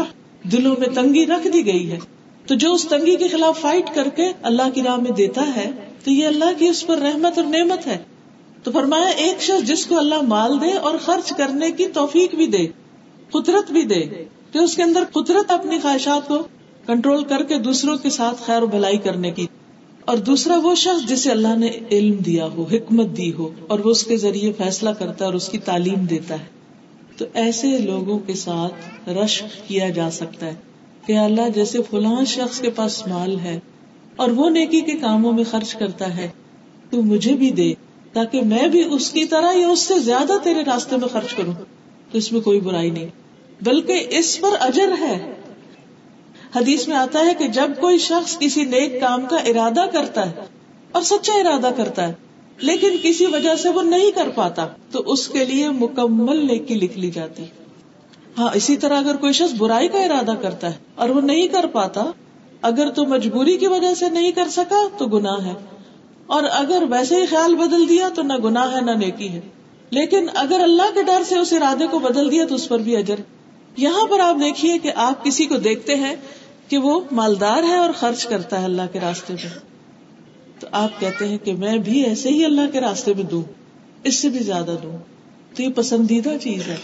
دلوں 0.52 0.74
میں 0.78 0.88
تنگی 0.88 1.26
رکھ 1.26 1.48
دی 1.48 1.66
گئی 1.66 1.92
ہے۔ 1.92 1.98
تو 2.46 2.54
جو 2.54 2.74
اس 2.74 2.86
تنگی 2.88 3.16
کے 3.16 3.28
خلاف 3.28 3.60
فائٹ 3.60 3.94
کر 3.94 4.08
کے 4.08 4.32
اللہ 4.42 4.70
کی 4.74 4.82
راہ 4.82 4.96
میں 4.96 5.10
دیتا 5.10 5.56
ہے، 5.56 5.70
تو 6.04 6.10
یہ 6.10 6.26
اللہ 6.26 6.44
کی 6.58 6.68
اس 6.68 6.86
پر 6.86 6.98
رحمت 6.98 7.38
اور 7.38 7.46
نعمت 7.46 7.86
ہے۔ 7.86 7.98
تو 8.62 8.72
فرمایا، 8.72 9.06
ایک 9.06 9.42
شخص 9.42 9.68
جس 9.68 9.86
کو 9.86 9.98
اللہ 9.98 10.22
مال 10.22 10.60
دے 10.60 10.72
اور 10.72 10.98
خرچ 10.98 11.32
کرنے 11.32 11.70
کی 11.70 11.86
توفیق 11.86 12.34
بھی 12.34 12.46
دے، 12.46 12.66
قدرت 13.30 13.72
بھی 13.72 13.82
دے، 13.82 14.24
کہ 14.52 14.58
اس 14.58 14.76
کے 14.76 14.82
اندر 14.82 15.04
قدرت 15.12 15.50
اپنی 15.50 15.78
خواہشات 15.78 16.28
کو 16.28 16.38
کنٹرول 16.86 17.24
کر 17.24 17.42
کے 17.42 17.58
دوسروں 17.58 17.96
کے 17.96 18.10
ساتھ 18.10 18.42
خیر 18.46 18.62
و 18.62 18.66
بھلائی 18.66 18.98
کرنے 18.98 19.30
کی۔ 19.30 19.46
اور 20.08 20.18
دوسرا 20.18 20.58
وہ 20.62 20.74
شخص 20.74 21.08
جسے 21.08 21.30
اللہ 21.30 21.56
نے 21.56 21.70
علم 21.90 22.16
دیا 22.16 22.46
ہو، 22.46 22.64
حکمت 22.72 23.16
دی 23.16 23.32
ہو، 23.32 23.50
اور 23.66 23.78
وہ 23.78 23.90
اس 23.90 24.04
کے 24.04 24.16
ذریعے 24.16 24.52
فیصلہ 24.52 24.90
کرتا 24.90 25.16
ہے 25.20 25.24
اور 25.24 25.34
اس 25.34 25.48
کی 25.48 25.58
تعلیم 25.58 26.04
دیتا 26.04 26.34
ہے۔ 26.34 26.44
تو 27.16 27.24
ایسے 27.34 27.78
لوگوں 27.78 28.18
کے 28.18 28.34
ساتھ 28.34 29.08
رش 29.08 29.42
کیا 29.66 29.88
جا 29.88 30.10
سکتا 30.10 30.46
ہے 30.46 30.54
کہ 31.06 31.18
اللہ 31.18 31.48
جیسے 31.54 31.78
فلاں 31.90 32.24
شخص 32.24 32.60
کے 32.60 32.70
پاس 32.70 33.06
مال 33.06 33.38
ہے 33.40 33.60
اور 34.16 34.30
وہ 34.30 34.50
نیکی 34.50 34.80
کے 34.80 34.92
کاموں 34.92 35.32
میں 35.32 35.44
خرچ 35.44 35.74
کرتا 35.74 36.16
ہے، 36.16 36.28
تو 36.90 37.02
مجھے 37.02 37.34
بھی 37.34 37.50
دے 37.50 37.74
تاکہ 38.12 38.42
میں 38.42 38.68
بھی 38.68 38.84
اس 38.90 39.10
کی 39.10 39.24
طرح 39.24 39.52
یا 39.54 39.68
اس 39.68 39.80
سے 39.80 39.98
زیادہ 39.98 40.32
تیرے 40.42 40.64
راستے 40.64 40.96
میں 40.96 41.08
خرچ 41.08 41.34
کروں۔ 41.34 41.54
تو 42.12 42.18
اس 42.18 42.32
میں 42.32 42.40
کوئی 42.40 42.60
برائی 42.60 42.90
نہیں، 42.90 43.06
بلکہ 43.62 44.06
اس 44.08 44.40
پر 44.40 44.50
اجر 44.60 44.92
ہے۔ 45.00 45.34
حدیث 46.56 46.88
میں 46.88 46.96
آتا 46.96 47.20
ہے 47.20 47.34
کہ 47.38 47.48
جب 47.48 47.70
کوئی 47.80 47.98
شخص 47.98 48.38
کسی 48.38 48.64
نیک 48.64 49.00
کام 49.00 49.26
کا 49.26 49.36
ارادہ 49.36 49.84
کرتا 49.92 50.26
ہے 50.26 50.32
اور 50.92 51.02
سچا 51.02 51.32
ارادہ 51.32 51.70
کرتا 51.76 52.08
ہے، 52.08 52.12
لیکن 52.58 52.96
کسی 53.02 53.26
وجہ 53.26 53.54
سے 53.54 53.68
وہ 53.68 53.82
نہیں 53.82 54.10
کر 54.10 54.28
پاتا، 54.34 54.66
تو 54.90 55.02
اس 55.06 55.28
کے 55.28 55.44
لیے 55.44 55.70
مکمل 55.70 56.46
نیکی 56.46 56.74
لکھ 56.74 56.98
لی 56.98 57.10
جاتی۔ 57.10 57.44
ہاں 58.38 58.48
اسی 58.54 58.76
طرح 58.76 58.98
اگر 58.98 59.16
کوئی 59.16 59.32
شخص 59.32 59.54
برائی 59.58 59.88
کا 59.88 60.02
ارادہ 60.02 60.32
کرتا 60.42 60.70
ہے 60.70 60.78
اور 60.94 61.08
وہ 61.08 61.20
نہیں 61.20 61.48
کر 61.48 61.66
پاتا، 61.66 62.04
اگر 62.62 62.90
تو 62.90 63.06
مجبوری 63.06 63.56
کی 63.56 63.66
وجہ 63.66 63.94
سے 63.94 64.08
نہیں 64.08 64.32
کر 64.32 64.48
سکا، 64.48 64.88
تو 64.98 65.06
گناہ 65.06 65.46
ہے۔ 65.46 65.52
اور 66.26 66.42
اگر 66.50 66.82
ویسے 66.90 67.16
ہی 67.16 67.26
خیال 67.26 67.54
بدل 67.54 67.88
دیا، 67.88 68.08
تو 68.14 68.22
نہ 68.22 68.32
گناہ 68.44 68.76
ہے، 68.76 68.80
نہ 68.80 68.90
نیکی 68.90 69.28
ہے۔ 69.28 69.40
لیکن 69.90 70.26
اگر 70.34 70.60
اللہ 70.62 70.94
کے 70.94 71.02
ڈر 71.02 71.22
سے 71.26 71.38
اس 71.38 71.52
ارادے 71.52 71.86
کو 71.86 71.98
بدل 71.98 72.30
دیا، 72.30 72.44
تو 72.44 72.54
اس 72.54 72.68
پر 72.68 72.78
بھی 72.78 72.96
اجر۔ 72.96 73.20
یہاں 73.78 74.06
پر 74.06 74.20
آپ 74.20 74.34
دیکھیے 74.34 74.78
کہ 74.78 74.92
آپ 74.94 75.24
کسی 75.24 75.46
کو 75.46 75.56
دیکھتے 75.56 75.94
ہیں 75.94 76.16
کہ 76.68 76.78
وہ 76.78 77.00
مالدار 77.12 77.62
ہے 77.62 77.76
اور 77.76 77.90
خرچ 77.92 78.26
کرتا 78.26 78.60
ہے 78.60 78.64
اللہ 78.64 78.82
کے 78.92 79.00
راستے 79.00 79.32
میں۔ 79.32 79.58
تو 80.60 80.66
آپ 80.72 81.00
کہتے 81.00 81.28
ہیں 81.28 81.38
کہ 81.38 81.52
میں 81.52 81.78
بھی 81.78 82.04
ایسے 82.04 82.28
ہی 82.28 82.44
اللہ 82.44 82.60
کے 82.72 82.80
راستے 82.80 83.14
میں 83.14 83.22
دوں، 83.22 83.42
اس 84.04 84.14
سے 84.14 84.28
بھی 84.28 84.38
زیادہ 84.38 84.76
دوں۔ 84.82 84.96
تو 85.56 85.62
یہ 85.62 85.68
پسندیدہ 85.68 86.30
چیز 86.42 86.66
ہے۔ 86.66 86.76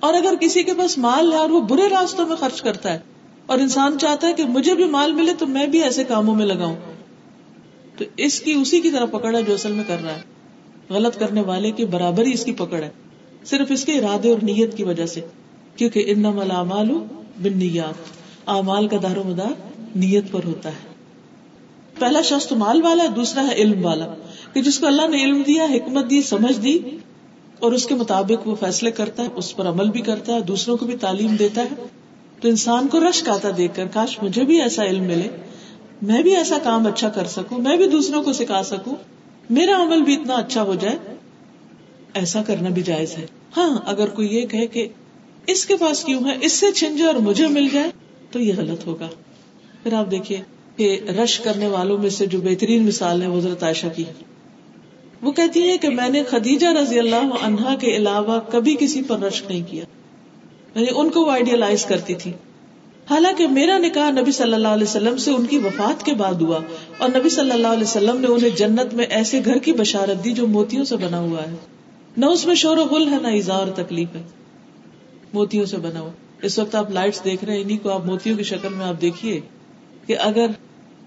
اور 0.00 0.14
اگر 0.14 0.34
کسی 0.40 0.62
کے 0.62 0.74
پاس 0.74 0.98
مال 0.98 1.32
ہے 1.32 1.36
اور 1.36 1.50
وہ 1.50 1.60
برے 1.60 1.88
راستوں 1.88 2.26
میں 2.26 2.36
خرچ 2.36 2.62
کرتا 2.62 2.92
ہے 2.92 2.98
اور 3.46 3.58
انسان 3.58 3.98
چاہتا 3.98 4.28
ہے 4.28 4.32
کہ 4.32 4.44
مجھے 4.44 4.74
بھی 4.74 4.84
مال 4.84 5.12
ملے 5.12 5.32
تو 5.38 5.46
میں 5.46 5.66
بھی 5.66 5.82
ایسے 5.82 6.04
کاموں 6.04 6.34
میں 6.34 6.46
لگاؤں۔ 6.46 6.76
تو 7.98 8.04
اس 8.16 8.40
کی 8.40 8.52
اسی 8.52 8.80
کی 8.80 8.90
طرح 8.90 9.04
پکڑ 9.04 9.36
ہے 9.36 9.42
جو 9.42 9.54
اصل 9.54 9.72
میں 9.72 9.84
کر 9.86 9.96
رہا 10.02 10.16
ہے۔ 10.16 10.22
غلط 10.90 11.18
کرنے 11.18 11.40
والے 11.40 11.70
کی 11.70 11.84
برابر 11.84 12.26
ہی 12.26 12.34
اس 12.34 12.44
کی 12.44 12.52
پکڑ 12.52 12.82
ہے، 12.82 12.90
صرف 13.44 13.66
اس 13.70 13.84
کے 13.84 13.92
ارادے 13.92 14.30
اور 14.30 14.44
نیت 14.44 14.76
کی 14.76 14.84
وجہ 14.84 15.06
سے۔ 15.06 15.20
کیونکہ 15.76 16.04
ان 16.06 16.22
مال 16.22 16.92
بن 17.42 17.58
نیات 17.58 17.94
اعمال 18.46 18.88
کا 18.88 18.96
دار 19.02 19.16
و 19.16 19.22
مدار 19.26 19.78
نیت 19.96 20.24
پر 20.32 20.40
ہوتا 20.44 20.68
ہے۔ 20.68 20.94
پہلا 21.98 22.22
شخص 22.22 22.46
تو 22.46 22.56
مال 22.56 22.82
والا 22.82 23.02
ہے 23.02 23.08
دوسرا 23.08 23.46
ہے 23.46 23.54
علم 23.54 23.84
والا۔ 23.84 24.06
کہ 24.52 24.62
جس 24.62 24.78
کو 24.78 24.86
اللہ 24.86 25.08
نے 25.08 25.24
علم 25.24 25.42
دیا، 25.46 25.64
حکمت 25.64 26.10
دی، 26.10 26.22
سمجھ 26.22 26.60
دی، 26.60 26.78
اور 27.58 27.72
اس 27.72 27.86
کے 27.86 27.94
مطابق 27.94 28.48
وہ 28.48 28.54
فیصلے 28.60 28.90
کرتا 28.90 29.22
ہے، 29.22 29.28
اس 29.34 29.56
پر 29.56 29.68
عمل 29.68 29.90
بھی 29.90 30.00
کرتا 30.00 30.34
ہے، 30.34 30.40
دوسروں 30.40 30.76
کو 30.76 30.86
بھی 30.86 30.96
تعلیم 30.96 31.36
دیتا 31.36 31.62
ہے۔ 31.62 31.86
تو 32.40 32.48
انسان 32.48 32.88
کو 32.88 33.00
رشک 33.10 33.28
آتا 33.28 33.48
دیکھ 33.56 33.74
کر، 33.74 33.86
کاش 33.86 34.22
مجھے 34.22 34.44
بھی 34.44 34.62
ایسا 34.62 34.84
علم 34.84 35.02
ملے، 35.02 35.28
میں 36.02 36.22
بھی 36.22 36.36
ایسا 36.36 36.56
کام 36.62 36.86
اچھا 36.86 37.08
کر 37.08 37.26
سکوں، 37.26 37.58
میں 37.58 37.76
بھی 37.76 37.86
دوسروں 37.86 38.22
کو 38.22 38.32
سکھا 38.32 38.62
سکوں۔ 38.62 38.94
میرا 39.50 39.82
عمل 39.82 40.02
بھی 40.02 40.14
اتنا 40.14 40.34
اچھا 40.34 40.62
ہو 40.62 40.74
جائے، 40.74 40.96
ایسا 42.14 42.42
کرنا 42.42 42.68
بھی 42.68 42.82
جائز 42.82 43.18
ہے۔ 43.18 43.26
ہاں 43.56 43.78
اگر 43.84 44.08
کوئی 44.08 44.28
یہ 44.28 44.46
کہے 44.46 44.66
کہ 44.66 44.88
اس 45.46 45.66
کے 45.66 45.76
پاس 45.76 46.04
کیوں 46.04 46.24
ہے؟ 46.24 46.36
اس 46.40 46.52
سے 46.52 46.72
چھن 46.72 46.96
جائے 46.96 47.12
اور 47.12 47.20
مجھے 47.20 47.46
مل 47.46 47.68
جائے 47.72 47.90
تو 48.30 48.40
یہ 48.40 48.52
غلط 48.56 48.86
ہوگا۔ 48.86 49.08
پھر 49.82 49.92
آپ 49.92 50.10
دیکھیے 50.10 50.40
کہ 50.76 51.00
رش 51.24 51.40
کرنے 51.40 51.66
والوں 51.66 51.98
میں 51.98 52.10
سے 52.10 52.26
جو 52.26 52.40
بہترین 52.40 52.86
مثال 52.86 53.22
ہے 53.22 53.38
حضرت 53.38 53.62
عائشہ 53.62 53.86
کی 53.96 54.04
وہ 55.22 55.32
کہتی 55.32 55.68
ہے 55.68 55.78
کہ 55.78 55.88
میں 55.88 56.08
نے 56.08 56.22
خدیجہ 56.22 56.66
رضی 56.66 56.98
اللہ 56.98 57.44
عنہا 57.44 57.74
کے 57.74 57.96
علاوہ 57.96 58.40
کبھی 58.52 58.76
کسی 58.80 59.02
پر 59.02 59.18
رش 59.18 59.42
نہیں 59.48 59.62
کیا۔ 59.70 59.84
یعنی 60.74 60.86
ان 60.94 61.10
کو 61.10 61.20
وہ 61.20 61.30
آئیڈیلائز 61.30 61.84
کرتی 61.84 62.14
تھی۔ 62.14 62.32
حالانکہ 63.10 63.46
میرا 63.46 63.78
نکاح 63.78 64.10
نبی 64.10 64.32
صلی 64.32 64.54
اللہ 64.54 64.68
علیہ 64.68 64.84
وسلم 64.84 65.16
سے 65.16 65.30
ان 65.30 65.46
کی 65.46 65.58
وفات 65.58 66.04
کے 66.04 66.14
بعد 66.14 66.34
ہوا 66.34 66.60
اور 66.98 67.08
نبی 67.08 67.28
صلی 67.28 67.50
اللہ 67.50 67.66
علیہ 67.66 67.82
وسلم 67.82 68.20
نے 68.20 68.26
انہیں 68.26 68.50
جنت 68.50 68.94
میں 68.94 69.04
ایسے 69.04 69.40
گھر 69.44 69.58
کی 69.58 69.72
بشارت 69.72 70.24
دی 70.24 70.32
جو 70.32 70.46
موتیوں 70.46 70.84
سے 70.84 70.96
بنا 70.96 71.18
ہوا 71.18 71.42
ہے۔ 71.50 71.56
نہ 72.16 72.26
اس 72.26 72.46
میں 72.46 72.54
شور 72.54 72.76
و 72.76 72.84
غل 72.84 73.08
ہے، 73.08 73.16
نہ 73.22 73.28
ایزا 73.28 73.54
اور 73.54 73.66
تکلیف 73.66 74.08
ہے۔ 74.14 74.22
موتیوں 75.34 75.66
سے 75.66 75.76
بنا 75.76 76.00
ہوا۔ 76.00 76.10
اس 76.42 76.58
وقت 76.58 76.74
آپ 76.74 76.90
لائٹس 76.90 77.24
دیکھ 77.24 77.44
رہے 77.44 77.54
ہیں 77.54 77.62
انہیں 77.62 77.78
کو 77.82 77.90
آپ 77.90 78.06
موتیوں 78.06 78.36
کی 78.36 78.42
شکل 78.42 78.68
میں 78.76 78.86
آپ 78.86 79.00
دیکھیے 79.00 79.40
کہ 80.06 80.18
اگر 80.18 80.46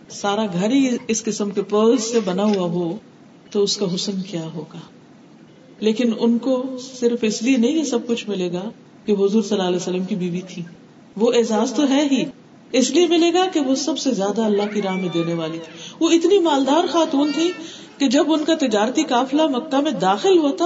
سارا 0.10 0.46
گھر 0.54 0.70
ہی 0.70 0.98
اس 1.08 1.24
قسم 1.24 1.50
کے 1.50 1.62
پرل 1.62 1.98
سے 1.98 2.20
بنا 2.20 2.44
ہوا 2.44 2.70
ہو، 2.70 2.98
تو 3.52 3.64
اس 3.64 3.78
کا 3.78 3.96
حسن 3.96 4.22
کیا 4.22 4.50
ہوگا؟ 4.54 4.80
لیکن 5.80 6.12
ان 6.20 6.38
کو 6.38 6.64
صرف 7.00 7.20
اس 7.22 7.44
لیے 7.44 7.58
نہیں 7.58 7.72
یہ 7.72 7.84
سب 7.84 8.08
کچھ 8.08 8.30
ملے 8.30 8.52
گا 8.52 8.70
کہ 9.06 9.12
حضور 9.12 9.42
صلی 9.42 9.52
اللہ 9.52 9.64
علیہ 9.64 9.78
وسلم 9.78 10.04
کی 10.04 10.16
بیوی 10.16 10.42
تھی۔ 10.42 10.64
وہ 11.18 11.32
اعزاز 11.34 11.74
تو 11.74 11.88
ہے 11.90 12.08
ہی۔ 12.12 12.24
اس 12.72 12.92
لیے 12.92 13.08
ملے 13.08 13.34
گا 13.34 13.46
کہ 13.54 13.60
وہ 13.60 13.76
سب 13.76 14.00
سے 14.00 14.12
زیادہ 14.12 14.42
اللہ 14.42 14.74
کی 14.74 14.82
راہ 14.82 14.96
میں 14.96 15.10
دینے 15.14 15.34
والی 15.34 15.60
تھی۔ 15.60 15.74
وہ 16.00 16.10
اتنی 16.10 16.40
مالدار 16.40 16.88
خاتون 16.92 17.32
تھی 17.36 17.52
کہ 17.98 18.08
جب 18.08 18.26
ان 18.28 18.46
کا 18.46 18.54
تجارتی 18.56 19.04
قافلہ 19.04 19.48
مکہ 19.48 19.82
میں 19.82 19.92
داخل 19.92 20.38
ہوتا 20.38 20.66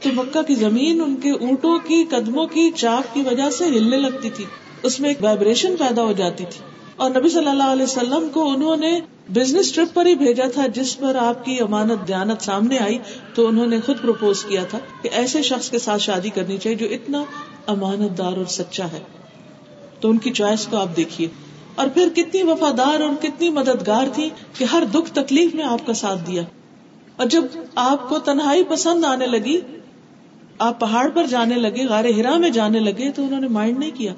تو 0.00 0.08
مکہ 0.14 0.42
کی 0.42 0.54
زمین 0.54 1.00
ان 1.00 1.16
کے 1.16 1.30
اونٹوں 1.30 1.78
کی، 1.78 2.04
قدموں 2.04 2.46
کی 2.46 2.70
چاپ 2.70 3.14
کی 3.14 3.22
وجہ 3.22 3.50
سے 3.50 3.64
ہلنے 3.64 3.96
لگتی 3.96 4.30
تھی۔ 4.30 4.44
اس 4.82 5.00
میں 5.00 5.10
ایک 5.10 5.18
وائبریشن 5.20 5.76
پیدا 5.76 6.02
ہو 6.02 6.12
جاتی 6.12 6.44
تھی۔ 6.50 6.60
اور 6.96 7.10
نبی 7.10 7.28
صلی 7.28 7.46
اللہ 7.46 7.62
علیہ 7.62 7.82
وسلم 7.82 8.28
کو 8.28 8.50
انہوں 8.50 8.76
نے 8.76 9.00
بزنس 9.28 9.72
ٹرپ 9.72 9.94
پر 9.94 10.06
ہی 10.06 10.14
بھیجا 10.14 10.44
تھا، 10.54 10.66
جس 10.66 10.98
پر 10.98 11.14
آپ 11.14 11.44
کی 11.44 11.60
امانت، 11.60 12.08
دیانت 12.08 12.42
سامنے 12.42 12.78
آئی۔ 12.78 12.98
تو 13.34 13.46
انہوں 13.46 13.66
نے 13.66 13.80
خود 13.86 13.96
پروپوز 14.02 14.44
کیا 14.44 14.64
تھا 14.64 14.78
کہ 15.02 15.08
ایسے 15.12 15.42
شخص 15.42 15.70
کے 15.70 15.78
ساتھ 15.78 16.02
شادی 16.02 16.30
کرنی 16.30 16.56
چاہیے 16.56 16.76
جو 16.76 16.86
اتنا 16.90 17.24
امانت 17.66 18.18
دار 18.18 18.32
اور 18.32 18.44
سچا 18.44 18.84
ہے۔ 18.84 19.00
تو 20.00 20.10
ان 20.10 20.18
کی 20.18 20.30
چوائس 20.30 20.66
کو 20.66 20.76
آپ 20.76 20.96
دیکھیے۔ 20.96 21.28
اور 21.74 21.86
پھر 21.94 22.08
کتنی 22.14 22.42
وفادار 22.42 23.00
اور 23.00 23.22
کتنی 23.22 23.48
مددگار 23.48 24.06
تھی 24.14 24.30
کہ 24.58 24.64
ہر 24.64 24.82
دکھ 24.84 25.14
تکلیف 25.14 25.54
میں 25.54 25.64
آپ 25.64 25.86
کا 25.86 25.92
ساتھ 25.92 26.26
دیا۔ 26.26 26.42
اور 27.16 27.26
جب 27.26 27.44
آپ 27.74 28.08
کو 28.08 28.18
تنہائی 28.18 28.64
پسند 28.64 29.04
آنے 29.04 29.26
لگی 29.26 29.60
آپ 30.60 30.80
پہاڑ 30.80 31.08
پر 31.08 31.26
جانے 31.26 31.54
لگے، 31.54 31.86
غار 31.86 32.04
ہرا 32.04 32.36
میں 32.36 32.50
جانے 32.50 32.80
لگے 32.80 33.10
تو 33.10 33.24
انہوں 33.24 33.40
نے 33.40 33.48
مائنڈ 33.48 33.78
نہیں 33.78 33.90
کیا۔ 33.94 34.14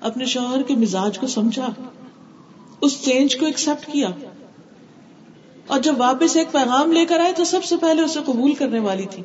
اپنے 0.00 0.24
شوہر 0.24 0.62
کے 0.62 0.74
مزاج 0.74 1.18
کو 1.18 1.26
سمجھا۔ 1.26 1.68
اس 2.80 3.04
چینج 3.04 3.36
کو 3.36 3.46
ایکسپٹ 3.46 3.92
کیا۔ 3.92 4.08
اور 5.66 5.80
جب 5.80 5.94
واپس 5.98 6.36
ایک 6.36 6.52
پیغام 6.52 6.92
لے 6.92 7.06
کر 7.06 7.20
آئے 7.20 7.32
تو 7.32 7.44
سب 7.44 7.64
سے 7.64 7.76
پہلے 7.76 8.02
اسے 8.02 8.20
قبول 8.26 8.54
کرنے 8.54 8.78
والی 8.78 9.06
تھی۔ 9.10 9.22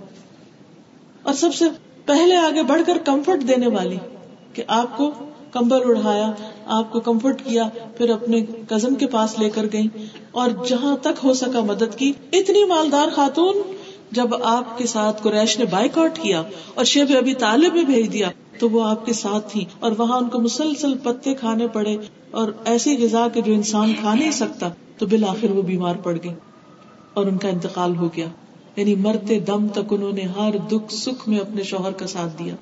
اور 1.24 1.34
سب 1.34 1.56
سے 1.56 1.66
پہلے 2.06 2.36
آگے 2.36 2.64
بڑھ 2.64 2.82
کر 2.88 2.98
کمفرٹ 2.98 3.48
دینے 3.48 3.68
والی 3.68 3.98
کہ 4.54 4.64
آپ 4.68 4.98
کو 4.98 5.12
کمبل 5.52 5.80
اڑایا 5.86 6.32
آپ 6.66 6.92
کو 6.92 7.00
کمفرٹ 7.00 7.42
کیا، 7.46 7.64
پھر 7.98 8.10
اپنے 8.10 8.46
کزن 8.70 8.96
کے 8.96 9.08
پاس 9.08 9.40
لے 9.40 9.50
کر 9.50 9.66
گئی 9.74 9.88
اور 10.32 10.50
جہاں 10.68 10.98
تک 10.98 11.24
ہو 11.24 11.34
سکا 11.34 11.60
مدد 11.60 11.98
کی، 11.98 12.14
اتنی 12.32 12.66
مالدار 12.66 13.08
خاتون 13.16 13.77
جب 14.12 14.44
آپ 14.44 14.78
کے 14.78 14.86
ساتھ 14.86 15.24
قریش 15.24 15.60
نے 15.60 15.66
بائک 15.66 15.98
آؤٹ 15.98 16.20
کیا 16.22 16.44
اور 16.76 16.86
شیب 16.86 17.08
ابھی 17.18 17.34
طالب 17.34 17.74
میں 17.74 17.84
بھیج 17.84 18.14
دیا، 18.14 18.30
تو 18.60 18.70
وہ 18.70 18.88
آپ 18.88 19.06
کے 19.06 19.14
ساتھ 19.14 19.52
تھی 19.52 19.66
اور 19.80 19.92
وہاں 19.98 20.18
ان 20.18 20.30
کو 20.30 20.40
مسلسل 20.40 20.98
پتے 20.98 21.34
کھانے 21.34 21.68
پڑے 21.68 21.98
اور 22.32 22.52
ایسی 22.66 22.98
غذا 23.04 23.28
کے 23.34 23.42
جو 23.42 23.54
انسان 23.54 23.94
کھا 24.00 24.14
نہیں 24.14 24.32
سکتا، 24.32 24.70
تو 24.98 25.06
بالآخر 25.06 25.52
وہ 25.52 25.62
بیمار 25.62 25.96
پڑ 25.96 26.18
گئی 26.24 26.34
اور 27.14 27.26
ان 27.26 27.38
کا 27.38 27.48
انتقال 27.48 27.96
ہو 27.96 28.08
گیا۔ 28.08 28.28
یعنی 28.76 28.96
مرتے 28.96 29.40
دم 29.40 29.68
تک 29.68 29.94
انہوں 29.94 30.14
نے 30.14 30.22
ہر 30.22 30.58
دکھ 30.72 30.94
سکھ 30.94 31.30
میں 31.30 31.40
اپنے 31.40 31.64
شوہر 31.64 31.92
کا 31.92 32.08
ساتھ 32.08 32.40
دیا۔ 32.40 32.56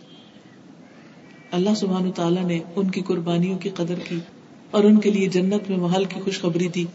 اللہ 1.51 1.69
سبحان 1.75 2.11
تعالیٰ 2.11 2.43
نے 2.43 2.59
ان 2.75 2.91
کی 2.91 3.01
قربانیوں 3.01 3.57
کی 3.57 3.69
قدر 3.69 3.95
کی 4.09 4.19
اور 4.71 4.83
ان 4.83 4.99
کے 4.99 5.11
لیے 5.11 5.27
جنت 5.27 5.69
میں 5.69 5.77
محل 5.77 6.05
کی 6.05 6.19
خوشخبری 6.23 6.67
دی۔ 6.67 6.85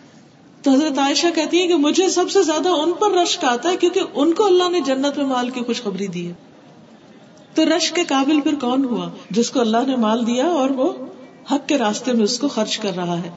تو 0.62 0.70
حضرت 0.70 0.98
عائشہ 0.98 1.26
کہتی 1.34 1.60
ہیں 1.60 1.68
کہ 1.68 1.74
مجھے 1.74 2.08
سب 2.08 2.30
سے 2.30 2.42
زیادہ 2.42 2.68
ان 2.68 2.92
پر 2.92 3.10
رشک 3.10 3.44
آتا 3.44 3.70
ہے 3.70 3.76
کیونکہ 3.76 4.00
ان 4.14 4.34
کو 4.34 4.44
اللہ 4.44 4.68
نے 4.68 4.80
جنت 4.80 5.18
میں 5.18 5.26
مال 5.26 5.50
کی 5.50 5.60
خوشخبری 5.60 6.06
دی 6.06 6.28
ہے۔ 6.28 6.32
تو 7.54 7.76
رشک 7.76 7.94
کے 7.94 8.04
قابل 8.04 8.40
پھر 8.40 8.54
کون 8.54 8.84
ہوا؟ 8.84 9.10
جس 9.30 9.50
کو 9.50 9.60
اللہ 9.60 9.76
نے 9.86 9.96
مال 9.96 10.26
دیا 10.26 10.46
اور 10.46 10.70
وہ 10.70 10.92
حق 11.52 11.68
کے 11.68 11.78
راستے 11.78 12.12
میں 12.12 12.24
اس 12.24 12.38
کو 12.38 12.48
خرچ 12.48 12.78
کر 12.78 12.96
رہا 12.96 13.18
ہے۔ 13.18 13.30